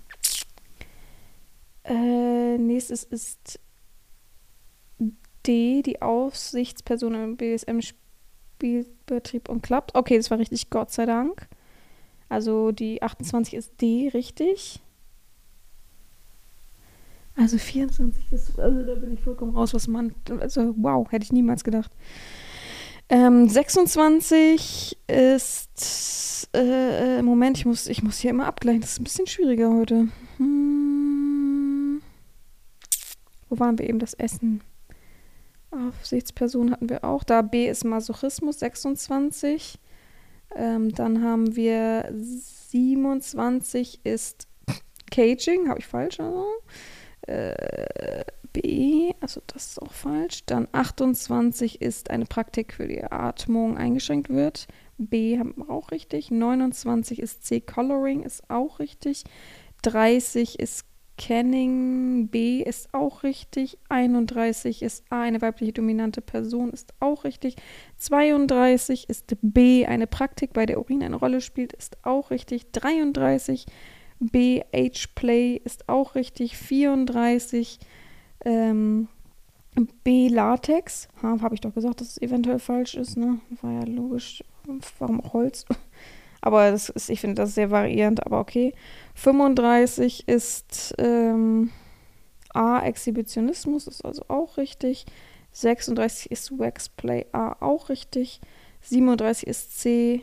Äh, 1.85 2.59
nächstes 2.59 3.05
ist 3.05 3.61
D, 5.47 5.83
die 5.83 6.03
Aufsichtsperson 6.03 7.15
im 7.15 7.37
BDSM-Spielbetrieb 7.37 9.49
und 9.49 9.63
Club. 9.63 9.93
Okay, 9.95 10.17
das 10.17 10.29
war 10.31 10.41
richtig, 10.41 10.71
Gott 10.71 10.91
sei 10.91 11.07
Dank. 11.07 11.47
Also 12.29 12.73
die 12.73 13.01
28 13.03 13.55
ist 13.55 13.81
D, 13.81 14.11
richtig. 14.13 14.83
Also 17.37 17.59
24 17.59 18.33
ist, 18.33 18.59
also 18.59 18.83
da 18.83 18.95
bin 18.95 19.13
ich 19.13 19.21
vollkommen 19.21 19.55
raus, 19.55 19.75
was 19.75 19.87
man, 19.89 20.15
also 20.41 20.75
wow, 20.79 21.07
hätte 21.11 21.25
ich 21.25 21.33
niemals 21.33 21.65
gedacht. 21.65 21.93
Ähm, 23.11 23.47
26 23.49 24.97
ist, 25.07 26.49
äh, 26.55 27.21
Moment, 27.23 27.59
ich 27.59 27.67
muss, 27.67 27.87
ich 27.89 28.03
muss 28.03 28.19
hier 28.19 28.31
immer 28.31 28.47
abgleichen, 28.47 28.81
das 28.81 28.93
ist 28.93 29.01
ein 29.01 29.05
bisschen 29.05 29.27
schwieriger 29.27 29.71
heute. 29.71 30.09
Hm. 30.39 32.01
Wo 33.49 33.59
waren 33.59 33.79
wir 33.79 33.89
eben, 33.89 33.99
das 33.99 34.15
Essen? 34.15 34.63
Aufsichtsperson 35.71 36.71
hatten 36.73 36.89
wir 36.89 37.05
auch. 37.05 37.23
Da 37.23 37.43
B 37.43 37.69
ist 37.69 37.85
Masochismus, 37.85 38.61
26. 38.61 39.79
Ähm, 40.55 40.93
dann 40.95 41.23
haben 41.23 41.55
wir 41.55 42.11
27 42.13 44.01
ist 44.05 44.49
Caging, 45.11 45.69
habe 45.69 45.81
ich 45.81 45.87
falsch, 45.87 46.19
also. 46.19 46.47
Äh, 47.27 48.25
B, 48.53 49.13
also 49.21 49.43
das 49.47 49.67
ist 49.67 49.83
auch 49.83 49.93
falsch. 49.93 50.45
Dann 50.47 50.69
28 50.73 51.83
ist 51.83 52.11
eine 52.11 52.25
Praktik 52.25 52.73
für 52.73 52.89
die 52.89 53.03
Atmung 53.05 53.77
eingeschränkt 53.77 54.31
wird. 54.31 54.67
B 54.99 55.39
haben 55.39 55.55
wir 55.57 55.71
auch 55.71 55.91
richtig. 55.91 56.31
29 56.31 57.21
ist 57.21 57.45
C, 57.45 57.61
Coloring 57.61 58.23
ist 58.23 58.49
auch 58.49 58.79
richtig. 58.79 59.25
30 59.83 60.59
ist 60.59 60.87
Canning, 61.19 62.29
B 62.29 62.63
ist 62.63 62.93
auch 62.93 63.23
richtig. 63.23 63.79
31 63.89 64.83
ist 64.83 65.05
A, 65.11 65.23
eine 65.23 65.41
weibliche 65.41 65.73
dominante 65.73 66.21
Person, 66.21 66.71
ist 66.71 66.93
auch 67.01 67.25
richtig. 67.25 67.57
32 67.97 69.09
ist 69.09 69.37
B, 69.43 69.87
eine 69.87 70.07
Praktik, 70.07 70.53
bei 70.53 70.67
der 70.67 70.79
Urin 70.79 71.03
eine 71.03 71.17
Rolle 71.17 71.41
spielt, 71.41 71.73
ist 71.73 71.99
auch 72.05 72.31
richtig. 72.31 72.71
33 72.73 73.67
B, 74.19 74.63
H-Play 74.75 75.61
ist 75.65 75.89
auch 75.89 76.15
richtig. 76.15 76.57
34 76.57 77.79
ähm, 78.45 79.09
B, 80.05 80.29
Latex. 80.29 81.09
Ha, 81.23 81.39
Habe 81.41 81.55
ich 81.55 81.61
doch 81.61 81.75
gesagt, 81.75 82.01
dass 82.01 82.11
es 82.11 82.23
eventuell 82.23 82.59
falsch 82.59 82.95
ist, 82.95 83.17
ne? 83.17 83.41
War 83.63 83.73
ja 83.73 83.85
logisch. 83.85 84.43
Warum 84.99 85.21
auch 85.21 85.33
Holz? 85.33 85.65
Aber 86.41 86.71
das 86.71 86.89
ist, 86.89 87.11
ich 87.11 87.21
finde 87.21 87.43
das 87.43 87.55
sehr 87.55 87.73
variierend, 87.73 88.25
aber 88.25 88.39
okay. 88.39 88.73
35 89.15 90.29
ist 90.29 90.95
ähm, 90.97 91.73
A, 92.55 92.79
Exhibitionismus, 92.85 93.89
ist 93.89 94.05
also 94.05 94.23
auch 94.29 94.57
richtig. 94.57 95.07
36 95.51 96.31
ist 96.31 96.57
Waxplay 96.57 97.27
A, 97.33 97.57
auch 97.59 97.89
richtig. 97.89 98.41
37 98.83 99.49
ist 99.49 99.81
C, 99.81 100.23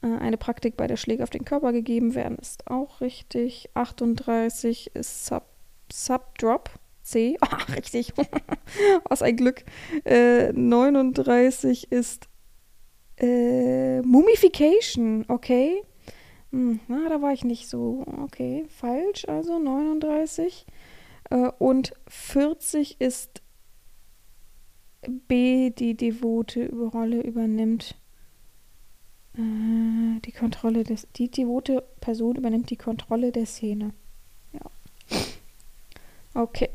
eine 0.00 0.36
Praktik, 0.36 0.76
bei 0.76 0.86
der 0.86 0.96
Schläge 0.96 1.22
auf 1.22 1.30
den 1.30 1.44
Körper 1.44 1.72
gegeben 1.72 2.14
werden, 2.14 2.38
ist 2.38 2.70
auch 2.70 3.00
richtig. 3.00 3.70
38 3.74 4.92
ist 4.94 5.26
Sub, 5.26 5.44
Subdrop. 5.92 6.70
C. 7.02 7.38
Oh, 7.40 7.72
richtig. 7.74 8.12
Was 9.08 9.22
ein 9.22 9.36
Glück. 9.36 9.64
Äh, 10.04 10.52
39 10.52 11.90
ist 11.90 12.28
äh, 13.16 14.00
Mummification, 14.02 15.24
okay. 15.28 15.82
Hm, 16.52 16.80
na, 16.86 17.08
da 17.08 17.20
war 17.20 17.32
ich 17.32 17.44
nicht 17.44 17.68
so, 17.68 18.04
okay, 18.22 18.66
falsch, 18.68 19.26
also 19.26 19.58
39. 19.58 20.66
Äh, 21.30 21.50
und 21.58 21.92
40 22.08 23.00
ist 23.00 23.42
B, 25.06 25.70
die 25.70 25.96
devote 25.96 26.70
Rolle 26.70 27.22
übernimmt. 27.22 27.96
Äh, 29.38 30.20
die 30.20 30.32
Kontrolle 30.32 30.84
des, 30.84 31.06
die 31.16 31.30
devote 31.30 31.84
Person 32.00 32.36
übernimmt 32.36 32.70
die 32.70 32.76
Kontrolle 32.76 33.32
der 33.32 33.46
Szene. 33.46 33.92
Ja. 34.52 35.20
Okay. 36.34 36.70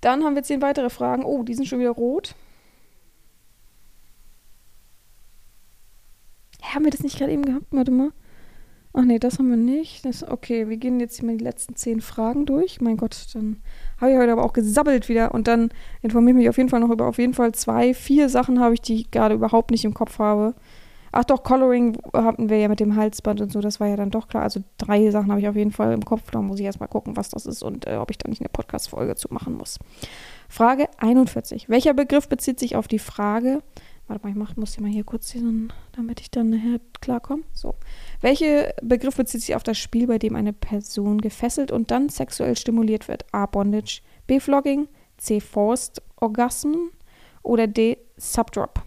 Dann 0.00 0.24
haben 0.24 0.34
wir 0.34 0.42
zehn 0.42 0.60
weitere 0.60 0.90
Fragen. 0.90 1.24
Oh, 1.24 1.44
die 1.44 1.54
sind 1.54 1.66
schon 1.66 1.78
wieder 1.78 1.90
rot. 1.90 2.34
haben 6.74 6.84
wir 6.84 6.90
das 6.90 7.02
nicht 7.02 7.18
gerade 7.18 7.32
eben 7.32 7.44
gehabt? 7.44 7.66
Warte 7.70 7.90
mal. 7.90 8.12
Ach 8.94 9.04
nee, 9.04 9.18
das 9.18 9.38
haben 9.38 9.48
wir 9.48 9.56
nicht. 9.56 10.04
Das, 10.04 10.22
okay, 10.22 10.68
wir 10.68 10.76
gehen 10.76 11.00
jetzt 11.00 11.18
hier 11.18 11.26
mal 11.26 11.36
die 11.36 11.44
letzten 11.44 11.76
zehn 11.76 12.02
Fragen 12.02 12.44
durch. 12.44 12.80
Mein 12.80 12.98
Gott, 12.98 13.26
dann 13.32 13.62
habe 13.98 14.12
ich 14.12 14.18
heute 14.18 14.32
aber 14.32 14.44
auch 14.44 14.52
gesabbelt 14.52 15.08
wieder. 15.08 15.32
Und 15.32 15.48
dann 15.48 15.70
informiere 16.02 16.32
ich 16.32 16.38
mich 16.42 16.48
auf 16.50 16.58
jeden 16.58 16.68
Fall 16.68 16.80
noch 16.80 16.90
über 16.90 17.06
auf 17.06 17.18
jeden 17.18 17.32
Fall 17.32 17.52
zwei, 17.52 17.94
vier 17.94 18.28
Sachen 18.28 18.60
habe 18.60 18.74
ich, 18.74 18.82
die 18.82 18.94
ich 18.96 19.10
gerade 19.10 19.34
überhaupt 19.34 19.70
nicht 19.70 19.84
im 19.84 19.94
Kopf 19.94 20.18
habe. 20.18 20.54
Ach 21.12 21.24
doch, 21.24 21.42
Coloring 21.42 21.98
hatten 22.14 22.48
wir 22.48 22.58
ja 22.58 22.68
mit 22.68 22.80
dem 22.80 22.96
Halsband 22.96 23.40
und 23.42 23.52
so, 23.52 23.60
das 23.60 23.80
war 23.80 23.88
ja 23.88 23.96
dann 23.96 24.10
doch 24.10 24.28
klar. 24.28 24.42
Also 24.42 24.62
drei 24.78 25.10
Sachen 25.10 25.30
habe 25.30 25.40
ich 25.40 25.48
auf 25.48 25.56
jeden 25.56 25.70
Fall 25.70 25.92
im 25.92 26.04
Kopf. 26.04 26.30
Da 26.30 26.40
muss 26.40 26.58
ich 26.58 26.64
erstmal 26.64 26.88
gucken, 26.88 27.16
was 27.16 27.28
das 27.28 27.46
ist 27.46 27.62
und 27.62 27.86
äh, 27.86 27.96
ob 27.96 28.10
ich 28.10 28.18
da 28.18 28.28
nicht 28.28 28.40
eine 28.40 28.48
Podcast-Folge 28.48 29.14
zu 29.14 29.28
machen 29.30 29.56
muss. 29.56 29.78
Frage 30.48 30.88
41. 30.98 31.68
Welcher 31.68 31.94
Begriff 31.94 32.28
bezieht 32.28 32.58
sich 32.58 32.76
auf 32.76 32.88
die 32.88 32.98
Frage, 32.98 33.62
Warte 34.08 34.26
mal, 34.26 34.30
ich 34.30 34.36
mach, 34.36 34.56
muss 34.56 34.74
hier 34.74 34.82
mal 34.82 34.90
hier 34.90 35.04
kurz 35.04 35.30
hier, 35.30 35.42
damit 35.92 36.20
ich 36.20 36.30
dann 36.30 36.50
nachher 36.50 36.80
klarkomme. 37.00 37.44
So. 37.52 37.76
Welche 38.20 38.74
Begriff 38.82 39.16
bezieht 39.16 39.40
sich 39.40 39.54
auf 39.54 39.62
das 39.62 39.78
Spiel, 39.78 40.06
bei 40.06 40.18
dem 40.18 40.34
eine 40.34 40.52
Person 40.52 41.18
gefesselt 41.20 41.70
und 41.70 41.90
dann 41.90 42.08
sexuell 42.08 42.56
stimuliert 42.56 43.08
wird? 43.08 43.24
A. 43.32 43.46
Bondage, 43.46 44.02
B. 44.26 44.40
Flogging, 44.40 44.88
C. 45.18 45.40
Forced 45.40 46.02
Orgasm 46.16 46.90
oder 47.42 47.66
D. 47.66 47.96
Subdrop? 48.16 48.82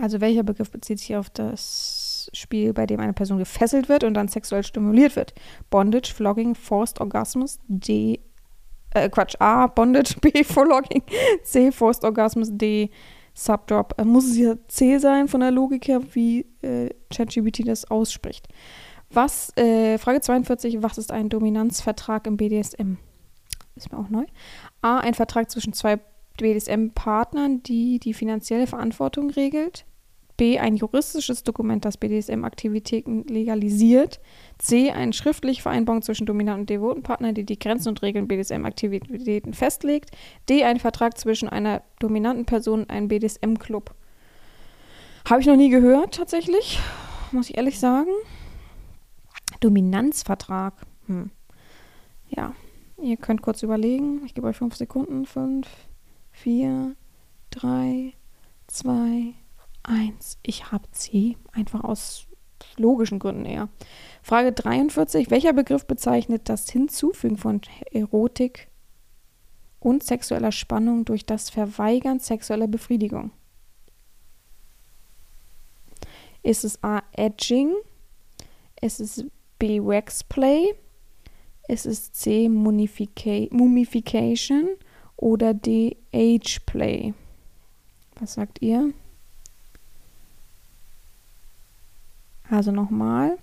Also 0.00 0.20
welcher 0.20 0.42
Begriff 0.42 0.70
bezieht 0.70 0.98
sich 0.98 1.16
auf 1.16 1.30
das 1.30 2.30
Spiel, 2.32 2.72
bei 2.72 2.86
dem 2.86 3.00
eine 3.00 3.12
Person 3.12 3.38
gefesselt 3.38 3.88
wird 3.88 4.04
und 4.04 4.14
dann 4.14 4.28
sexuell 4.28 4.62
stimuliert 4.62 5.16
wird? 5.16 5.34
Bondage, 5.70 6.12
Flogging, 6.14 6.54
Forced 6.54 7.00
Orgasmus, 7.00 7.58
D. 7.66 8.20
Äh, 8.90 9.08
Quatsch, 9.08 9.36
A. 9.38 9.66
Bondage, 9.66 10.16
B. 10.20 10.30
Flogging, 10.44 11.02
C. 11.42 11.72
Forced 11.72 12.04
Orgasmus, 12.04 12.48
D. 12.52 12.90
Subdrop. 13.34 13.94
Äh, 13.98 14.04
muss 14.04 14.26
es 14.26 14.36
ja 14.38 14.54
C 14.68 14.98
sein 14.98 15.28
von 15.28 15.40
der 15.40 15.50
Logik 15.50 15.88
her, 15.88 16.00
wie 16.12 16.46
äh, 16.62 16.90
ChatGPT 17.10 17.66
das 17.66 17.90
ausspricht. 17.90 18.48
Was, 19.10 19.56
äh, 19.56 19.98
Frage 19.98 20.20
42, 20.20 20.82
was 20.82 20.98
ist 20.98 21.12
ein 21.12 21.28
Dominanzvertrag 21.28 22.26
im 22.26 22.36
BDSM? 22.36 22.96
Ist 23.76 23.92
mir 23.92 23.98
auch 23.98 24.08
neu. 24.08 24.24
A, 24.82 24.98
ein 24.98 25.14
Vertrag 25.14 25.50
zwischen 25.50 25.74
zwei 25.74 26.00
BDSM-Partnern, 26.36 27.62
die 27.62 27.98
die 27.98 28.14
finanzielle 28.14 28.66
Verantwortung 28.66 29.30
regelt. 29.30 29.84
B. 30.36 30.58
Ein 30.58 30.76
juristisches 30.76 31.44
Dokument, 31.44 31.84
das 31.84 31.96
BDSM-Aktivitäten 31.96 33.24
legalisiert. 33.24 34.20
C. 34.58 34.90
Eine 34.90 35.14
schriftliche 35.14 35.62
Vereinbarung 35.62 36.02
zwischen 36.02 36.26
dominanten 36.26 36.62
und 36.62 36.70
devoten 36.70 37.02
Partnern, 37.02 37.34
die 37.34 37.44
die 37.44 37.58
Grenzen 37.58 37.88
und 37.88 38.02
Regeln 38.02 38.28
BDSM-Aktivitäten 38.28 39.54
festlegt. 39.54 40.10
D. 40.48 40.64
Ein 40.64 40.78
Vertrag 40.78 41.16
zwischen 41.16 41.48
einer 41.48 41.82
dominanten 42.00 42.44
Person 42.44 42.80
und 42.80 42.90
einem 42.90 43.08
BDSM-Club. 43.08 43.94
Habe 45.28 45.40
ich 45.40 45.46
noch 45.46 45.56
nie 45.56 45.70
gehört, 45.70 46.16
tatsächlich. 46.16 46.78
Muss 47.32 47.48
ich 47.48 47.56
ehrlich 47.56 47.80
sagen. 47.80 48.10
Dominanzvertrag. 49.60 50.74
Hm. 51.06 51.30
Ja, 52.28 52.52
ihr 53.00 53.16
könnt 53.16 53.42
kurz 53.42 53.62
überlegen. 53.62 54.22
Ich 54.26 54.34
gebe 54.34 54.46
euch 54.46 54.56
fünf 54.56 54.76
Sekunden. 54.76 55.24
Fünf, 55.24 55.66
vier, 56.36 56.94
drei, 57.50 58.12
zwei, 58.66 59.34
1. 59.84 60.38
Ich 60.42 60.70
habe 60.70 60.90
C, 60.92 61.36
einfach 61.52 61.82
aus 61.82 62.26
logischen 62.76 63.18
Gründen 63.18 63.46
eher. 63.46 63.68
Frage 64.22 64.52
43. 64.52 65.30
Welcher 65.30 65.52
Begriff 65.52 65.86
bezeichnet 65.86 66.48
das 66.48 66.68
Hinzufügen 66.68 67.36
von 67.38 67.60
Erotik 67.90 68.68
und 69.80 70.02
sexueller 70.02 70.52
Spannung 70.52 71.04
durch 71.04 71.24
das 71.24 71.48
Verweigern 71.50 72.20
sexueller 72.20 72.66
Befriedigung? 72.66 73.30
Ist 76.42 76.64
es 76.64 76.82
A. 76.84 77.02
Edging? 77.12 77.72
Ist 78.80 79.00
es 79.00 79.24
B. 79.58 79.80
Waxplay? 79.80 80.74
Ist 81.68 81.86
es 81.86 82.12
C. 82.12 82.48
Mumifica 82.48 83.46
Oder 85.16 85.54
D. 85.54 85.96
Ageplay? 86.12 87.14
Was 88.18 88.34
sagt 88.34 88.62
ihr? 88.62 88.92
Also 92.48 92.70
nochmal. 92.70 93.38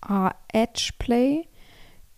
A. 0.00 0.34
Edge 0.48 0.92
Play. 0.98 1.46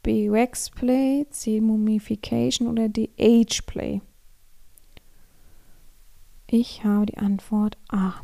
B. 0.03 0.31
Wax 0.31 0.71
Play. 0.71 1.27
C. 1.31 1.61
Mummification 1.61 2.69
oder 2.69 2.89
D. 2.89 3.11
Age 3.19 3.63
Play. 3.67 4.01
Ich 6.47 6.85
habe 6.85 7.07
die 7.07 7.19
Antwort 7.19 7.79
A. 7.89 8.15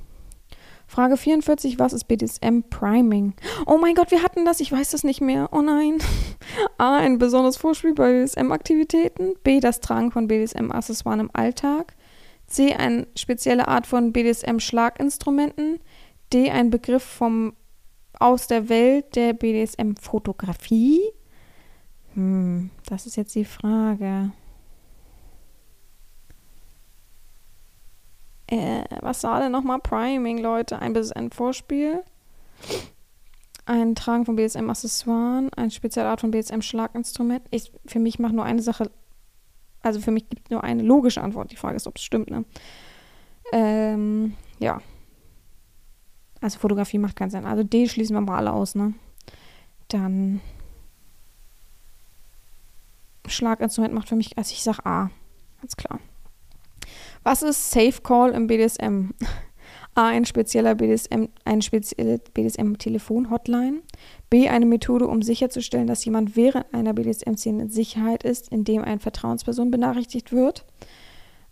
Frage 0.89 1.18
44, 1.18 1.78
was 1.78 1.93
ist 1.93 2.09
BDSM 2.09 2.62
Priming? 2.70 3.34
Oh 3.66 3.76
mein 3.76 3.95
Gott, 3.95 4.11
wir 4.11 4.22
hatten 4.22 4.47
das, 4.47 4.59
ich 4.61 4.72
weiß 4.72 4.91
das 4.91 5.05
nicht 5.05 5.20
mehr. 5.20 5.51
Oh 5.53 5.61
nein. 5.61 5.99
A, 6.78 6.97
ein 6.97 7.18
besonderes 7.18 7.59
Vorspiel 7.59 7.93
bei 7.93 8.11
BDSM-Aktivitäten. 8.11 9.34
B, 9.45 9.61
das 9.61 9.80
Tragen 9.80 10.11
von 10.11 10.26
BDSM-Accessoires 10.28 11.20
im 11.20 11.30
Alltag. 11.34 11.95
C, 12.47 12.72
eine 12.72 13.07
spezielle 13.14 13.68
Art 13.68 13.86
von 13.86 14.12
BDSM-Schlaginstrumenten. 14.12 15.78
D 16.32 16.51
ein 16.51 16.70
Begriff 16.70 17.05
vom 17.05 17.53
aus 18.18 18.47
der 18.47 18.70
Welt 18.70 19.14
der 19.14 19.34
BDSM-Fotografie? 19.34 21.03
Hm, 22.14 22.70
das 22.86 23.05
ist 23.05 23.16
jetzt 23.16 23.34
die 23.34 23.45
Frage. 23.45 24.32
Äh, 28.49 28.84
was 29.03 29.22
war 29.24 29.40
denn 29.40 29.53
nochmal 29.53 29.78
Priming, 29.78 30.38
Leute? 30.38 30.78
Ein 30.78 30.94
BDSM-Vorspiel, 30.94 32.03
ein 33.66 33.94
Tragen 33.94 34.24
von 34.24 34.36
BDSM-Accessoires, 34.36 35.51
eine 35.55 35.70
spezielle 35.70 36.09
Art 36.09 36.22
von 36.22 36.30
BDSM-Schlaginstrument. 36.30 37.42
für 37.86 37.99
mich 37.99 38.18
macht 38.18 38.32
nur 38.32 38.44
eine 38.44 38.62
Sache, 38.62 38.90
also 39.82 40.01
für 40.01 40.11
mich 40.11 40.28
gibt 40.30 40.51
nur 40.51 40.64
eine 40.64 40.82
logische 40.82 41.20
Antwort. 41.20 41.53
Die 41.53 41.57
Frage 41.57 41.76
ist, 41.76 41.86
ob 41.86 41.96
es 41.96 42.03
stimmt, 42.03 42.30
ne? 42.30 42.44
Ähm, 43.53 44.34
ja. 44.59 44.80
Also 46.40 46.59
Fotografie 46.59 46.99
macht 46.99 47.16
keinen 47.16 47.30
Sinn. 47.30 47.44
Also 47.44 47.64
D 47.64 47.86
schließen 47.88 48.14
wir 48.14 48.20
mal 48.22 48.38
alle 48.38 48.53
aus, 48.53 48.74
ne? 48.74 48.94
Dann 49.88 50.40
Schlaginstrument 53.26 53.92
macht 53.92 54.09
für 54.09 54.16
mich, 54.16 54.38
also 54.38 54.53
ich 54.53 54.62
sag 54.62 54.86
A. 54.86 55.11
Ganz 55.61 55.76
klar. 55.76 56.01
Was 57.31 57.43
ist 57.43 57.72
Safe 57.72 58.01
Call 58.03 58.31
im 58.31 58.47
BDSM? 58.47 59.11
A. 59.95 60.07
Ein 60.07 60.24
spezieller 60.24 60.74
BDSM, 60.74 61.24
eine 61.45 61.61
spezielle 61.61 62.20
BDSM-Telefon-Hotline. 62.33 63.83
B. 64.31 64.49
Eine 64.49 64.64
Methode, 64.64 65.07
um 65.07 65.20
sicherzustellen, 65.20 65.87
dass 65.87 66.07
jemand 66.07 66.37
während 66.37 66.72
einer 66.72 66.95
BDSM-Szene 66.95 67.64
in 67.64 67.68
Sicherheit 67.68 68.22
ist, 68.22 68.49
indem 68.49 68.83
eine 68.83 68.99
Vertrauensperson 68.99 69.70
benachrichtigt 69.70 70.33
wird. 70.33 70.64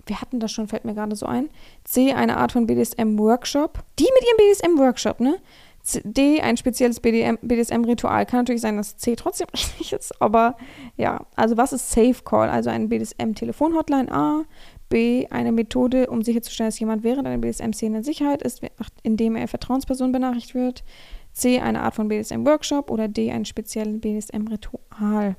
Wir 0.06 0.22
hatten 0.22 0.40
das 0.40 0.50
schon, 0.50 0.66
fällt 0.66 0.86
mir 0.86 0.94
gerade 0.94 1.14
so 1.14 1.26
ein. 1.26 1.50
C. 1.84 2.14
Eine 2.14 2.38
Art 2.38 2.52
von 2.52 2.66
BDSM-Workshop. 2.66 3.80
Die 3.98 4.04
mit 4.04 4.24
ihrem 4.24 4.36
BDSM-Workshop, 4.38 5.20
ne? 5.20 5.36
D, 6.02 6.40
ein 6.40 6.56
spezielles 6.56 7.00
BDSM-Ritual. 7.00 8.26
Kann 8.26 8.40
natürlich 8.40 8.60
sein, 8.60 8.76
dass 8.76 8.96
C 8.96 9.14
trotzdem 9.14 9.46
richtig 9.52 9.92
ist, 9.92 10.20
aber 10.20 10.56
ja. 10.96 11.26
Also 11.36 11.56
was 11.56 11.72
ist 11.72 11.90
Safe 11.90 12.16
Call? 12.24 12.48
Also 12.48 12.70
ein 12.70 12.88
BDSM-Telefon-Hotline 12.88 14.10
A. 14.10 14.44
B, 14.88 15.26
eine 15.30 15.52
Methode, 15.52 16.08
um 16.08 16.22
sicherzustellen, 16.22 16.68
dass 16.68 16.78
jemand 16.78 17.02
während 17.02 17.26
einer 17.26 17.38
BDSM-Szene 17.38 17.98
in 17.98 18.04
Sicherheit 18.04 18.42
ist, 18.42 18.62
indem 19.02 19.36
er 19.36 19.48
Vertrauensperson 19.48 20.12
benachrichtigt 20.12 20.54
wird. 20.54 20.84
C, 21.32 21.60
eine 21.60 21.82
Art 21.82 21.94
von 21.94 22.08
BDSM-Workshop. 22.08 22.90
Oder 22.90 23.08
D, 23.08 23.30
ein 23.30 23.44
spezielles 23.44 24.00
BDSM-Ritual. 24.00 25.36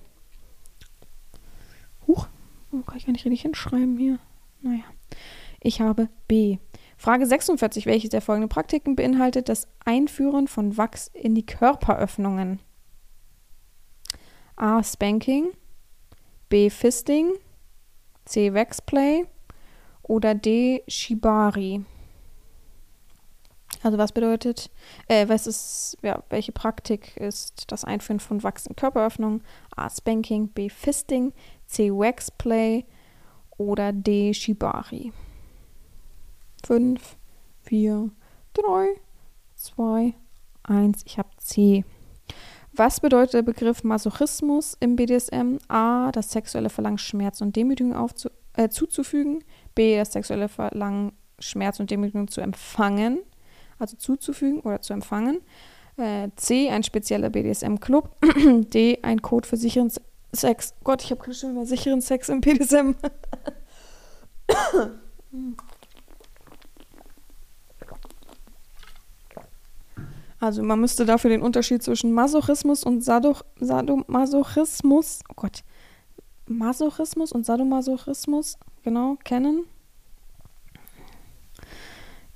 Huch, 2.08 2.28
oh, 2.72 2.82
kann 2.82 2.98
ich 2.98 3.06
gar 3.06 3.14
nicht 3.14 3.26
richtig 3.26 3.42
hinschreiben 3.42 3.98
hier. 3.98 4.20
Naja. 4.62 4.84
Ich 5.62 5.82
habe 5.82 6.10
B. 6.28 6.58
Frage 6.98 7.26
46. 7.26 7.86
Welches 7.86 8.10
der 8.10 8.22
folgenden 8.22 8.50
Praktiken 8.50 8.96
beinhaltet 8.96 9.50
das 9.50 9.68
Einführen 9.86 10.48
von 10.48 10.78
Wachs 10.78 11.10
in 11.14 11.36
die 11.36 11.46
Körperöffnungen? 11.46 12.60
A. 14.56 14.84
Spanking. 14.84 15.50
B. 16.50 16.70
Fisting. 16.70 17.32
C. 18.26 18.54
Waxplay. 18.54 19.26
Oder 20.08 20.36
D. 20.36 20.84
Shibari. 20.88 21.84
Also 23.84 23.98
was 23.98 24.12
bedeutet, 24.12 24.72
äh, 25.08 25.28
was 25.28 25.46
ist, 25.46 25.98
ja, 26.02 26.24
welche 26.30 26.52
Praktik 26.52 27.16
ist 27.18 27.72
das 27.72 27.84
Einführen 27.84 28.20
von 28.20 28.42
Wachs 28.42 28.66
in 28.66 28.76
Körperöffnungen? 28.76 29.44
A. 29.76 29.90
Spanking. 29.90 30.48
B. 30.48 30.70
Fisting. 30.70 31.34
C. 31.66 31.92
Waxplay. 31.92 32.86
Oder 33.58 33.92
D. 33.92 34.34
Shibari. 34.34 35.12
5, 36.66 37.18
4, 37.62 38.10
3, 38.54 38.88
2, 39.56 40.14
1. 40.64 41.02
Ich 41.06 41.18
habe 41.18 41.30
C. 41.38 41.84
Was 42.74 43.00
bedeutet 43.00 43.34
der 43.34 43.42
Begriff 43.42 43.84
Masochismus 43.84 44.78
im 44.80 44.96
BDSM? 44.96 45.58
A. 45.68 46.12
Das 46.12 46.32
sexuelle 46.32 46.70
Verlangen, 46.70 46.98
Schmerz 46.98 47.42
und 47.42 47.56
Demütigung 47.56 47.96
aufzu 47.96 48.30
äh, 48.54 48.70
zuzufügen. 48.70 49.44
B. 49.78 49.96
Das 49.96 50.12
sexuelle 50.12 50.50
Verlangen, 50.50 51.12
Schmerz 51.38 51.80
und 51.80 51.92
Demütigung 51.92 52.28
zu 52.28 52.42
empfangen. 52.42 53.20
Also 53.78 53.96
zuzufügen 53.96 54.62
oder 54.62 54.82
zu 54.82 54.92
empfangen. 54.94 55.40
Äh, 55.98 56.30
C. 56.36 56.70
Ein 56.70 56.82
spezieller 56.82 57.30
BDSM-Club. 57.30 58.10
D. 58.74 59.00
Ein 59.04 59.22
Code 59.22 59.48
für 59.48 59.56
sicheren 59.56 59.92
Sex. 60.34 60.74
Gott, 60.84 61.04
ich 61.04 61.12
habe 61.12 61.22
gerade 61.22 61.38
schon 61.38 61.52
über 61.52 61.66
sicheren 61.68 62.02
Sex 62.02 62.28
im 62.30 62.42
BDSM. 62.42 62.96
Also 70.40 70.62
man 70.62 70.80
müsste 70.80 71.04
dafür 71.06 71.32
den 71.32 71.42
Unterschied 71.42 71.82
zwischen 71.82 72.14
Masochismus 72.14 72.84
und 72.84 73.04
Sadoch, 73.04 73.44
Sadomasochismus, 73.60 75.22
oh 75.30 75.34
Gott, 75.36 75.64
Masochismus 76.46 77.32
und 77.32 77.44
Sadomasochismus 77.44 78.60
genau 78.88 79.18
kennen. 79.26 79.66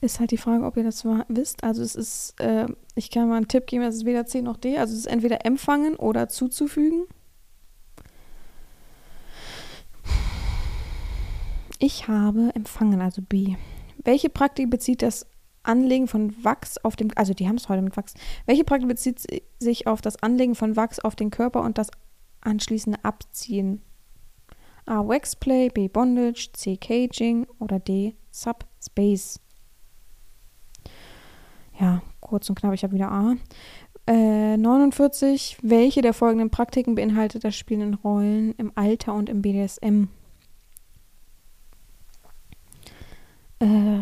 Ist 0.02 0.20
halt 0.20 0.32
die 0.32 0.38
Frage, 0.38 0.66
ob 0.66 0.76
ihr 0.76 0.84
das 0.84 1.06
wisst. 1.30 1.64
Also 1.64 1.82
es 1.82 1.96
ist, 1.96 2.38
äh, 2.42 2.66
ich 2.96 3.10
kann 3.10 3.30
mal 3.30 3.38
einen 3.38 3.48
Tipp 3.48 3.68
geben, 3.68 3.84
es 3.84 3.96
ist 3.96 4.06
weder 4.06 4.26
C 4.26 4.42
noch 4.42 4.58
D. 4.58 4.78
Also 4.78 4.92
es 4.92 5.00
ist 5.00 5.06
entweder 5.06 5.46
empfangen 5.46 5.96
oder 5.96 6.28
zuzufügen. 6.28 7.06
Ich 11.80 12.10
habe 12.10 12.52
empfangen, 12.54 13.00
also 13.00 13.22
B. 13.22 13.56
Welche 14.04 14.30
Praktik 14.30 14.70
bezieht 14.70 15.02
das 15.02 15.28
Anlegen 15.64 16.10
von 16.10 16.44
Wachs 16.44 16.80
auf 16.80 16.98
dem, 16.98 17.12
also 17.16 17.34
die 17.34 17.48
haben 17.48 17.56
es 17.56 17.70
heute 17.70 17.82
mit 17.82 17.96
Wachs. 17.96 18.14
Welche 18.46 18.66
Praktik 18.66 18.90
bezieht 18.90 19.26
sich 19.60 19.88
auf 19.88 20.02
das 20.02 20.22
Anlegen 20.22 20.56
von 20.56 20.76
Wachs 20.76 21.00
auf 21.00 21.16
den 21.16 21.30
Körper 21.30 21.62
und 21.62 21.78
das 21.78 21.92
anschließende 22.42 23.06
Abziehen? 23.06 23.82
A. 24.86 25.02
Waxplay, 25.02 25.70
B. 25.70 25.88
Bondage, 25.88 26.52
C. 26.54 26.78
Caging 26.78 27.48
oder 27.60 27.80
D. 27.80 28.16
Subspace. 28.32 29.40
Ja, 31.80 32.02
kurz 32.20 32.50
und 32.50 32.56
knapp, 32.60 32.74
ich 32.74 32.84
habe 32.84 32.94
wieder 32.94 33.12
A. 33.12 33.36
Äh, 34.08 34.58
49. 34.58 35.58
Welche 35.62 36.02
der 36.02 36.14
folgenden 36.14 36.50
Praktiken 36.50 36.96
beinhaltet 36.96 37.44
das 37.44 37.56
Spielen 37.56 37.82
in 37.82 37.94
Rollen 37.94 38.54
im 38.58 38.72
Alter 38.76 39.14
und 39.14 39.30
im 39.30 39.42
BDSM? 39.42 40.08
Äh, 43.60 44.00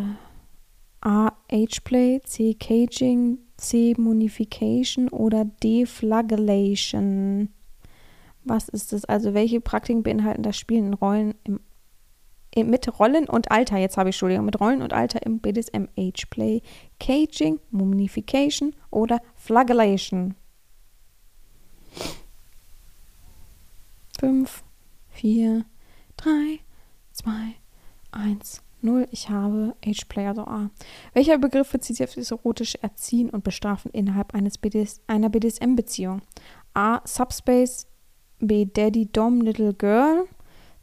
A. 1.01 1.31
Ageplay, 1.51 2.21
C. 2.23 2.53
Caging, 2.53 3.39
C. 3.57 3.93
Munification 3.97 5.09
oder 5.09 5.45
D. 5.45 5.85
Flagellation. 5.85 7.49
Was 8.49 8.67
ist 8.67 8.93
das? 8.93 9.05
Also 9.05 9.33
welche 9.33 9.61
Praktiken 9.61 10.03
beinhalten 10.03 10.43
das 10.43 10.57
Spielen 10.57 10.87
in 10.87 10.93
Rollen 10.95 11.35
im, 11.43 11.59
mit 12.55 12.99
Rollen 12.99 13.29
und 13.29 13.51
Alter, 13.51 13.77
jetzt 13.77 13.95
habe 13.95 14.09
ich 14.09 14.15
Entschuldigung, 14.15 14.45
mit 14.45 14.59
Rollen 14.59 14.81
und 14.81 14.91
Alter 14.91 15.23
im 15.23 15.39
BDSM 15.39 15.85
Ageplay, 15.95 16.63
Caging, 16.99 17.59
Mummification 17.69 18.75
oder 18.89 19.21
Flagellation. 19.35 20.33
5, 24.19 24.63
4, 25.09 25.65
3, 26.17 26.59
2, 27.13 27.31
1. 28.11 28.63
0. 28.81 29.07
Ich 29.11 29.29
habe 29.29 29.75
Age-Player, 29.85 30.29
also 30.29 30.43
A. 30.43 30.69
Welcher 31.13 31.37
Begriff 31.37 31.71
bezieht 31.71 31.97
sich 31.97 32.07
auf 32.07 32.15
das 32.15 32.31
erotische 32.31 32.81
Erziehen 32.81 33.29
und 33.29 33.43
Bestrafen 33.43 33.91
innerhalb 33.91 34.33
eines 34.33 34.57
BDS, 34.57 35.01
einer 35.07 35.29
BDSM-Beziehung? 35.29 36.21
A. 36.73 37.01
Subspace. 37.05 37.87
B. 38.39 38.65
Daddy, 38.65 39.05
Dom, 39.11 39.41
Little 39.41 39.73
Girl. 39.73 40.27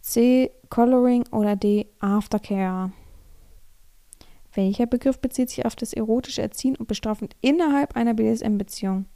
C. 0.00 0.50
Coloring 0.70 1.26
oder 1.32 1.56
D. 1.56 1.86
Aftercare. 2.00 2.92
Welcher 4.54 4.86
Begriff 4.86 5.18
bezieht 5.18 5.50
sich 5.50 5.66
auf 5.66 5.76
das 5.76 5.92
erotische 5.92 6.42
Erziehen 6.42 6.76
und 6.76 6.88
Bestrafen 6.88 7.28
innerhalb 7.40 7.96
einer 7.96 8.14
BDSM-Beziehung? 8.14 9.06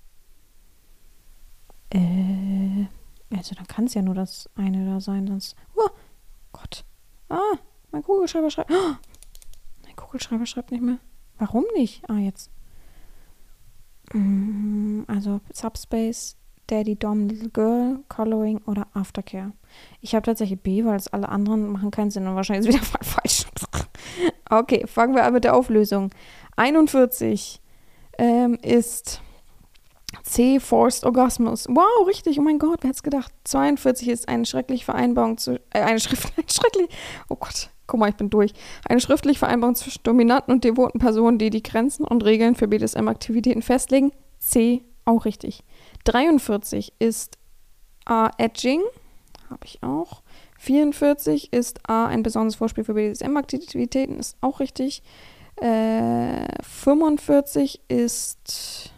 Äh, 1.91 2.87
also 3.35 3.55
dann 3.55 3.67
kann 3.67 3.87
es 3.87 3.95
ja 3.95 4.03
nur 4.03 4.15
das 4.15 4.51
eine 4.55 4.85
da 4.85 5.01
sein, 5.01 5.27
sonst. 5.27 5.57
Oh, 5.77 5.89
Gott. 6.53 6.85
Ah, 7.29 7.57
mein 7.91 8.03
Kugelschreiber 8.03 8.51
schreibt. 8.51 8.71
Oh, 8.71 8.95
mein 9.85 9.97
Kugelschreiber 9.97 10.47
schreibt 10.47 10.73
nicht 10.73 10.83
mehr. 10.83 10.99
Warum 11.39 11.65
nicht? 11.75 12.09
Ah, 12.11 12.19
jetzt. 12.19 12.51
Mm, 14.13 15.03
also 15.07 15.41
Subspace, 15.53 16.37
Daddy, 16.71 16.97
Dom, 16.97 17.29
Little 17.29 17.51
Girl, 17.51 18.01
Coloring 18.09 18.61
oder 18.67 18.87
Aftercare. 18.95 19.53
Ich 20.01 20.15
habe 20.15 20.25
tatsächlich 20.25 20.61
B, 20.61 20.85
weil 20.85 20.97
es 20.97 21.09
alle 21.09 21.29
anderen 21.29 21.69
machen 21.73 21.91
keinen 21.91 22.11
Sinn 22.11 22.27
und 22.27 22.37
wahrscheinlich 22.37 22.69
ist 22.69 22.75
wieder 22.75 22.85
falsch. 23.03 23.47
okay, 24.51 24.87
fangen 24.87 25.15
wir 25.15 25.25
an 25.25 25.33
mit 25.33 25.45
der 25.45 25.57
Auflösung. 25.57 26.11
41 26.57 27.61
ähm, 28.19 28.59
ist 28.63 29.21
C, 30.23 30.61
Forced 30.61 31.05
Orgasmus. 31.05 31.67
Wow, 31.69 32.07
richtig, 32.07 32.39
oh 32.39 32.43
mein 32.43 32.59
Gott, 32.59 32.79
wer 32.83 32.89
hätte 32.89 32.99
es 32.99 33.03
gedacht? 33.03 33.33
42 33.45 34.09
ist 34.09 34.29
eine 34.29 34.47
schreckliche 34.47 34.85
Vereinbarung 34.85 35.39
zu, 35.39 35.59
äh, 35.71 35.81
eine 35.81 36.01
Schrift, 36.01 36.33
schrecklich, 36.53 36.89
oh 37.29 37.37
Gott, 37.37 37.71
guck 37.87 37.99
mal, 37.99 38.11
ich 38.11 38.17
bin 38.17 38.31
durch. 38.31 38.53
Eine 38.89 39.01
schriftliche 39.01 39.39
Vereinbarung 39.39 39.75
zwischen 39.75 40.03
dominanten 40.05 40.55
und 40.55 40.65
devoten 40.65 41.01
Personen, 41.01 41.39
die 41.39 41.51
die 41.51 41.63
Grenzen 41.63 42.05
und 42.05 42.25
Regeln 42.25 42.55
für 42.55 42.69
BDSM-Aktivitäten 42.69 43.63
festlegen. 43.63 44.13
C, 44.39 44.85
auch 45.05 45.25
richtig. 45.25 45.65
43 46.05 46.95
ist 46.99 47.39
A, 48.05 48.31
Edging, 48.39 48.83
habe 49.49 49.65
ich 49.65 49.83
auch. 49.83 50.23
44 50.59 51.53
ist 51.53 51.89
A, 51.89 52.07
ein 52.07 52.23
besonderes 52.23 52.57
Vorspiel 52.57 52.85
für 52.85 52.95
BDSM-Aktivitäten, 52.95 54.19
ist 54.19 54.37
auch 54.41 54.61
richtig. 54.61 55.03
Äh, 55.57 56.47
45 56.63 57.81
ist 57.89 58.93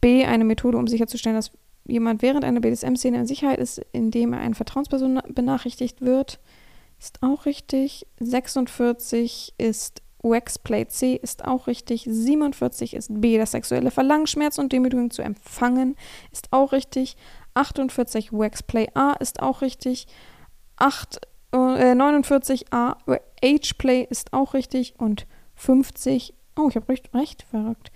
B, 0.00 0.24
eine 0.24 0.44
Methode, 0.44 0.78
um 0.78 0.86
sicherzustellen, 0.86 1.36
dass 1.36 1.52
jemand 1.86 2.22
während 2.22 2.44
einer 2.44 2.60
BDSM-Szene 2.60 3.18
in 3.18 3.26
Sicherheit 3.26 3.58
ist, 3.58 3.80
indem 3.92 4.32
er 4.32 4.40
eine 4.40 4.54
Vertrauensperson 4.54 5.20
benachrichtigt 5.28 6.00
wird. 6.00 6.40
Ist 6.98 7.22
auch 7.22 7.46
richtig. 7.46 8.06
46 8.20 9.54
ist 9.58 10.02
Waxplay 10.22 10.86
C 10.86 11.14
ist 11.14 11.44
auch 11.44 11.66
richtig. 11.66 12.06
47 12.08 12.94
ist 12.94 13.20
B, 13.20 13.38
das 13.38 13.52
sexuelle 13.52 13.90
Verlangen, 13.90 14.26
Schmerz 14.26 14.58
und 14.58 14.72
Demütigung 14.72 15.10
zu 15.10 15.22
empfangen, 15.22 15.96
ist 16.30 16.48
auch 16.52 16.72
richtig. 16.72 17.16
48 17.54 18.32
Waxplay 18.32 18.88
A 18.94 19.12
ist 19.12 19.42
auch 19.42 19.62
richtig. 19.62 20.06
8, 20.76 21.20
äh, 21.52 21.94
49 21.94 22.72
A 22.72 22.96
Ageplay 23.42 24.06
ist 24.08 24.32
auch 24.32 24.54
richtig. 24.54 24.94
Und 24.98 25.26
50, 25.56 26.34
oh, 26.56 26.68
ich 26.68 26.76
habe 26.76 26.88
recht, 26.88 27.12
recht 27.14 27.42
verrückt. 27.42 27.90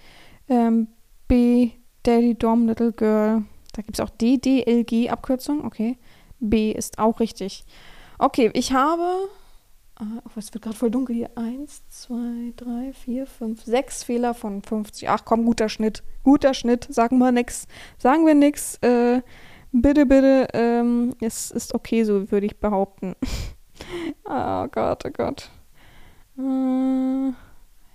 Ähm, 0.48 0.88
B 1.28 1.70
Daddy 2.02 2.34
Dom 2.34 2.66
Little 2.66 2.92
Girl. 2.92 3.44
Da 3.72 3.82
gibt 3.82 3.98
es 3.98 4.00
auch 4.00 4.10
DDLG 4.10 5.10
Abkürzung, 5.10 5.64
okay. 5.64 5.98
B 6.38 6.70
ist 6.72 6.98
auch 6.98 7.20
richtig. 7.20 7.64
Okay, 8.18 8.50
ich 8.54 8.72
habe 8.72 9.28
Oh, 9.98 10.04
es 10.36 10.52
wird 10.52 10.62
gerade 10.62 10.76
voll 10.76 10.90
dunkel 10.90 11.16
hier. 11.16 11.30
Eins, 11.36 11.82
zwei, 11.88 12.52
drei, 12.56 12.92
vier, 12.92 13.26
fünf, 13.26 13.64
sechs 13.64 14.02
Fehler 14.02 14.34
von 14.34 14.60
50. 14.62 15.08
Ach 15.08 15.24
komm, 15.24 15.46
guter 15.46 15.70
Schnitt. 15.70 16.02
Guter 16.22 16.52
Schnitt. 16.52 16.86
Sagen 16.90 17.16
wir 17.18 17.32
nix. 17.32 17.66
Sagen 17.96 18.26
wir 18.26 18.34
nix. 18.34 18.76
Äh, 18.82 19.22
bitte, 19.72 20.04
bitte. 20.04 20.48
Ähm, 20.52 21.14
es 21.20 21.50
ist 21.50 21.74
okay, 21.74 22.04
so 22.04 22.30
würde 22.30 22.44
ich 22.44 22.60
behaupten. 22.60 23.16
oh 24.24 24.66
Gott, 24.68 25.04
oh 25.06 25.10
Gott. 25.10 25.50
Äh, 26.38 27.28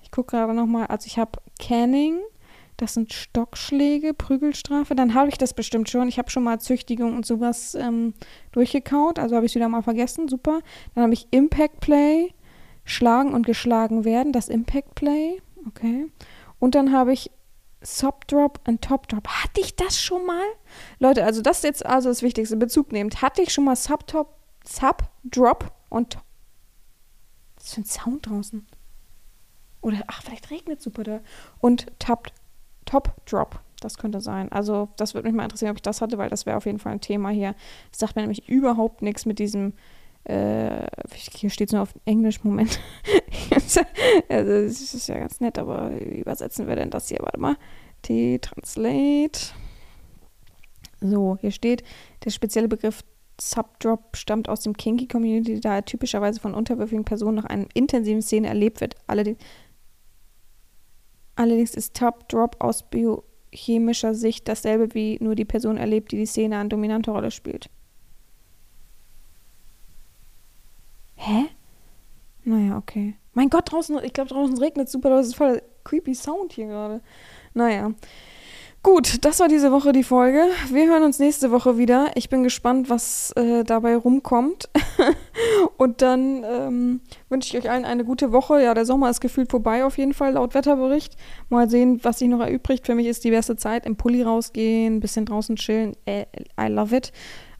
ich 0.02 0.10
gucke 0.10 0.38
gerade 0.38 0.56
nochmal. 0.56 0.88
Also 0.88 1.06
ich 1.06 1.20
habe 1.20 1.40
Canning. 1.60 2.20
Das 2.82 2.96
sind 2.96 3.14
Stockschläge, 3.14 4.16
Prügelstrafe. 4.16 4.96
Dann 4.96 5.14
habe 5.14 5.30
ich 5.30 5.38
das 5.38 5.54
bestimmt 5.54 5.88
schon. 5.88 6.08
Ich 6.08 6.18
habe 6.18 6.32
schon 6.32 6.42
mal 6.42 6.60
Züchtigung 6.60 7.16
und 7.16 7.28
sowas 7.28 7.76
ähm, 7.76 8.16
durchgekaut. 8.54 9.20
Also 9.20 9.36
habe 9.36 9.46
ich 9.46 9.52
es 9.52 9.56
wieder 9.56 9.70
mal 9.70 9.84
vergessen. 9.84 10.28
Super. 10.28 10.62
Dann 10.96 11.04
habe 11.04 11.14
ich 11.14 11.28
Impact 11.30 11.80
Play, 11.80 12.34
Schlagen 12.84 13.36
und 13.36 13.46
geschlagen 13.46 14.04
werden. 14.04 14.34
Das 14.34 14.50
Impact 14.50 14.96
Play. 14.96 15.44
Okay. 15.68 16.08
Und 16.58 16.74
dann 16.74 16.92
habe 16.92 17.14
ich 17.14 17.30
Subdrop 17.84 18.68
und 18.68 18.82
Topdrop. 18.82 19.28
Hatte 19.28 19.62
ich 19.62 19.76
das 19.76 20.02
schon 20.02 20.26
mal? 20.26 20.46
Leute, 20.98 21.24
also 21.24 21.44
das 21.44 21.58
ist 21.58 21.64
jetzt 21.64 21.86
also 21.86 22.10
das 22.10 22.24
Wichtigste. 22.24 22.58
Bezug 22.58 22.92
nehmt. 22.92 23.22
Hatte 23.22 23.44
ich 23.44 23.54
schon 23.54 23.66
mal 23.66 23.76
Subtop, 23.76 24.34
Subdrop 24.66 25.72
und 25.90 26.18
Was 27.58 27.66
ist 27.66 27.74
für 27.76 27.82
ein 27.82 27.86
Sound 27.86 28.26
draußen? 28.26 28.66
Oder, 29.82 30.04
ach, 30.08 30.24
vielleicht 30.24 30.50
regnet 30.50 30.82
super 30.82 31.04
da. 31.04 31.22
Und 31.60 31.86
Top, 32.00 32.32
Top 32.92 33.14
Drop. 33.26 33.62
Das 33.80 33.98
könnte 33.98 34.20
sein. 34.20 34.52
Also, 34.52 34.90
das 34.98 35.14
würde 35.14 35.30
mich 35.30 35.36
mal 35.36 35.44
interessieren, 35.44 35.72
ob 35.72 35.78
ich 35.78 35.82
das 35.82 36.02
hatte, 36.02 36.18
weil 36.18 36.30
das 36.30 36.46
wäre 36.46 36.58
auf 36.58 36.66
jeden 36.66 36.78
Fall 36.78 36.92
ein 36.92 37.02
Thema 37.02 37.30
hier. 37.30 37.56
Das 37.90 38.00
sagt 38.00 38.18
mir 38.18 38.22
nämlich 38.22 38.50
überhaupt 38.50 39.02
nichts 39.02 39.26
mit 39.26 39.40
diesem. 39.40 39.74
Äh, 40.26 40.86
hier 41.34 41.50
steht 41.50 41.70
es 41.70 41.74
nur 41.74 41.82
auf 41.82 41.96
Englisch, 42.04 42.44
Moment. 42.44 42.80
also, 43.50 43.82
das 44.28 44.94
ist 44.94 45.08
ja 45.08 45.18
ganz 45.18 45.40
nett, 45.40 45.58
aber 45.58 45.92
wie 46.00 46.20
übersetzen 46.20 46.68
wir 46.68 46.76
denn 46.76 46.90
das 46.90 47.08
hier? 47.08 47.20
Warte 47.22 47.40
mal. 47.40 47.56
T-Translate. 48.02 49.40
So, 51.00 51.38
hier 51.40 51.52
steht, 51.52 51.84
der 52.26 52.30
spezielle 52.30 52.68
Begriff 52.68 53.04
Subdrop 53.40 54.16
stammt 54.16 54.50
aus 54.50 54.62
dem 54.62 54.76
Kinky 54.78 55.08
Community, 55.08 55.60
da 55.60 55.76
er 55.76 55.86
typischerweise 55.86 56.40
von 56.40 56.54
unterwürfigen 56.54 57.06
Personen 57.06 57.38
nach 57.38 57.46
einer 57.46 57.66
intensiven 57.74 58.22
Szene 58.22 58.48
erlebt 58.48 58.82
wird. 58.82 58.96
Allerdings 59.08 59.40
Allerdings 61.36 61.76
ist 61.76 61.96
Top 61.96 62.28
Drop 62.30 62.58
aus 62.60 62.84
biochemischer 62.84 64.14
Sicht 64.14 64.48
dasselbe 64.48 64.94
wie 64.94 65.18
nur 65.22 65.36
die 65.36 65.46
Person 65.46 65.78
erlebt, 65.78 66.12
die 66.12 66.18
die 66.18 66.26
Szene 66.26 66.58
eine 66.58 66.70
dominante 66.70 67.12
Rolle 67.12 67.32
spielt. 67.32 67.70
Hä? 71.16 71.46
Naja, 72.44 72.78
okay. 72.78 73.16
Mein 73.34 73.50
Gott, 73.50 73.72
draußen, 73.72 73.98
ich 74.04 74.14
glaube, 74.14 74.30
draußen 74.30 74.58
regnet 74.58 74.90
super, 74.90 75.10
das 75.10 75.28
ist 75.28 75.36
voll 75.36 75.62
creepy 75.84 76.16
Sound 76.16 76.54
hier 76.54 76.68
gerade. 76.68 77.02
Naja. 77.54 77.94
Gut, 78.84 79.24
das 79.26 79.40
war 79.40 79.48
diese 79.48 79.72
Woche 79.72 79.92
die 79.92 80.04
Folge. 80.04 80.44
Wir 80.72 80.88
hören 80.88 81.04
uns 81.04 81.20
nächste 81.20 81.52
Woche 81.52 81.78
wieder. 81.78 82.10
Ich 82.16 82.30
bin 82.30 82.42
gespannt, 82.42 82.90
was 82.90 83.32
äh, 83.34 83.64
dabei 83.64 83.96
rumkommt. 83.96 84.70
Und 85.78 86.02
dann 86.02 86.44
ähm, 86.44 87.02
wünsche 87.30 87.56
ich 87.56 87.64
euch 87.64 87.70
allen 87.70 87.86
eine 87.86 88.04
gute 88.04 88.32
Woche. 88.32 88.60
Ja, 88.60 88.74
der 88.74 88.86
Sommer 88.86 89.12
ist 89.12 89.22
gefühlt 89.22 89.52
vorbei 89.52 89.86
auf 89.86 90.00
jeden 90.00 90.16
Fall, 90.16 90.34
laut 90.34 90.56
Wetterbericht. 90.56 91.16
Mal 91.50 91.70
sehen, 91.70 92.00
was 92.02 92.18
sich 92.18 92.28
noch 92.28 92.40
erübrigt. 92.40 92.88
Für 92.88 92.96
mich 92.96 93.06
ist 93.06 93.24
die 93.24 93.30
beste 93.30 93.56
Zeit. 93.56 93.86
Im 93.86 93.98
Pulli 93.98 94.24
rausgehen, 94.24 94.96
ein 94.96 95.00
bisschen 95.00 95.26
draußen 95.26 95.58
chillen. 95.58 95.96
Äh, 96.06 96.26
I 96.60 96.66
love 96.66 96.96
it. 96.96 97.12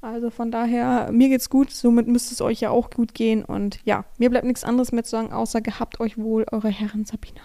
Also 0.02 0.32
von 0.32 0.50
daher, 0.50 1.12
mir 1.12 1.30
geht's 1.30 1.52
gut. 1.52 1.70
Somit 1.70 2.08
müsste 2.08 2.34
es 2.34 2.42
euch 2.42 2.62
ja 2.62 2.72
auch 2.72 2.90
gut 2.90 3.14
gehen. 3.14 3.46
Und 3.46 3.78
ja, 3.86 4.06
mir 4.18 4.32
bleibt 4.32 4.48
nichts 4.48 4.64
anderes 4.64 4.92
mehr 4.92 5.04
zu 5.04 5.12
sagen, 5.12 5.32
außer 5.32 5.62
gehabt 5.62 6.00
euch 6.00 6.18
wohl, 6.18 6.48
eure 6.52 6.70
Herren 6.70 7.06
Sabina. 7.06 7.42